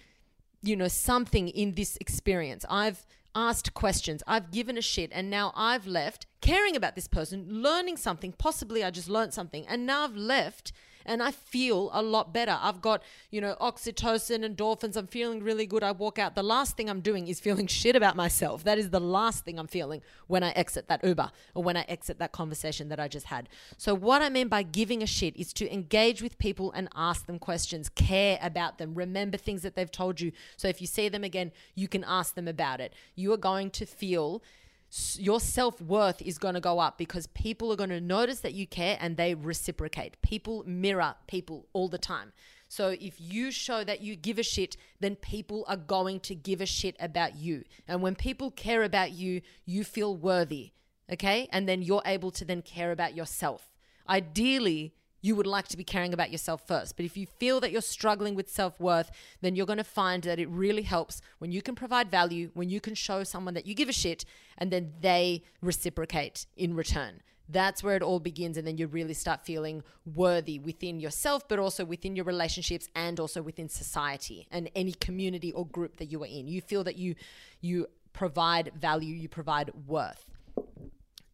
you 0.62 0.76
know, 0.76 0.88
something 0.88 1.48
in 1.48 1.74
this 1.74 1.96
experience. 2.00 2.64
I've 2.68 3.06
asked 3.34 3.74
questions, 3.74 4.22
I've 4.26 4.50
given 4.50 4.76
a 4.76 4.82
shit, 4.82 5.10
and 5.12 5.30
now 5.30 5.52
I've 5.54 5.86
left 5.86 6.26
caring 6.40 6.76
about 6.76 6.94
this 6.94 7.08
person, 7.08 7.46
learning 7.48 7.96
something. 7.96 8.32
Possibly 8.32 8.82
I 8.82 8.90
just 8.90 9.08
learned 9.08 9.34
something, 9.34 9.66
and 9.66 9.86
now 9.86 10.04
I've 10.04 10.16
left 10.16 10.72
and 11.08 11.22
I 11.22 11.30
feel 11.32 11.90
a 11.92 12.02
lot 12.02 12.32
better. 12.32 12.56
I've 12.60 12.80
got, 12.80 13.02
you 13.30 13.40
know, 13.40 13.56
oxytocin, 13.60 14.44
endorphins. 14.44 14.96
I'm 14.96 15.06
feeling 15.06 15.42
really 15.42 15.66
good. 15.66 15.82
I 15.82 15.92
walk 15.92 16.18
out. 16.18 16.34
The 16.34 16.42
last 16.42 16.76
thing 16.76 16.88
I'm 16.88 17.00
doing 17.00 17.26
is 17.26 17.40
feeling 17.40 17.66
shit 17.66 17.96
about 17.96 18.14
myself. 18.14 18.62
That 18.64 18.78
is 18.78 18.90
the 18.90 19.00
last 19.00 19.44
thing 19.44 19.58
I'm 19.58 19.66
feeling 19.66 20.02
when 20.26 20.42
I 20.42 20.50
exit 20.50 20.88
that 20.88 21.02
Uber 21.02 21.30
or 21.54 21.62
when 21.64 21.76
I 21.76 21.82
exit 21.88 22.18
that 22.18 22.32
conversation 22.32 22.88
that 22.90 23.00
I 23.00 23.08
just 23.08 23.26
had. 23.26 23.48
So, 23.76 23.94
what 23.94 24.22
I 24.22 24.28
mean 24.28 24.48
by 24.48 24.62
giving 24.62 25.02
a 25.02 25.06
shit 25.06 25.36
is 25.36 25.52
to 25.54 25.72
engage 25.72 26.22
with 26.22 26.38
people 26.38 26.70
and 26.72 26.88
ask 26.94 27.26
them 27.26 27.38
questions, 27.38 27.88
care 27.88 28.38
about 28.42 28.78
them, 28.78 28.94
remember 28.94 29.38
things 29.38 29.62
that 29.62 29.74
they've 29.74 29.90
told 29.90 30.20
you. 30.20 30.32
So, 30.56 30.68
if 30.68 30.80
you 30.80 30.86
see 30.86 31.08
them 31.08 31.24
again, 31.24 31.52
you 31.74 31.88
can 31.88 32.04
ask 32.04 32.34
them 32.34 32.46
about 32.46 32.80
it. 32.80 32.92
You 33.14 33.32
are 33.32 33.38
going 33.38 33.70
to 33.70 33.86
feel 33.86 34.42
your 34.90 35.40
self 35.40 35.80
worth 35.80 36.22
is 36.22 36.38
going 36.38 36.54
to 36.54 36.60
go 36.60 36.78
up 36.78 36.96
because 36.96 37.26
people 37.28 37.70
are 37.72 37.76
going 37.76 37.90
to 37.90 38.00
notice 38.00 38.40
that 38.40 38.54
you 38.54 38.66
care 38.66 38.96
and 39.00 39.16
they 39.16 39.34
reciprocate. 39.34 40.20
People 40.22 40.64
mirror 40.66 41.14
people 41.26 41.66
all 41.72 41.88
the 41.88 41.98
time. 41.98 42.32
So 42.68 42.88
if 43.00 43.14
you 43.18 43.50
show 43.50 43.82
that 43.84 44.02
you 44.02 44.14
give 44.14 44.38
a 44.38 44.42
shit, 44.42 44.76
then 45.00 45.16
people 45.16 45.64
are 45.68 45.76
going 45.76 46.20
to 46.20 46.34
give 46.34 46.60
a 46.60 46.66
shit 46.66 46.96
about 47.00 47.36
you. 47.36 47.64
And 47.86 48.02
when 48.02 48.14
people 48.14 48.50
care 48.50 48.82
about 48.82 49.12
you, 49.12 49.40
you 49.64 49.84
feel 49.84 50.14
worthy. 50.16 50.72
Okay. 51.10 51.48
And 51.52 51.68
then 51.68 51.82
you're 51.82 52.02
able 52.04 52.30
to 52.32 52.44
then 52.44 52.62
care 52.62 52.92
about 52.92 53.14
yourself. 53.14 53.72
Ideally, 54.08 54.94
you 55.20 55.34
would 55.34 55.46
like 55.46 55.68
to 55.68 55.76
be 55.76 55.84
caring 55.84 56.12
about 56.14 56.30
yourself 56.30 56.66
first. 56.66 56.96
But 56.96 57.04
if 57.04 57.16
you 57.16 57.26
feel 57.26 57.60
that 57.60 57.72
you're 57.72 57.82
struggling 57.82 58.34
with 58.34 58.48
self 58.48 58.78
worth, 58.80 59.10
then 59.40 59.56
you're 59.56 59.66
going 59.66 59.78
to 59.78 59.84
find 59.84 60.22
that 60.24 60.38
it 60.38 60.48
really 60.48 60.82
helps 60.82 61.20
when 61.38 61.52
you 61.52 61.62
can 61.62 61.74
provide 61.74 62.10
value, 62.10 62.50
when 62.54 62.70
you 62.70 62.80
can 62.80 62.94
show 62.94 63.24
someone 63.24 63.54
that 63.54 63.66
you 63.66 63.74
give 63.74 63.88
a 63.88 63.92
shit, 63.92 64.24
and 64.56 64.70
then 64.70 64.92
they 65.00 65.42
reciprocate 65.60 66.46
in 66.56 66.74
return. 66.74 67.20
That's 67.48 67.82
where 67.82 67.96
it 67.96 68.02
all 68.02 68.20
begins. 68.20 68.58
And 68.58 68.66
then 68.66 68.76
you 68.76 68.86
really 68.86 69.14
start 69.14 69.44
feeling 69.44 69.82
worthy 70.14 70.58
within 70.58 71.00
yourself, 71.00 71.48
but 71.48 71.58
also 71.58 71.84
within 71.84 72.14
your 72.14 72.26
relationships 72.26 72.88
and 72.94 73.18
also 73.18 73.40
within 73.40 73.68
society 73.68 74.46
and 74.50 74.70
any 74.76 74.92
community 74.92 75.52
or 75.52 75.66
group 75.66 75.96
that 75.96 76.12
you 76.12 76.22
are 76.22 76.26
in. 76.26 76.46
You 76.46 76.60
feel 76.60 76.84
that 76.84 76.96
you, 76.96 77.14
you 77.60 77.86
provide 78.12 78.72
value, 78.78 79.14
you 79.14 79.28
provide 79.28 79.70
worth. 79.86 80.26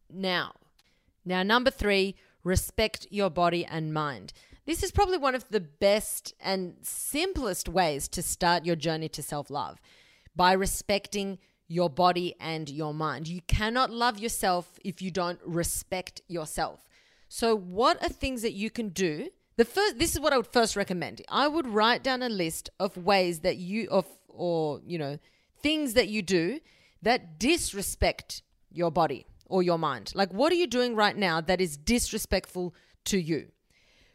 Now, 0.08 0.52
now, 1.24 1.42
number 1.42 1.70
three, 1.70 2.16
respect 2.44 3.06
your 3.10 3.30
body 3.30 3.64
and 3.64 3.92
mind. 3.92 4.32
This 4.66 4.82
is 4.82 4.92
probably 4.92 5.18
one 5.18 5.34
of 5.34 5.48
the 5.48 5.60
best 5.60 6.34
and 6.40 6.76
simplest 6.82 7.68
ways 7.68 8.08
to 8.08 8.22
start 8.22 8.64
your 8.64 8.76
journey 8.76 9.08
to 9.10 9.22
self 9.22 9.50
love 9.50 9.80
by 10.36 10.52
respecting 10.52 11.38
your 11.66 11.90
body 11.90 12.34
and 12.40 12.68
your 12.70 12.94
mind. 12.94 13.28
You 13.28 13.40
cannot 13.42 13.90
love 13.90 14.18
yourself 14.18 14.78
if 14.84 15.02
you 15.02 15.10
don't 15.10 15.40
respect 15.44 16.20
yourself. 16.28 16.88
So, 17.28 17.56
what 17.56 18.02
are 18.02 18.08
things 18.08 18.42
that 18.42 18.52
you 18.52 18.70
can 18.70 18.90
do? 18.90 19.28
The 19.56 19.64
first, 19.64 19.98
this 19.98 20.14
is 20.14 20.20
what 20.20 20.32
I 20.32 20.36
would 20.36 20.46
first 20.46 20.76
recommend. 20.76 21.22
I 21.28 21.46
would 21.46 21.66
write 21.66 22.02
down 22.02 22.22
a 22.22 22.28
list 22.28 22.70
of 22.80 22.96
ways 22.96 23.40
that 23.40 23.56
you, 23.56 23.88
of 23.90 24.06
or 24.28 24.80
you 24.86 24.98
know, 24.98 25.18
things 25.62 25.94
that 25.94 26.08
you 26.08 26.22
do 26.22 26.60
that 27.02 27.38
disrespect 27.38 28.42
your 28.70 28.90
body 28.90 29.26
or 29.46 29.62
your 29.62 29.78
mind? 29.78 30.12
Like, 30.14 30.32
what 30.32 30.52
are 30.52 30.56
you 30.56 30.66
doing 30.66 30.94
right 30.94 31.16
now 31.16 31.40
that 31.40 31.60
is 31.60 31.76
disrespectful 31.76 32.74
to 33.06 33.18
you? 33.18 33.48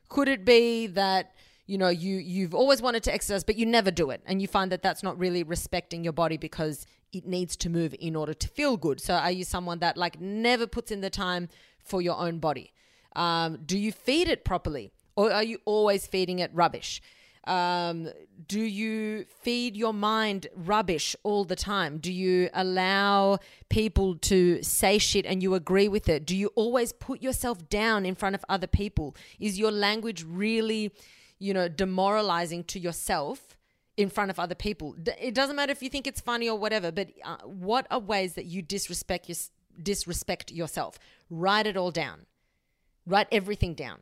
Could 0.08 0.28
it 0.28 0.44
be 0.46 0.88
that 0.88 1.34
you 1.70 1.78
know 1.78 1.90
you 1.90 2.16
you've 2.18 2.56
always 2.56 2.82
wanted 2.82 3.04
to 3.04 3.14
exercise 3.14 3.44
but 3.44 3.56
you 3.56 3.64
never 3.64 3.92
do 3.92 4.10
it 4.10 4.22
and 4.26 4.42
you 4.42 4.48
find 4.48 4.72
that 4.72 4.82
that's 4.82 5.04
not 5.04 5.18
really 5.20 5.44
respecting 5.44 6.04
your 6.04 6.12
body 6.12 6.36
because 6.36 6.88
it 7.14 7.28
needs 7.28 7.56
to 7.56 7.70
move 7.70 7.94
in 8.00 8.16
order 8.16 8.34
to 8.34 8.48
feel 8.48 8.76
good 8.76 9.00
so 9.00 9.14
are 9.14 9.32
you 9.32 9.44
someone 9.44 9.78
that 9.78 9.96
like 9.96 10.20
never 10.20 10.66
puts 10.66 10.92
in 10.92 11.02
the 11.02 11.12
time 11.12 11.48
for 11.78 12.02
your 12.02 12.18
own 12.18 12.40
body 12.40 12.74
um, 13.16 13.60
do 13.68 13.78
you 13.78 13.92
feed 13.92 14.28
it 14.28 14.44
properly 14.44 14.92
or 15.16 15.32
are 15.32 15.44
you 15.44 15.60
always 15.66 16.08
feeding 16.08 16.40
it 16.40 16.50
rubbish 16.56 17.04
um, 17.46 18.10
do 18.48 18.60
you 18.60 19.26
feed 19.42 19.76
your 19.76 19.94
mind 19.94 20.48
rubbish 20.56 21.16
all 21.24 21.46
the 21.46 21.56
time? 21.56 21.98
Do 21.98 22.12
you 22.12 22.50
allow 22.54 23.40
people 23.70 24.16
to 24.16 24.62
say 24.62 24.98
shit 24.98 25.26
and 25.26 25.42
you 25.42 25.54
agree 25.54 25.88
with 25.88 26.10
it? 26.10 26.26
Do 26.26 26.36
you 26.36 26.52
always 26.56 26.92
put 26.92 27.22
yourself 27.22 27.70
down 27.70 28.06
in 28.06 28.16
front 28.16 28.36
of 28.36 28.44
other 28.50 28.68
people? 28.68 29.16
Is 29.40 29.58
your 29.58 29.72
language 29.72 30.24
really, 30.28 30.92
you 31.40 31.54
know, 31.54 31.68
demoralizing 31.68 32.64
to 32.66 32.80
yourself? 32.80 33.56
in 33.98 34.10
front 34.10 34.32
of 34.32 34.40
other 34.40 34.56
people. 34.56 34.96
It 35.20 35.34
doesn't 35.34 35.58
matter 35.58 35.74
if 35.74 35.84
you 35.84 35.90
think 35.90 36.08
it's 36.08 36.22
funny 36.22 36.48
or 36.48 36.58
whatever, 36.58 36.90
but 36.90 37.10
uh, 37.22 37.36
what 37.44 37.86
are 37.92 38.00
ways 38.00 38.36
that 38.36 38.46
you 38.46 38.62
disrespect 38.62 39.28
your, 39.28 39.36
disrespect 39.84 40.54
yourself? 40.54 40.98
Write 41.30 41.68
it 41.68 41.76
all 41.76 41.92
down. 41.92 42.26
Write 43.06 43.28
everything 43.30 43.74
down 43.74 43.98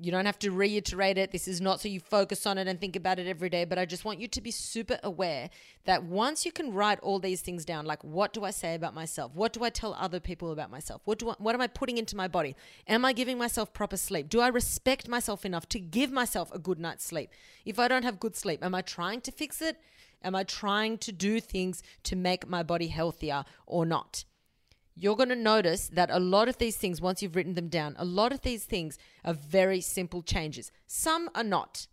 you 0.00 0.10
don't 0.10 0.26
have 0.26 0.38
to 0.40 0.50
reiterate 0.50 1.18
it. 1.18 1.30
This 1.30 1.46
is 1.46 1.60
not 1.60 1.80
so 1.80 1.88
you 1.88 2.00
focus 2.00 2.46
on 2.46 2.58
it 2.58 2.66
and 2.66 2.80
think 2.80 2.96
about 2.96 3.18
it 3.18 3.26
every 3.26 3.48
day, 3.48 3.64
but 3.64 3.78
I 3.78 3.84
just 3.84 4.04
want 4.04 4.20
you 4.20 4.28
to 4.28 4.40
be 4.40 4.50
super 4.50 4.98
aware 5.02 5.50
that 5.84 6.04
once 6.04 6.44
you 6.44 6.52
can 6.52 6.72
write 6.72 6.98
all 7.00 7.18
these 7.18 7.40
things 7.40 7.64
down, 7.64 7.86
like 7.86 8.02
what 8.02 8.32
do 8.32 8.44
I 8.44 8.50
say 8.50 8.74
about 8.74 8.94
myself? 8.94 9.32
What 9.34 9.52
do 9.52 9.62
I 9.62 9.70
tell 9.70 9.94
other 9.94 10.20
people 10.20 10.50
about 10.50 10.70
myself? 10.70 11.02
What 11.04 11.18
do 11.18 11.30
I, 11.30 11.34
what 11.38 11.54
am 11.54 11.60
I 11.60 11.66
putting 11.66 11.98
into 11.98 12.16
my 12.16 12.28
body? 12.28 12.56
Am 12.88 13.04
I 13.04 13.12
giving 13.12 13.38
myself 13.38 13.72
proper 13.72 13.96
sleep? 13.96 14.28
Do 14.28 14.40
I 14.40 14.48
respect 14.48 15.08
myself 15.08 15.44
enough 15.44 15.68
to 15.70 15.78
give 15.78 16.10
myself 16.10 16.52
a 16.52 16.58
good 16.58 16.78
night's 16.78 17.04
sleep? 17.04 17.30
If 17.64 17.78
I 17.78 17.88
don't 17.88 18.04
have 18.04 18.20
good 18.20 18.36
sleep, 18.36 18.64
am 18.64 18.74
I 18.74 18.82
trying 18.82 19.20
to 19.22 19.32
fix 19.32 19.62
it? 19.62 19.76
Am 20.22 20.34
I 20.34 20.42
trying 20.42 20.98
to 20.98 21.12
do 21.12 21.38
things 21.38 21.82
to 22.04 22.16
make 22.16 22.48
my 22.48 22.62
body 22.62 22.88
healthier 22.88 23.44
or 23.66 23.84
not? 23.84 24.24
You're 24.94 25.16
going 25.16 25.28
to 25.30 25.36
notice 25.36 25.88
that 25.88 26.10
a 26.10 26.20
lot 26.20 26.48
of 26.48 26.58
these 26.58 26.76
things, 26.76 27.00
once 27.00 27.22
you've 27.22 27.36
written 27.36 27.54
them 27.54 27.68
down, 27.68 27.96
a 27.98 28.04
lot 28.04 28.32
of 28.32 28.42
these 28.42 28.64
things 28.64 28.96
are 29.24 29.34
very 29.34 29.80
simple 29.80 30.22
changes. 30.22 30.70
Some 30.86 31.28
are 31.34 31.44
not. 31.44 31.86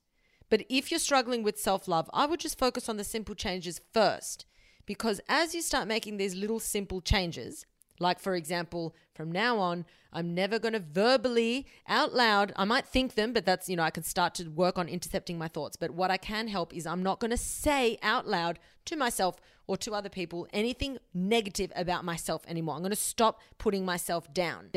But 0.50 0.66
if 0.70 0.92
you're 0.92 1.00
struggling 1.00 1.44
with 1.44 1.60
self 1.60 1.88
love, 1.88 2.10
I 2.14 2.26
would 2.26 2.40
just 2.40 2.60
focus 2.60 2.90
on 2.90 2.98
the 2.98 3.04
simple 3.04 3.36
changes 3.36 3.82
first. 3.94 4.46
Because 4.86 5.22
as 5.30 5.56
you 5.56 5.62
start 5.62 5.88
making 5.88 6.18
these 6.18 6.36
little 6.36 6.60
simple 6.60 7.02
changes, 7.02 7.66
Like, 8.02 8.20
for 8.20 8.36
example, 8.36 8.96
from 9.14 9.32
now 9.32 9.60
on, 9.60 9.86
I'm 10.12 10.34
never 10.34 10.60
going 10.60 10.74
to 10.74 10.80
verbally 10.80 11.68
out 11.88 12.14
loud, 12.14 12.52
I 12.56 12.66
might 12.66 12.86
think 12.88 13.14
them, 13.14 13.32
but 13.32 13.46
that's, 13.46 13.70
you 13.70 13.76
know, 13.76 13.84
I 13.84 13.92
can 13.92 14.04
start 14.04 14.34
to 14.36 14.50
work 14.50 14.78
on 14.78 14.90
intercepting 14.90 15.38
my 15.38 15.48
thoughts. 15.48 15.78
But 15.78 15.92
what 15.92 16.12
I 16.12 16.18
can 16.18 16.48
help 16.48 16.74
is 16.74 16.86
I'm 16.86 17.04
not 17.04 17.20
going 17.20 17.32
to 17.32 17.38
say 17.38 17.98
out 18.02 18.28
loud 18.28 18.60
to 18.86 18.96
myself 18.96 19.38
or 19.72 19.78
to 19.78 19.94
other 19.94 20.10
people 20.10 20.46
anything 20.52 20.98
negative 21.14 21.72
about 21.78 22.04
myself 22.04 22.44
anymore. 22.46 22.76
I'm 22.76 22.82
going 22.82 22.90
to 22.90 22.96
stop 22.98 23.40
putting 23.58 23.86
myself 23.86 24.34
down. 24.34 24.70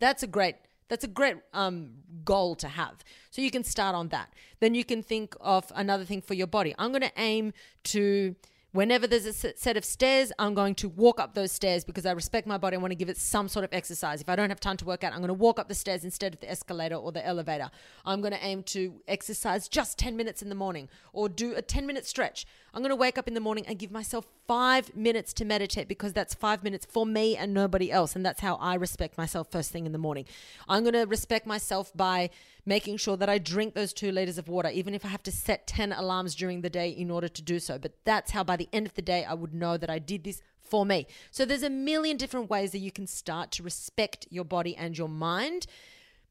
That's 0.00 0.24
a 0.24 0.26
great 0.26 0.56
that's 0.88 1.04
a 1.04 1.08
great 1.08 1.36
um, 1.54 1.90
goal 2.24 2.56
to 2.56 2.66
have. 2.66 3.04
So 3.30 3.40
you 3.40 3.52
can 3.52 3.62
start 3.62 3.94
on 3.94 4.08
that. 4.08 4.34
Then 4.58 4.74
you 4.74 4.84
can 4.84 5.00
think 5.00 5.36
of 5.40 5.70
another 5.76 6.04
thing 6.04 6.20
for 6.20 6.34
your 6.34 6.48
body. 6.48 6.74
I'm 6.76 6.90
going 6.90 7.02
to 7.02 7.12
aim 7.16 7.52
to 7.84 8.34
Whenever 8.72 9.06
there's 9.06 9.26
a 9.26 9.34
set 9.34 9.76
of 9.76 9.84
stairs, 9.84 10.32
I'm 10.38 10.54
going 10.54 10.74
to 10.76 10.88
walk 10.88 11.20
up 11.20 11.34
those 11.34 11.52
stairs 11.52 11.84
because 11.84 12.06
I 12.06 12.12
respect 12.12 12.46
my 12.46 12.56
body. 12.56 12.74
I 12.74 12.80
want 12.80 12.92
to 12.92 12.96
give 12.96 13.10
it 13.10 13.18
some 13.18 13.46
sort 13.46 13.64
of 13.64 13.72
exercise. 13.74 14.22
If 14.22 14.30
I 14.30 14.36
don't 14.36 14.48
have 14.48 14.60
time 14.60 14.78
to 14.78 14.86
work 14.86 15.04
out, 15.04 15.12
I'm 15.12 15.18
going 15.18 15.28
to 15.28 15.34
walk 15.34 15.58
up 15.58 15.68
the 15.68 15.74
stairs 15.74 16.04
instead 16.04 16.32
of 16.32 16.40
the 16.40 16.50
escalator 16.50 16.94
or 16.94 17.12
the 17.12 17.24
elevator. 17.24 17.70
I'm 18.06 18.22
going 18.22 18.32
to 18.32 18.42
aim 18.42 18.62
to 18.64 19.02
exercise 19.06 19.68
just 19.68 19.98
10 19.98 20.16
minutes 20.16 20.40
in 20.40 20.48
the 20.48 20.54
morning 20.54 20.88
or 21.12 21.28
do 21.28 21.54
a 21.54 21.60
10 21.60 21.86
minute 21.86 22.06
stretch. 22.06 22.46
I'm 22.72 22.80
going 22.80 22.88
to 22.88 22.96
wake 22.96 23.18
up 23.18 23.28
in 23.28 23.34
the 23.34 23.40
morning 23.40 23.66
and 23.66 23.78
give 23.78 23.90
myself 23.90 24.26
five 24.48 24.96
minutes 24.96 25.34
to 25.34 25.44
meditate 25.44 25.86
because 25.86 26.14
that's 26.14 26.32
five 26.32 26.64
minutes 26.64 26.86
for 26.86 27.04
me 27.04 27.36
and 27.36 27.52
nobody 27.52 27.92
else. 27.92 28.16
And 28.16 28.24
that's 28.24 28.40
how 28.40 28.54
I 28.54 28.76
respect 28.76 29.18
myself 29.18 29.52
first 29.52 29.70
thing 29.70 29.84
in 29.84 29.92
the 29.92 29.98
morning. 29.98 30.24
I'm 30.66 30.82
going 30.82 30.94
to 30.94 31.04
respect 31.04 31.46
myself 31.46 31.92
by 31.94 32.30
making 32.64 32.96
sure 32.96 33.16
that 33.16 33.28
I 33.28 33.38
drink 33.38 33.74
those 33.74 33.92
two 33.92 34.12
liters 34.12 34.38
of 34.38 34.48
water, 34.48 34.68
even 34.68 34.94
if 34.94 35.04
I 35.04 35.08
have 35.08 35.22
to 35.24 35.32
set 35.32 35.66
10 35.66 35.92
alarms 35.92 36.34
during 36.34 36.60
the 36.60 36.70
day 36.70 36.88
in 36.90 37.10
order 37.10 37.28
to 37.28 37.42
do 37.42 37.58
so. 37.58 37.78
But 37.78 37.94
that's 38.04 38.30
how 38.30 38.44
by 38.44 38.56
the 38.56 38.68
end 38.72 38.86
of 38.86 38.94
the 38.94 39.02
day, 39.02 39.24
I 39.24 39.34
would 39.34 39.52
know 39.52 39.76
that 39.76 39.90
I 39.90 39.98
did 39.98 40.24
this 40.24 40.42
for 40.60 40.86
me. 40.86 41.06
So 41.30 41.44
there's 41.44 41.62
a 41.62 41.70
million 41.70 42.16
different 42.16 42.48
ways 42.48 42.72
that 42.72 42.78
you 42.78 42.92
can 42.92 43.06
start 43.06 43.50
to 43.52 43.62
respect 43.62 44.26
your 44.30 44.44
body 44.44 44.76
and 44.76 44.96
your 44.96 45.08
mind 45.08 45.66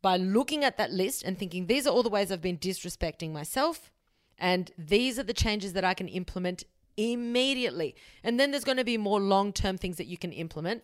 by 0.01 0.17
looking 0.17 0.63
at 0.63 0.77
that 0.77 0.91
list 0.91 1.23
and 1.23 1.37
thinking, 1.37 1.67
these 1.67 1.85
are 1.85 1.91
all 1.91 2.03
the 2.03 2.09
ways 2.09 2.31
I've 2.31 2.41
been 2.41 2.57
disrespecting 2.57 3.31
myself. 3.31 3.91
And 4.37 4.71
these 4.77 5.19
are 5.19 5.23
the 5.23 5.33
changes 5.33 5.73
that 5.73 5.83
I 5.83 5.93
can 5.93 6.07
implement 6.07 6.63
immediately. 6.97 7.95
And 8.23 8.39
then 8.39 8.51
there's 8.51 8.63
going 8.63 8.77
to 8.77 8.83
be 8.83 8.97
more 8.97 9.19
long 9.19 9.53
term 9.53 9.77
things 9.77 9.97
that 9.97 10.07
you 10.07 10.17
can 10.17 10.31
implement 10.31 10.83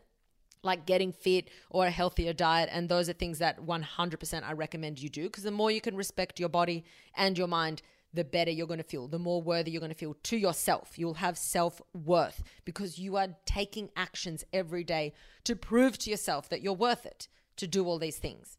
like 0.68 0.86
getting 0.86 1.12
fit 1.12 1.50
or 1.72 1.88
a 1.88 1.92
healthier 1.92 2.34
diet. 2.34 2.70
And 2.72 2.88
those 2.88 3.10
are 3.10 3.14
things 3.14 3.40
that 3.40 3.66
100% 3.66 4.44
I 4.44 4.54
recommend 4.54 5.02
you 5.02 5.10
do 5.10 5.24
because 5.24 5.44
the 5.44 5.50
more 5.52 5.72
you 5.72 5.82
can 5.82 5.96
respect 5.96 6.40
your 6.40 6.50
body 6.50 6.86
and 7.16 7.36
your 7.36 7.48
mind, 7.48 7.82
the 8.14 8.24
better 8.24 8.52
you're 8.52 8.68
going 8.68 8.78
to 8.78 8.84
feel, 8.84 9.08
the 9.08 9.20
more 9.20 9.42
worthy 9.42 9.72
you're 9.72 9.80
going 9.80 9.92
to 9.92 9.98
feel 9.98 10.16
to 10.24 10.38
yourself. 10.38 10.98
You'll 10.98 11.16
have 11.16 11.38
self 11.38 11.82
worth 11.94 12.44
because 12.66 13.00
you 13.00 13.18
are 13.18 13.30
taking 13.46 13.90
actions 13.96 14.44
every 14.54 14.84
day 14.84 15.14
to 15.46 15.56
prove 15.56 15.98
to 16.00 16.12
yourself 16.12 16.50
that 16.50 16.62
you're 16.62 16.74
worth 16.74 17.06
it 17.06 17.28
to 17.58 17.68
do 17.68 17.86
all 17.86 18.00
these 18.00 18.18
things. 18.18 18.58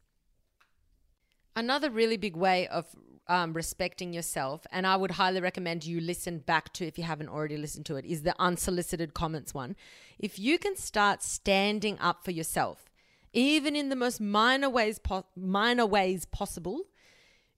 Another 1.55 1.89
really 1.89 2.17
big 2.17 2.35
way 2.35 2.67
of 2.67 2.95
um, 3.29 3.53
respecting 3.53 4.11
yourself, 4.11 4.65
and 4.71 4.85
I 4.85 4.95
would 4.97 5.11
highly 5.11 5.39
recommend 5.39 5.85
you 5.85 6.01
listen 6.01 6.39
back 6.39 6.73
to 6.73 6.85
if 6.85 6.97
you 6.97 7.03
haven't 7.03 7.29
already 7.29 7.57
listened 7.57 7.85
to 7.85 7.95
it, 7.95 8.05
is 8.05 8.23
the 8.23 8.35
unsolicited 8.39 9.13
comments 9.13 9.53
one. 9.53 9.75
If 10.17 10.39
you 10.39 10.57
can 10.57 10.75
start 10.75 11.21
standing 11.21 11.97
up 11.99 12.25
for 12.25 12.31
yourself, 12.31 12.89
even 13.31 13.75
in 13.75 13.89
the 13.89 13.95
most 13.95 14.19
minor 14.19 14.69
ways, 14.69 14.97
po- 14.97 15.27
minor 15.35 15.85
ways 15.85 16.25
possible, 16.25 16.81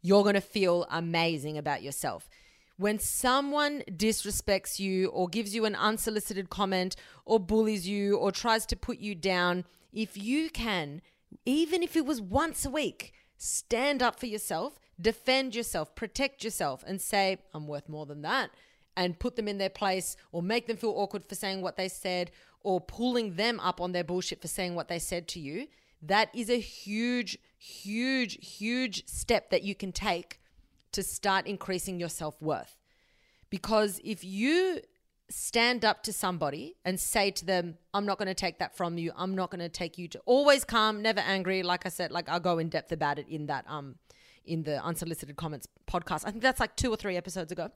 you're 0.01 0.23
to 0.33 0.41
feel 0.41 0.85
amazing 0.91 1.57
about 1.57 1.81
yourself. 1.81 2.29
When 2.75 2.99
someone 2.99 3.83
disrespects 3.89 4.79
you 4.79 5.07
or 5.07 5.29
gives 5.29 5.55
you 5.55 5.65
an 5.65 5.75
unsolicited 5.75 6.49
comment 6.49 6.95
or 7.25 7.39
bullies 7.39 7.87
you 7.87 8.17
or 8.17 8.31
tries 8.31 8.65
to 8.67 8.75
put 8.75 8.97
you 8.97 9.15
down, 9.15 9.63
if 9.93 10.17
you 10.17 10.49
can, 10.49 11.01
even 11.45 11.81
if 11.81 11.95
it 11.95 12.05
was 12.05 12.19
once 12.19 12.65
a 12.65 12.69
week, 12.69 13.13
stand 13.37 14.03
up 14.03 14.19
for 14.19 14.25
yourself 14.25 14.79
defend 15.01 15.55
yourself, 15.55 15.95
protect 15.95 16.43
yourself, 16.43 16.83
and 16.85 17.01
say, 17.01 17.37
I'm 17.53 17.67
worth 17.67 17.89
more 17.89 18.05
than 18.05 18.21
that, 18.21 18.51
and 18.95 19.19
put 19.19 19.35
them 19.35 19.47
in 19.47 19.57
their 19.57 19.69
place 19.69 20.15
or 20.31 20.41
make 20.43 20.67
them 20.67 20.77
feel 20.77 20.91
awkward 20.91 21.25
for 21.25 21.35
saying 21.35 21.61
what 21.61 21.77
they 21.77 21.87
said 21.87 22.31
or 22.63 22.79
pulling 22.79 23.35
them 23.35 23.59
up 23.59 23.81
on 23.81 23.91
their 23.91 24.03
bullshit 24.03 24.41
for 24.41 24.47
saying 24.47 24.75
what 24.75 24.87
they 24.87 24.99
said 24.99 25.27
to 25.29 25.39
you, 25.39 25.67
that 26.01 26.29
is 26.35 26.49
a 26.49 26.59
huge, 26.59 27.37
huge, 27.57 28.37
huge 28.45 29.07
step 29.07 29.49
that 29.49 29.63
you 29.63 29.75
can 29.75 29.91
take 29.91 30.39
to 30.91 31.03
start 31.03 31.47
increasing 31.47 31.99
your 31.99 32.09
self 32.09 32.41
worth. 32.41 32.77
Because 33.49 33.99
if 34.03 34.23
you 34.23 34.81
stand 35.29 35.85
up 35.85 36.03
to 36.03 36.13
somebody 36.13 36.75
and 36.83 36.99
say 36.99 37.31
to 37.31 37.45
them, 37.45 37.77
I'm 37.93 38.05
not 38.05 38.17
going 38.17 38.27
to 38.27 38.33
take 38.33 38.59
that 38.59 38.75
from 38.75 38.97
you. 38.97 39.11
I'm 39.15 39.35
not 39.35 39.49
going 39.49 39.59
to 39.59 39.69
take 39.69 39.97
you 39.97 40.07
to 40.09 40.19
always 40.25 40.63
calm, 40.65 41.01
never 41.01 41.21
angry. 41.21 41.63
Like 41.63 41.85
I 41.85 41.89
said, 41.89 42.11
like 42.11 42.29
I'll 42.29 42.39
go 42.39 42.59
in 42.59 42.69
depth 42.69 42.91
about 42.91 43.17
it 43.17 43.27
in 43.29 43.45
that 43.47 43.65
um 43.67 43.95
in 44.45 44.63
the 44.63 44.83
unsolicited 44.83 45.35
comments 45.35 45.67
podcast. 45.87 46.25
I 46.25 46.31
think 46.31 46.41
that's 46.41 46.59
like 46.59 46.75
two 46.75 46.91
or 46.91 46.95
three 46.95 47.17
episodes 47.17 47.51
ago. 47.51 47.69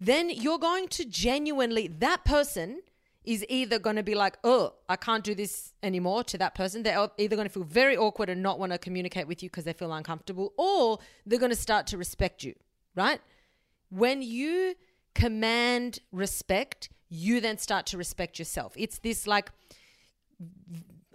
Then 0.00 0.30
you're 0.30 0.58
going 0.58 0.88
to 0.88 1.04
genuinely, 1.04 1.88
that 1.88 2.24
person 2.24 2.80
is 3.24 3.44
either 3.48 3.78
going 3.78 3.96
to 3.96 4.02
be 4.02 4.14
like, 4.14 4.38
oh, 4.44 4.74
I 4.88 4.96
can't 4.96 5.24
do 5.24 5.34
this 5.34 5.72
anymore 5.82 6.24
to 6.24 6.38
that 6.38 6.54
person. 6.54 6.82
They're 6.82 7.08
either 7.18 7.36
going 7.36 7.48
to 7.48 7.52
feel 7.52 7.64
very 7.64 7.96
awkward 7.96 8.30
and 8.30 8.42
not 8.42 8.58
want 8.58 8.72
to 8.72 8.78
communicate 8.78 9.26
with 9.26 9.42
you 9.42 9.50
because 9.50 9.64
they 9.64 9.72
feel 9.72 9.92
uncomfortable, 9.92 10.54
or 10.56 10.98
they're 11.26 11.38
going 11.38 11.50
to 11.50 11.56
start 11.56 11.86
to 11.88 11.98
respect 11.98 12.42
you, 12.42 12.54
right? 12.94 13.20
When 13.90 14.22
you 14.22 14.76
command 15.14 15.98
respect, 16.12 16.88
you 17.10 17.40
then 17.40 17.58
start 17.58 17.86
to 17.86 17.98
respect 17.98 18.38
yourself. 18.38 18.72
It's 18.76 18.98
this 18.98 19.26
like 19.26 19.50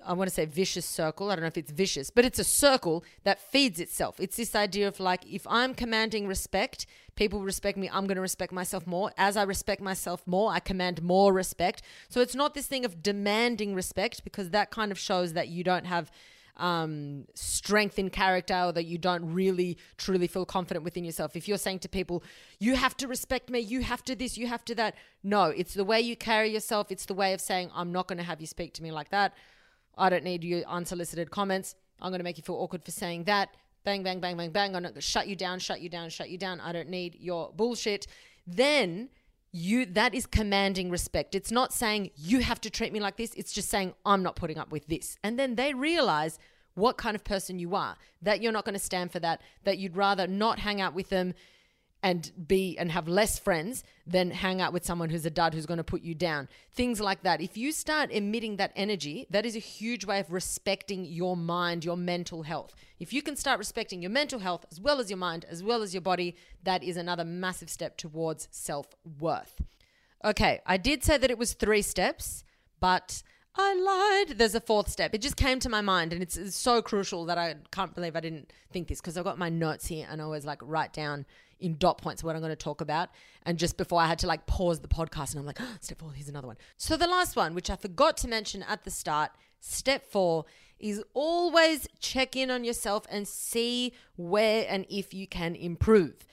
I 0.05 0.13
want 0.13 0.29
to 0.29 0.33
say 0.33 0.45
vicious 0.45 0.85
circle. 0.85 1.29
I 1.29 1.35
don't 1.35 1.41
know 1.41 1.47
if 1.47 1.57
it's 1.57 1.71
vicious, 1.71 2.09
but 2.09 2.25
it's 2.25 2.39
a 2.39 2.43
circle 2.43 3.03
that 3.23 3.39
feeds 3.39 3.79
itself. 3.79 4.19
It's 4.19 4.37
this 4.37 4.55
idea 4.55 4.87
of 4.87 4.99
like, 4.99 5.25
if 5.25 5.45
I'm 5.49 5.73
commanding 5.73 6.27
respect, 6.27 6.85
people 7.15 7.41
respect 7.41 7.77
me, 7.77 7.89
I'm 7.91 8.05
going 8.05 8.15
to 8.15 8.21
respect 8.21 8.51
myself 8.51 8.85
more. 8.87 9.11
As 9.17 9.37
I 9.37 9.43
respect 9.43 9.81
myself 9.81 10.25
more, 10.25 10.51
I 10.51 10.59
command 10.59 11.01
more 11.01 11.33
respect. 11.33 11.81
So 12.09 12.21
it's 12.21 12.35
not 12.35 12.53
this 12.53 12.67
thing 12.67 12.85
of 12.85 13.03
demanding 13.03 13.75
respect 13.75 14.23
because 14.23 14.49
that 14.51 14.71
kind 14.71 14.91
of 14.91 14.99
shows 14.99 15.33
that 15.33 15.47
you 15.47 15.63
don't 15.63 15.85
have 15.85 16.11
um, 16.57 17.25
strength 17.33 17.97
in 17.97 18.09
character 18.09 18.55
or 18.65 18.71
that 18.73 18.85
you 18.85 18.97
don't 18.97 19.33
really 19.33 19.77
truly 19.97 20.27
feel 20.27 20.45
confident 20.45 20.83
within 20.83 21.03
yourself. 21.03 21.35
If 21.35 21.47
you're 21.47 21.57
saying 21.57 21.79
to 21.79 21.89
people, 21.89 22.23
you 22.59 22.75
have 22.75 22.95
to 22.97 23.07
respect 23.07 23.49
me, 23.49 23.59
you 23.59 23.81
have 23.81 24.03
to 24.05 24.15
this, 24.15 24.37
you 24.37 24.47
have 24.47 24.63
to 24.65 24.75
that. 24.75 24.95
No, 25.23 25.45
it's 25.45 25.73
the 25.73 25.83
way 25.83 25.99
you 26.01 26.15
carry 26.15 26.49
yourself. 26.49 26.91
It's 26.91 27.05
the 27.05 27.13
way 27.13 27.33
of 27.33 27.41
saying, 27.41 27.71
I'm 27.73 27.91
not 27.91 28.07
going 28.07 28.19
to 28.19 28.23
have 28.23 28.39
you 28.39 28.47
speak 28.47 28.73
to 28.75 28.83
me 28.83 28.91
like 28.91 29.09
that. 29.09 29.33
I 29.97 30.09
don't 30.09 30.23
need 30.23 30.43
your 30.43 30.63
unsolicited 30.65 31.31
comments. 31.31 31.75
I'm 32.01 32.11
going 32.11 32.19
to 32.19 32.23
make 32.23 32.37
you 32.37 32.43
feel 32.43 32.55
awkward 32.55 32.83
for 32.83 32.91
saying 32.91 33.25
that. 33.25 33.49
Bang, 33.83 34.03
bang, 34.03 34.19
bang, 34.19 34.37
bang, 34.37 34.51
bang. 34.51 34.75
I'm 34.75 34.83
going 34.83 34.93
to 34.93 35.01
shut 35.01 35.27
you 35.27 35.35
down, 35.35 35.59
shut 35.59 35.81
you 35.81 35.89
down, 35.89 36.09
shut 36.09 36.29
you 36.29 36.37
down. 36.37 36.59
I 36.59 36.71
don't 36.71 36.89
need 36.89 37.17
your 37.19 37.51
bullshit. 37.55 38.07
Then 38.47 39.09
you 39.51 39.85
that 39.85 40.15
is 40.15 40.25
commanding 40.25 40.89
respect. 40.89 41.35
It's 41.35 41.51
not 41.51 41.71
saying 41.71 42.09
you 42.15 42.39
have 42.39 42.59
to 42.61 42.69
treat 42.69 42.91
me 42.91 42.99
like 42.99 43.17
this. 43.17 43.33
It's 43.35 43.53
just 43.53 43.69
saying 43.69 43.93
I'm 44.05 44.23
not 44.23 44.35
putting 44.35 44.57
up 44.57 44.71
with 44.71 44.87
this. 44.87 45.17
And 45.23 45.37
then 45.37 45.55
they 45.55 45.73
realize 45.73 46.39
what 46.73 46.97
kind 46.97 47.15
of 47.15 47.23
person 47.23 47.59
you 47.59 47.75
are, 47.75 47.95
that 48.21 48.41
you're 48.41 48.51
not 48.51 48.65
going 48.65 48.73
to 48.73 48.79
stand 48.79 49.11
for 49.11 49.19
that, 49.19 49.41
that 49.63 49.77
you'd 49.77 49.95
rather 49.95 50.25
not 50.25 50.57
hang 50.59 50.81
out 50.81 50.95
with 50.95 51.09
them 51.09 51.35
and 52.03 52.31
be 52.47 52.77
and 52.77 52.91
have 52.91 53.07
less 53.07 53.39
friends 53.39 53.83
than 54.05 54.29
hang 54.29 54.59
out 54.59 54.73
with 54.73 54.85
someone 54.85 55.09
who's 55.09 55.25
a 55.25 55.29
dud 55.29 55.53
who's 55.53 55.65
going 55.65 55.77
to 55.77 55.83
put 55.85 56.01
you 56.01 56.13
down. 56.13 56.49
Things 56.73 56.99
like 56.99 57.23
that. 57.23 57.39
If 57.39 57.55
you 57.55 57.71
start 57.71 58.11
emitting 58.11 58.57
that 58.57 58.73
energy, 58.75 59.25
that 59.29 59.45
is 59.45 59.55
a 59.55 59.59
huge 59.59 60.05
way 60.05 60.19
of 60.19 60.29
respecting 60.29 61.05
your 61.05 61.37
mind, 61.37 61.85
your 61.85 61.95
mental 61.95 62.43
health. 62.43 62.75
If 62.99 63.13
you 63.13 63.21
can 63.21 63.37
start 63.37 63.57
respecting 63.57 64.01
your 64.01 64.11
mental 64.11 64.39
health 64.39 64.65
as 64.69 64.81
well 64.81 64.99
as 64.99 65.09
your 65.09 65.17
mind, 65.17 65.45
as 65.49 65.63
well 65.63 65.81
as 65.81 65.93
your 65.93 66.01
body, 66.01 66.35
that 66.63 66.83
is 66.83 66.97
another 66.97 67.23
massive 67.23 67.69
step 67.69 67.95
towards 67.95 68.49
self 68.51 68.87
worth. 69.19 69.61
Okay, 70.25 70.59
I 70.65 70.75
did 70.75 71.05
say 71.05 71.17
that 71.17 71.31
it 71.31 71.37
was 71.37 71.53
three 71.53 71.81
steps, 71.81 72.43
but 72.81 73.23
I 73.55 73.75
lied. 74.25 74.37
There's 74.37 74.55
a 74.55 74.61
fourth 74.61 74.89
step. 74.89 75.13
It 75.13 75.21
just 75.21 75.37
came 75.37 75.59
to 75.59 75.69
my 75.69 75.81
mind, 75.81 76.11
and 76.11 76.21
it's, 76.21 76.35
it's 76.35 76.57
so 76.57 76.81
crucial 76.81 77.25
that 77.25 77.37
I 77.37 77.55
can't 77.71 77.93
believe 77.93 78.15
I 78.15 78.19
didn't 78.19 78.51
think 78.71 78.87
this 78.87 78.99
because 78.99 79.17
I've 79.17 79.23
got 79.23 79.37
my 79.37 79.49
notes 79.49 79.87
here 79.87 80.07
and 80.09 80.21
I 80.21 80.25
always 80.25 80.45
like 80.45 80.59
write 80.61 80.91
down 80.91 81.25
in 81.63 81.77
dot 81.77 81.97
points 81.99 82.23
what 82.23 82.35
I'm 82.35 82.41
going 82.41 82.51
to 82.51 82.55
talk 82.55 82.81
about. 82.81 83.09
And 83.43 83.57
just 83.57 83.77
before 83.77 84.01
I 84.01 84.07
had 84.07 84.19
to 84.19 84.27
like 84.27 84.45
pause 84.45 84.81
the 84.81 84.87
podcast 84.87 85.31
and 85.31 85.39
I'm 85.39 85.45
like, 85.45 85.61
oh, 85.61 85.77
step 85.79 85.99
four, 85.99 86.11
here's 86.11 86.29
another 86.29 86.47
one. 86.47 86.57
So 86.77 86.97
the 86.97 87.07
last 87.07 87.35
one, 87.35 87.55
which 87.55 87.69
I 87.69 87.75
forgot 87.75 88.17
to 88.17 88.27
mention 88.27 88.63
at 88.63 88.83
the 88.83 88.91
start, 88.91 89.31
step 89.59 90.05
four 90.11 90.45
is 90.79 91.01
always 91.13 91.87
check 91.99 92.35
in 92.35 92.51
on 92.51 92.63
yourself 92.65 93.05
and 93.09 93.27
see 93.27 93.93
where 94.17 94.65
and 94.69 94.85
if 94.89 95.13
you 95.13 95.25
can 95.25 95.55
improve. 95.55 96.27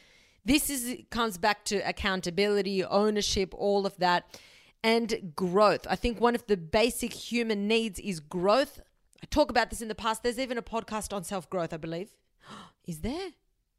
This 0.44 0.68
is 0.68 1.02
comes 1.10 1.38
back 1.38 1.64
to 1.66 1.76
accountability, 1.88 2.82
ownership, 2.84 3.54
all 3.54 3.86
of 3.86 3.96
that, 3.98 4.40
and 4.82 5.32
growth. 5.36 5.86
I 5.88 5.96
think 5.96 6.20
one 6.20 6.34
of 6.34 6.46
the 6.46 6.56
basic 6.56 7.12
human 7.12 7.68
needs 7.68 8.00
is 8.00 8.18
growth. 8.18 8.80
I 9.22 9.26
talk 9.26 9.50
about 9.50 9.70
this 9.70 9.82
in 9.82 9.88
the 9.88 9.94
past. 9.94 10.22
There's 10.22 10.38
even 10.38 10.58
a 10.58 10.62
podcast 10.62 11.12
on 11.12 11.22
self 11.22 11.48
growth, 11.48 11.72
I 11.72 11.76
believe. 11.76 12.10
Is 12.86 13.00
there? 13.00 13.30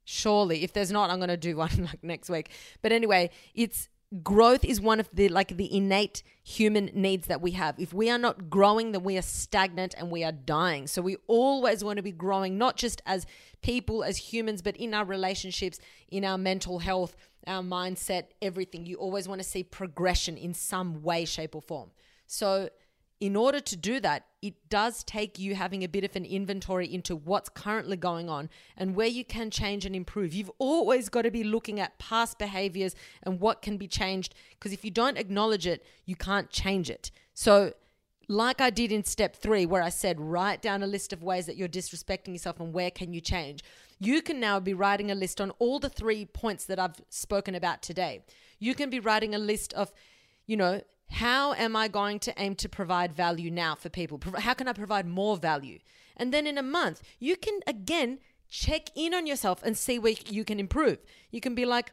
Surely, 0.04 0.64
if 0.64 0.74
there's 0.74 0.92
not, 0.92 1.10
I'm 1.10 1.18
going 1.18 1.30
to 1.30 1.38
do 1.38 1.58
one 1.58 1.86
like 1.86 2.04
next 2.04 2.30
week. 2.30 2.52
But 2.82 2.92
anyway, 2.92 3.30
it's 3.54 3.90
growth 4.24 4.66
is 4.66 4.82
one 4.82 5.00
of 5.00 5.10
the 5.14 5.30
like 5.30 5.56
the 5.56 5.74
innate 5.74 6.22
human 6.44 6.90
needs 6.94 7.28
that 7.28 7.42
we 7.42 7.52
have. 7.52 7.80
If 7.80 7.94
we 7.94 8.10
are 8.10 8.18
not 8.18 8.50
growing, 8.50 8.92
then 8.92 9.04
we 9.04 9.18
are 9.18 9.22
stagnant 9.22 9.96
and 9.98 10.12
we 10.12 10.24
are 10.24 10.32
dying. 10.32 10.88
So 10.88 11.02
we 11.02 11.18
always 11.28 11.84
want 11.84 11.98
to 11.98 12.04
be 12.04 12.12
growing, 12.12 12.58
not 12.58 12.76
just 12.76 13.02
as 13.06 13.26
people, 13.62 14.04
as 14.04 14.18
humans, 14.18 14.62
but 14.62 14.76
in 14.76 14.94
our 14.94 15.06
relationships, 15.06 15.80
in 16.10 16.26
our 16.26 16.38
mental 16.38 16.80
health, 16.80 17.16
our 17.48 17.64
mindset, 17.64 18.26
everything. 18.42 18.86
You 18.86 18.98
always 18.98 19.28
want 19.28 19.42
to 19.42 19.48
see 19.48 19.64
progression 19.64 20.36
in 20.38 20.54
some 20.54 21.02
way, 21.04 21.26
shape, 21.26 21.56
or 21.56 21.62
form. 21.62 21.92
So 22.28 22.70
in 23.22 23.36
order 23.36 23.60
to 23.60 23.78
do 23.78 24.00
that, 24.00 24.26
it 24.42 24.56
does 24.68 25.04
take 25.04 25.38
you 25.38 25.54
having 25.54 25.84
a 25.84 25.88
bit 25.88 26.04
of 26.04 26.16
an 26.16 26.26
inventory 26.26 26.92
into 26.92 27.16
what's 27.16 27.50
currently 27.50 27.96
going 27.96 28.28
on 28.28 28.50
and 28.76 28.96
where 28.96 29.08
you 29.08 29.24
can 29.24 29.52
change 29.52 29.86
and 29.86 29.96
improve. 29.96 30.34
You've 30.34 30.52
always 30.58 31.08
got 31.08 31.22
to 31.22 31.32
be 31.32 31.44
looking 31.44 31.80
at 31.80 32.00
past 32.00 32.40
behaviors 32.40 32.96
and 33.22 33.40
what 33.40 33.62
can 33.62 33.78
be 33.78 33.88
changed 33.88 34.34
because 34.50 34.74
if 34.74 34.84
you 34.84 34.90
don't 34.90 35.20
acknowledge 35.20 35.68
it, 35.68 35.86
you 36.06 36.16
can't 36.16 36.50
change 36.50 36.90
it. 36.90 37.12
So, 37.36 37.74
like 38.28 38.60
I 38.60 38.70
did 38.70 38.92
in 38.92 39.04
step 39.04 39.36
three, 39.36 39.66
where 39.66 39.84
I 39.84 39.90
said, 39.90 40.20
write 40.20 40.62
down 40.62 40.84
a 40.84 40.88
list 40.88 41.12
of 41.12 41.22
ways 41.22 41.46
that 41.46 41.58
you're 41.58 41.68
disrespecting 41.68 42.30
yourself 42.30 42.60
and 42.60 42.74
where 42.74 42.90
can 42.90 43.14
you 43.14 43.20
change. 43.20 43.62
You 44.00 44.22
can 44.22 44.40
now 44.40 44.60
be 44.60 44.74
writing 44.74 45.12
a 45.12 45.16
list 45.16 45.42
on 45.42 45.52
all 45.60 45.80
the 45.80 45.90
three 45.90 46.26
points 46.26 46.66
that 46.66 46.80
I've 46.80 46.96
spoken 47.10 47.56
about 47.56 47.84
today. 47.84 48.24
You 48.58 48.74
can 48.74 48.90
be 48.90 49.02
writing 49.02 49.36
a 49.36 49.38
list 49.38 49.74
of, 49.74 49.92
you 50.48 50.56
know, 50.56 50.82
how 51.12 51.54
am 51.54 51.76
I 51.76 51.88
going 51.88 52.20
to 52.20 52.34
aim 52.38 52.56
to 52.56 52.70
provide 52.70 53.14
value 53.14 53.52
now 53.52 53.76
for 53.76 53.90
people? 53.90 54.20
How 54.38 54.54
can 54.54 54.68
I 54.68 54.74
provide 54.74 55.06
more 55.06 55.38
value? 55.38 55.80
And 56.18 56.34
then 56.34 56.48
in 56.48 56.58
a 56.58 56.64
month, 56.64 57.02
you 57.20 57.36
can 57.36 57.60
again 57.68 58.20
check 58.50 58.90
in 58.96 59.14
on 59.14 59.28
yourself 59.28 59.62
and 59.64 59.78
see 59.78 60.00
where 60.00 60.14
you 60.28 60.44
can 60.44 60.60
improve. 60.60 61.00
You 61.30 61.42
can 61.42 61.54
be 61.54 61.66
like, 61.66 61.92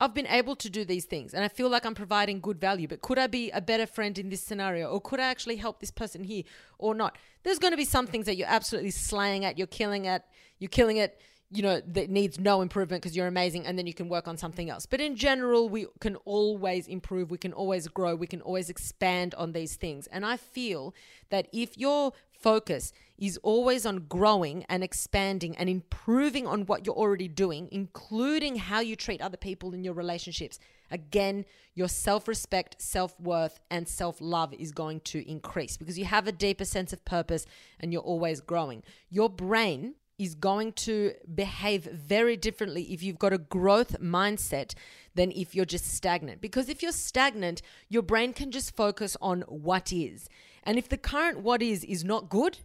I've 0.00 0.14
been 0.14 0.26
able 0.26 0.56
to 0.56 0.70
do 0.70 0.84
these 0.84 1.04
things 1.04 1.34
and 1.34 1.44
I 1.44 1.48
feel 1.48 1.68
like 1.68 1.84
I'm 1.84 1.94
providing 1.94 2.40
good 2.40 2.58
value, 2.58 2.88
but 2.88 3.02
could 3.02 3.18
I 3.18 3.26
be 3.26 3.50
a 3.50 3.60
better 3.60 3.86
friend 3.86 4.18
in 4.18 4.30
this 4.30 4.42
scenario? 4.42 4.88
Or 4.88 5.00
could 5.00 5.20
I 5.20 5.24
actually 5.24 5.56
help 5.56 5.80
this 5.80 5.90
person 5.90 6.24
here 6.24 6.44
or 6.78 6.94
not? 6.94 7.18
There's 7.42 7.58
going 7.58 7.72
to 7.72 7.76
be 7.76 7.84
some 7.84 8.06
things 8.06 8.26
that 8.26 8.36
you're 8.36 8.48
absolutely 8.48 8.92
slaying 8.92 9.44
at, 9.44 9.58
you're 9.58 9.66
killing 9.66 10.06
at, 10.06 10.26
you're 10.58 10.70
killing 10.70 10.96
it 10.96 11.20
you 11.52 11.62
know, 11.62 11.80
that 11.84 12.10
needs 12.10 12.38
no 12.38 12.60
improvement 12.60 13.02
because 13.02 13.16
you're 13.16 13.26
amazing 13.26 13.66
and 13.66 13.76
then 13.76 13.86
you 13.86 13.94
can 13.94 14.08
work 14.08 14.28
on 14.28 14.36
something 14.36 14.70
else. 14.70 14.86
But 14.86 15.00
in 15.00 15.16
general, 15.16 15.68
we 15.68 15.86
can 16.00 16.14
always 16.24 16.86
improve, 16.86 17.30
we 17.30 17.38
can 17.38 17.52
always 17.52 17.88
grow, 17.88 18.14
we 18.14 18.28
can 18.28 18.40
always 18.40 18.70
expand 18.70 19.34
on 19.34 19.52
these 19.52 19.74
things. 19.74 20.06
And 20.08 20.24
I 20.24 20.36
feel 20.36 20.94
that 21.30 21.48
if 21.52 21.76
your 21.76 22.12
focus 22.40 22.92
is 23.18 23.38
always 23.42 23.84
on 23.84 24.06
growing 24.08 24.64
and 24.68 24.84
expanding 24.84 25.56
and 25.56 25.68
improving 25.68 26.46
on 26.46 26.66
what 26.66 26.86
you're 26.86 26.94
already 26.94 27.28
doing, 27.28 27.68
including 27.72 28.56
how 28.56 28.80
you 28.80 28.94
treat 28.94 29.20
other 29.20 29.36
people 29.36 29.74
in 29.74 29.82
your 29.82 29.92
relationships, 29.92 30.58
again, 30.90 31.44
your 31.74 31.88
self 31.88 32.28
respect, 32.28 32.80
self 32.80 33.18
worth, 33.20 33.58
and 33.70 33.86
self 33.88 34.20
love 34.20 34.54
is 34.54 34.70
going 34.70 35.00
to 35.00 35.28
increase 35.28 35.76
because 35.76 35.98
you 35.98 36.04
have 36.04 36.28
a 36.28 36.32
deeper 36.32 36.64
sense 36.64 36.92
of 36.92 37.04
purpose 37.04 37.44
and 37.80 37.92
you're 37.92 38.02
always 38.02 38.40
growing. 38.40 38.82
Your 39.10 39.28
brain 39.28 39.94
is 40.20 40.34
going 40.34 40.72
to 40.74 41.14
behave 41.34 41.84
very 41.84 42.36
differently 42.36 42.82
if 42.92 43.02
you've 43.02 43.18
got 43.18 43.32
a 43.32 43.38
growth 43.38 43.98
mindset 44.00 44.74
than 45.14 45.32
if 45.32 45.54
you're 45.54 45.64
just 45.64 45.86
stagnant. 45.86 46.42
Because 46.42 46.68
if 46.68 46.82
you're 46.82 46.92
stagnant, 46.92 47.62
your 47.88 48.02
brain 48.02 48.34
can 48.34 48.50
just 48.50 48.76
focus 48.76 49.16
on 49.22 49.40
what 49.48 49.92
is. 49.92 50.28
And 50.62 50.76
if 50.76 50.90
the 50.90 50.98
current 50.98 51.40
what 51.40 51.62
is 51.62 51.84
is 51.84 52.04
not 52.04 52.28
good, 52.28 52.58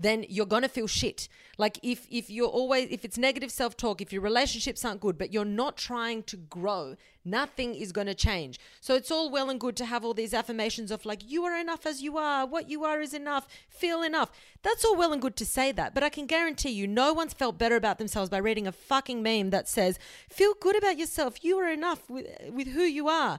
then 0.00 0.24
you're 0.28 0.46
going 0.46 0.62
to 0.62 0.68
feel 0.68 0.86
shit. 0.86 1.28
Like 1.58 1.78
if 1.82 2.06
if 2.10 2.30
you're 2.30 2.48
always 2.48 2.88
if 2.90 3.04
it's 3.04 3.18
negative 3.18 3.52
self-talk, 3.52 4.00
if 4.00 4.12
your 4.12 4.22
relationships 4.22 4.84
aren't 4.84 5.02
good, 5.02 5.18
but 5.18 5.32
you're 5.32 5.44
not 5.44 5.76
trying 5.76 6.22
to 6.24 6.38
grow, 6.38 6.96
nothing 7.22 7.74
is 7.74 7.92
going 7.92 8.06
to 8.06 8.14
change. 8.14 8.58
So 8.80 8.94
it's 8.94 9.10
all 9.10 9.30
well 9.30 9.50
and 9.50 9.60
good 9.60 9.76
to 9.76 9.84
have 9.84 10.02
all 10.02 10.14
these 10.14 10.32
affirmations 10.32 10.90
of 10.90 11.04
like 11.04 11.30
you 11.30 11.44
are 11.44 11.54
enough 11.54 11.84
as 11.84 12.02
you 12.02 12.16
are, 12.16 12.46
what 12.46 12.70
you 12.70 12.84
are 12.84 13.00
is 13.00 13.12
enough, 13.12 13.46
feel 13.68 14.02
enough. 14.02 14.32
That's 14.62 14.84
all 14.86 14.96
well 14.96 15.12
and 15.12 15.20
good 15.20 15.36
to 15.36 15.46
say 15.46 15.70
that, 15.72 15.94
but 15.94 16.02
I 16.02 16.08
can 16.08 16.26
guarantee 16.26 16.70
you 16.70 16.86
no 16.86 17.12
one's 17.12 17.34
felt 17.34 17.58
better 17.58 17.76
about 17.76 17.98
themselves 17.98 18.30
by 18.30 18.38
reading 18.38 18.66
a 18.66 18.72
fucking 18.72 19.22
meme 19.22 19.50
that 19.50 19.68
says 19.68 19.98
feel 20.30 20.54
good 20.60 20.76
about 20.76 20.98
yourself. 20.98 21.44
You 21.44 21.58
are 21.58 21.70
enough 21.70 22.08
with 22.08 22.26
with 22.50 22.68
who 22.68 22.82
you 22.82 23.08
are. 23.08 23.38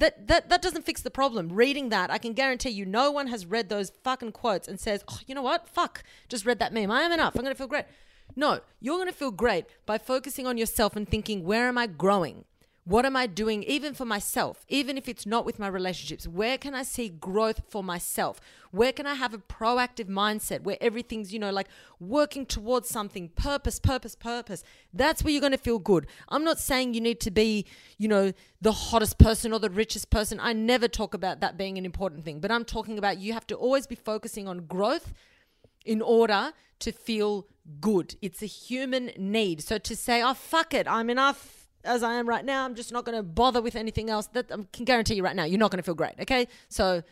That, 0.00 0.28
that 0.28 0.48
that 0.48 0.62
doesn't 0.62 0.86
fix 0.86 1.02
the 1.02 1.10
problem. 1.10 1.50
Reading 1.50 1.90
that, 1.90 2.10
I 2.10 2.16
can 2.16 2.32
guarantee 2.32 2.70
you, 2.70 2.86
no 2.86 3.10
one 3.10 3.26
has 3.26 3.44
read 3.44 3.68
those 3.68 3.92
fucking 4.02 4.32
quotes 4.32 4.66
and 4.66 4.80
says, 4.80 5.04
"Oh, 5.08 5.18
you 5.26 5.34
know 5.34 5.42
what? 5.42 5.68
Fuck, 5.68 6.02
just 6.26 6.46
read 6.46 6.58
that 6.58 6.72
meme. 6.72 6.90
I 6.90 7.02
am 7.02 7.12
enough. 7.12 7.36
I'm 7.36 7.42
gonna 7.42 7.54
feel 7.54 7.66
great." 7.66 7.84
No, 8.34 8.60
you're 8.80 8.96
gonna 8.96 9.12
feel 9.12 9.30
great 9.30 9.66
by 9.84 9.98
focusing 9.98 10.46
on 10.46 10.56
yourself 10.56 10.96
and 10.96 11.06
thinking, 11.06 11.44
"Where 11.44 11.68
am 11.68 11.76
I 11.76 11.86
growing? 11.86 12.46
What 12.84 13.04
am 13.04 13.14
I 13.14 13.26
doing, 13.26 13.62
even 13.64 13.92
for 13.92 14.06
myself, 14.06 14.64
even 14.68 14.96
if 14.96 15.06
it's 15.06 15.26
not 15.26 15.44
with 15.44 15.58
my 15.58 15.68
relationships? 15.68 16.26
Where 16.26 16.56
can 16.56 16.74
I 16.74 16.82
see 16.82 17.10
growth 17.10 17.62
for 17.68 17.84
myself? 17.84 18.40
Where 18.70 18.90
can 18.90 19.06
I 19.06 19.14
have 19.14 19.34
a 19.34 19.38
proactive 19.38 20.08
mindset 20.08 20.62
where 20.62 20.78
everything's, 20.80 21.32
you 21.32 21.38
know, 21.38 21.50
like 21.50 21.68
working 21.98 22.46
towards 22.46 22.88
something, 22.88 23.28
purpose, 23.30 23.78
purpose, 23.78 24.14
purpose? 24.14 24.64
That's 24.94 25.22
where 25.22 25.30
you're 25.30 25.42
going 25.42 25.52
to 25.52 25.58
feel 25.58 25.78
good. 25.78 26.06
I'm 26.30 26.42
not 26.42 26.58
saying 26.58 26.94
you 26.94 27.02
need 27.02 27.20
to 27.20 27.30
be, 27.30 27.66
you 27.98 28.08
know, 28.08 28.32
the 28.62 28.72
hottest 28.72 29.18
person 29.18 29.52
or 29.52 29.58
the 29.58 29.70
richest 29.70 30.08
person. 30.08 30.40
I 30.40 30.54
never 30.54 30.88
talk 30.88 31.12
about 31.12 31.40
that 31.40 31.58
being 31.58 31.76
an 31.76 31.84
important 31.84 32.24
thing, 32.24 32.40
but 32.40 32.50
I'm 32.50 32.64
talking 32.64 32.96
about 32.96 33.18
you 33.18 33.34
have 33.34 33.46
to 33.48 33.56
always 33.56 33.86
be 33.86 33.94
focusing 33.94 34.48
on 34.48 34.66
growth 34.66 35.12
in 35.84 36.00
order 36.00 36.52
to 36.78 36.92
feel 36.92 37.46
good. 37.80 38.16
It's 38.22 38.42
a 38.42 38.46
human 38.46 39.10
need. 39.18 39.62
So 39.62 39.76
to 39.76 39.94
say, 39.94 40.22
oh, 40.22 40.34
fuck 40.34 40.72
it, 40.72 40.88
I'm 40.88 41.10
enough 41.10 41.59
as 41.84 42.02
I 42.02 42.14
am 42.14 42.28
right 42.28 42.44
now. 42.44 42.64
I'm 42.64 42.74
just 42.74 42.92
not 42.92 43.04
going 43.04 43.16
to 43.16 43.22
bother 43.22 43.60
with 43.60 43.76
anything 43.76 44.10
else. 44.10 44.26
That 44.28 44.50
I 44.52 44.56
can 44.72 44.84
guarantee 44.84 45.14
you 45.14 45.24
right 45.24 45.36
now, 45.36 45.44
you're 45.44 45.58
not 45.58 45.70
going 45.70 45.78
to 45.78 45.82
feel 45.82 45.94
great. 45.94 46.14
Okay, 46.20 46.48
so 46.68 47.02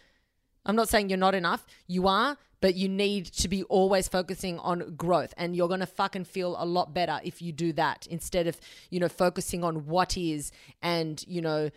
I'm 0.66 0.76
not 0.76 0.88
saying 0.88 1.08
you're 1.08 1.18
not 1.18 1.34
enough. 1.34 1.66
You 1.86 2.08
are, 2.08 2.36
but 2.60 2.74
you 2.74 2.88
need 2.88 3.26
to 3.26 3.48
be 3.48 3.62
always 3.64 4.08
focusing 4.08 4.58
on 4.58 4.94
growth, 4.96 5.32
and 5.36 5.56
you're 5.56 5.68
going 5.68 5.80
to 5.80 5.86
fucking 5.86 6.24
feel 6.24 6.56
a 6.58 6.66
lot 6.66 6.92
better 6.94 7.20
if 7.22 7.40
you 7.40 7.52
do 7.52 7.72
that 7.74 8.06
instead 8.10 8.46
of 8.46 8.60
you 8.90 9.00
know 9.00 9.08
focusing 9.08 9.64
on 9.64 9.86
what 9.86 10.16
is 10.16 10.52
and 10.82 11.24
you 11.26 11.40
know 11.40 11.70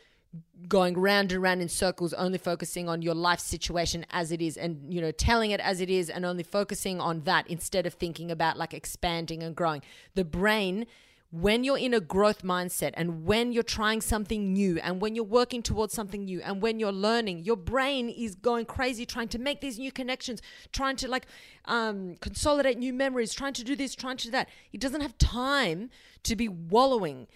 going 0.69 0.93
round 0.97 1.31
and 1.33 1.41
round 1.41 1.61
in 1.61 1.67
circles 1.67 2.13
only 2.13 2.37
focusing 2.37 2.87
on 2.87 3.01
your 3.01 3.13
life 3.13 3.39
situation 3.39 4.05
as 4.11 4.31
it 4.31 4.41
is 4.41 4.55
and 4.55 4.93
you 4.93 5.01
know 5.01 5.11
telling 5.11 5.51
it 5.51 5.59
as 5.59 5.81
it 5.81 5.89
is 5.89 6.09
and 6.09 6.25
only 6.25 6.43
focusing 6.43 7.01
on 7.01 7.21
that 7.21 7.45
instead 7.47 7.85
of 7.85 7.93
thinking 7.95 8.31
about 8.31 8.57
like 8.57 8.73
expanding 8.73 9.43
and 9.43 9.55
growing 9.55 9.81
the 10.15 10.23
brain 10.23 10.85
when 11.31 11.63
you're 11.63 11.77
in 11.77 11.93
a 11.93 12.01
growth 12.01 12.43
mindset 12.43 12.91
and 12.95 13.25
when 13.25 13.53
you're 13.53 13.63
trying 13.63 14.01
something 14.01 14.51
new 14.51 14.77
and 14.79 15.01
when 15.01 15.15
you're 15.15 15.23
working 15.23 15.63
towards 15.63 15.93
something 15.93 16.25
new 16.25 16.41
and 16.41 16.61
when 16.61 16.77
you're 16.77 16.91
learning, 16.91 17.39
your 17.39 17.55
brain 17.55 18.09
is 18.09 18.35
going 18.35 18.65
crazy 18.65 19.05
trying 19.05 19.29
to 19.29 19.39
make 19.39 19.61
these 19.61 19.79
new 19.79 19.93
connections, 19.93 20.41
trying 20.73 20.97
to 20.97 21.07
like 21.07 21.25
um, 21.65 22.15
consolidate 22.19 22.77
new 22.77 22.91
memories, 22.91 23.33
trying 23.33 23.53
to 23.53 23.63
do 23.63 23.77
this, 23.77 23.95
trying 23.95 24.17
to 24.17 24.25
do 24.25 24.31
that. 24.31 24.49
It 24.73 24.81
doesn't 24.81 25.01
have 25.01 25.17
time 25.17 25.89
to 26.23 26.35
be 26.35 26.49
wallowing 26.49 27.27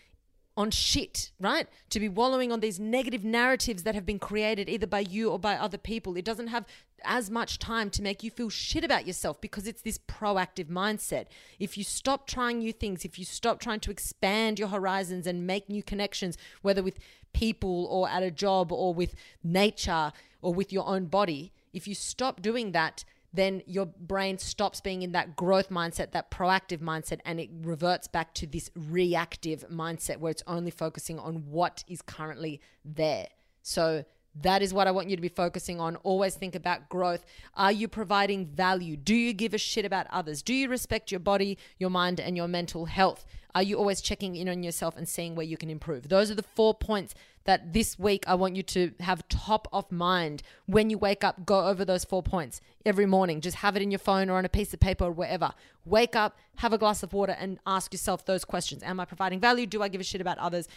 on 0.57 0.71
shit, 0.71 1.31
right? 1.39 1.67
To 1.89 1.99
be 1.99 2.07
wallowing 2.07 2.51
on 2.51 2.61
these 2.61 2.79
negative 2.79 3.23
narratives 3.23 3.83
that 3.83 3.95
have 3.95 4.05
been 4.05 4.19
created 4.19 4.69
either 4.69 4.87
by 4.87 5.01
you 5.01 5.29
or 5.29 5.37
by 5.37 5.55
other 5.55 5.77
people. 5.77 6.15
It 6.15 6.25
doesn't 6.25 6.47
have 6.47 6.65
as 7.03 7.29
much 7.29 7.59
time 7.59 7.89
to 7.91 8.01
make 8.01 8.23
you 8.23 8.31
feel 8.31 8.49
shit 8.49 8.83
about 8.83 9.05
yourself 9.05 9.41
because 9.41 9.67
it's 9.67 9.81
this 9.81 9.97
proactive 9.97 10.67
mindset. 10.67 11.25
If 11.59 11.77
you 11.77 11.83
stop 11.83 12.25
trying 12.25 12.59
new 12.59 12.71
things, 12.71 13.03
if 13.03 13.19
you 13.19 13.25
stop 13.25 13.59
trying 13.59 13.81
to 13.81 13.91
expand 13.91 14.57
your 14.57 14.69
horizons 14.69 15.27
and 15.27 15.45
make 15.45 15.69
new 15.69 15.83
connections, 15.83 16.37
whether 16.61 16.81
with 16.81 16.99
people 17.33 17.85
or 17.91 18.09
at 18.09 18.23
a 18.23 18.31
job 18.31 18.71
or 18.71 18.93
with 18.93 19.13
nature 19.43 20.13
or 20.41 20.53
with 20.53 20.71
your 20.71 20.87
own 20.87 21.05
body, 21.05 21.51
if 21.73 21.85
you 21.87 21.95
stop 21.95 22.41
doing 22.41 22.71
that, 22.71 23.03
then 23.35 23.61
your 23.65 23.85
brain 23.85 24.37
stops 24.37 24.81
being 24.81 25.01
in 25.01 25.11
that 25.13 25.35
growth 25.35 25.69
mindset, 25.69 26.11
that 26.11 26.31
proactive 26.31 26.79
mindset, 26.79 27.19
and 27.25 27.39
it 27.39 27.49
reverts 27.61 28.07
back 28.07 28.33
to 28.35 28.47
this 28.47 28.69
reactive 28.75 29.65
mindset 29.69 30.17
where 30.17 30.31
it's 30.31 30.43
only 30.47 30.71
focusing 30.71 31.19
on 31.19 31.49
what 31.49 31.83
is 31.87 32.01
currently 32.01 32.61
there. 32.83 33.27
So, 33.61 34.05
that 34.41 34.61
is 34.61 34.73
what 34.73 34.85
I 34.85 34.91
want 34.91 35.09
you 35.09 35.15
to 35.15 35.21
be 35.21 35.29
focusing 35.29 35.79
on. 35.79 35.95
Always 35.97 36.35
think 36.35 36.55
about 36.55 36.89
growth. 36.89 37.25
Are 37.53 37.71
you 37.71 37.87
providing 37.87 38.47
value? 38.47 38.97
Do 38.97 39.15
you 39.15 39.31
give 39.31 39.53
a 39.53 39.57
shit 39.57 39.85
about 39.85 40.07
others? 40.09 40.41
Do 40.41 40.53
you 40.53 40.67
respect 40.67 41.09
your 41.09 41.21
body, 41.21 41.57
your 41.79 41.89
mind, 41.89 42.19
and 42.19 42.35
your 42.35 42.49
mental 42.49 42.85
health? 42.85 43.25
Are 43.55 43.63
you 43.63 43.77
always 43.77 44.01
checking 44.01 44.35
in 44.35 44.49
on 44.49 44.63
yourself 44.63 44.97
and 44.97 45.07
seeing 45.07 45.33
where 45.33 45.45
you 45.45 45.55
can 45.55 45.69
improve? 45.69 46.09
Those 46.09 46.29
are 46.29 46.35
the 46.35 46.43
four 46.43 46.73
points 46.73 47.15
that 47.45 47.71
this 47.71 47.97
week 47.97 48.25
I 48.27 48.35
want 48.35 48.57
you 48.57 48.63
to 48.63 48.91
have 48.99 49.25
top 49.29 49.69
of 49.71 49.89
mind 49.93 50.43
when 50.65 50.89
you 50.89 50.97
wake 50.97 51.23
up. 51.23 51.45
Go 51.45 51.67
over 51.67 51.85
those 51.85 52.03
four 52.03 52.21
points 52.21 52.59
every 52.85 53.05
morning. 53.05 53.39
Just 53.39 53.57
have 53.57 53.77
it 53.77 53.81
in 53.81 53.91
your 53.91 53.99
phone 53.99 54.29
or 54.29 54.37
on 54.37 54.43
a 54.43 54.49
piece 54.49 54.73
of 54.73 54.81
paper 54.81 55.05
or 55.05 55.11
wherever. 55.11 55.53
Wake 55.85 56.17
up, 56.17 56.37
have 56.57 56.73
a 56.73 56.77
glass 56.77 57.01
of 57.01 57.13
water, 57.13 57.35
and 57.39 57.59
ask 57.65 57.93
yourself 57.93 58.25
those 58.25 58.43
questions 58.43 58.83
Am 58.83 58.99
I 58.99 59.05
providing 59.05 59.39
value? 59.39 59.65
Do 59.65 59.81
I 59.81 59.87
give 59.87 60.01
a 60.01 60.03
shit 60.03 60.19
about 60.19 60.37
others? 60.37 60.67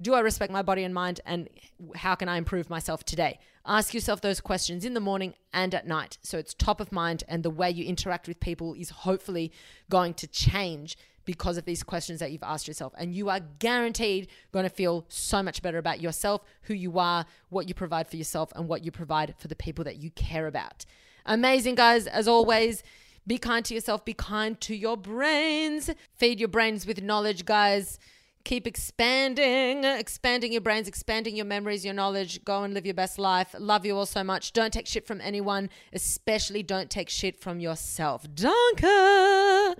Do 0.00 0.14
I 0.14 0.20
respect 0.20 0.52
my 0.52 0.62
body 0.62 0.84
and 0.84 0.94
mind? 0.94 1.20
And 1.26 1.48
how 1.96 2.14
can 2.14 2.28
I 2.28 2.36
improve 2.36 2.70
myself 2.70 3.04
today? 3.04 3.40
Ask 3.66 3.94
yourself 3.94 4.20
those 4.20 4.40
questions 4.40 4.84
in 4.84 4.94
the 4.94 5.00
morning 5.00 5.34
and 5.52 5.74
at 5.74 5.86
night. 5.86 6.18
So 6.22 6.38
it's 6.38 6.54
top 6.54 6.80
of 6.80 6.92
mind, 6.92 7.24
and 7.26 7.42
the 7.42 7.50
way 7.50 7.70
you 7.70 7.84
interact 7.84 8.28
with 8.28 8.38
people 8.38 8.74
is 8.74 8.90
hopefully 8.90 9.50
going 9.90 10.14
to 10.14 10.26
change 10.28 10.96
because 11.24 11.56
of 11.56 11.64
these 11.64 11.82
questions 11.82 12.20
that 12.20 12.32
you've 12.32 12.42
asked 12.42 12.68
yourself. 12.68 12.92
And 12.96 13.14
you 13.14 13.28
are 13.28 13.40
guaranteed 13.58 14.28
going 14.52 14.64
to 14.64 14.70
feel 14.70 15.04
so 15.08 15.42
much 15.42 15.62
better 15.62 15.78
about 15.78 16.00
yourself, 16.00 16.42
who 16.62 16.74
you 16.74 16.98
are, 16.98 17.26
what 17.48 17.68
you 17.68 17.74
provide 17.74 18.08
for 18.08 18.16
yourself, 18.16 18.52
and 18.54 18.68
what 18.68 18.84
you 18.84 18.90
provide 18.90 19.34
for 19.38 19.48
the 19.48 19.56
people 19.56 19.84
that 19.84 19.96
you 19.96 20.10
care 20.10 20.46
about. 20.46 20.84
Amazing, 21.26 21.76
guys. 21.76 22.06
As 22.06 22.26
always, 22.26 22.82
be 23.26 23.38
kind 23.38 23.64
to 23.66 23.74
yourself, 23.74 24.04
be 24.04 24.14
kind 24.14 24.60
to 24.62 24.74
your 24.74 24.96
brains. 24.96 25.90
Feed 26.14 26.40
your 26.40 26.48
brains 26.48 26.86
with 26.86 27.02
knowledge, 27.02 27.44
guys. 27.44 27.98
Keep 28.44 28.66
expanding, 28.66 29.84
expanding 29.84 30.50
your 30.50 30.60
brains, 30.60 30.88
expanding 30.88 31.36
your 31.36 31.46
memories, 31.46 31.84
your 31.84 31.94
knowledge. 31.94 32.44
Go 32.44 32.64
and 32.64 32.74
live 32.74 32.84
your 32.84 32.94
best 32.94 33.18
life. 33.18 33.54
Love 33.56 33.86
you 33.86 33.96
all 33.96 34.06
so 34.06 34.24
much. 34.24 34.52
Don't 34.52 34.72
take 34.72 34.88
shit 34.88 35.06
from 35.06 35.20
anyone, 35.20 35.70
especially 35.92 36.64
don't 36.64 36.90
take 36.90 37.08
shit 37.08 37.40
from 37.40 37.60
yourself. 37.60 38.26
Danke! 38.34 39.76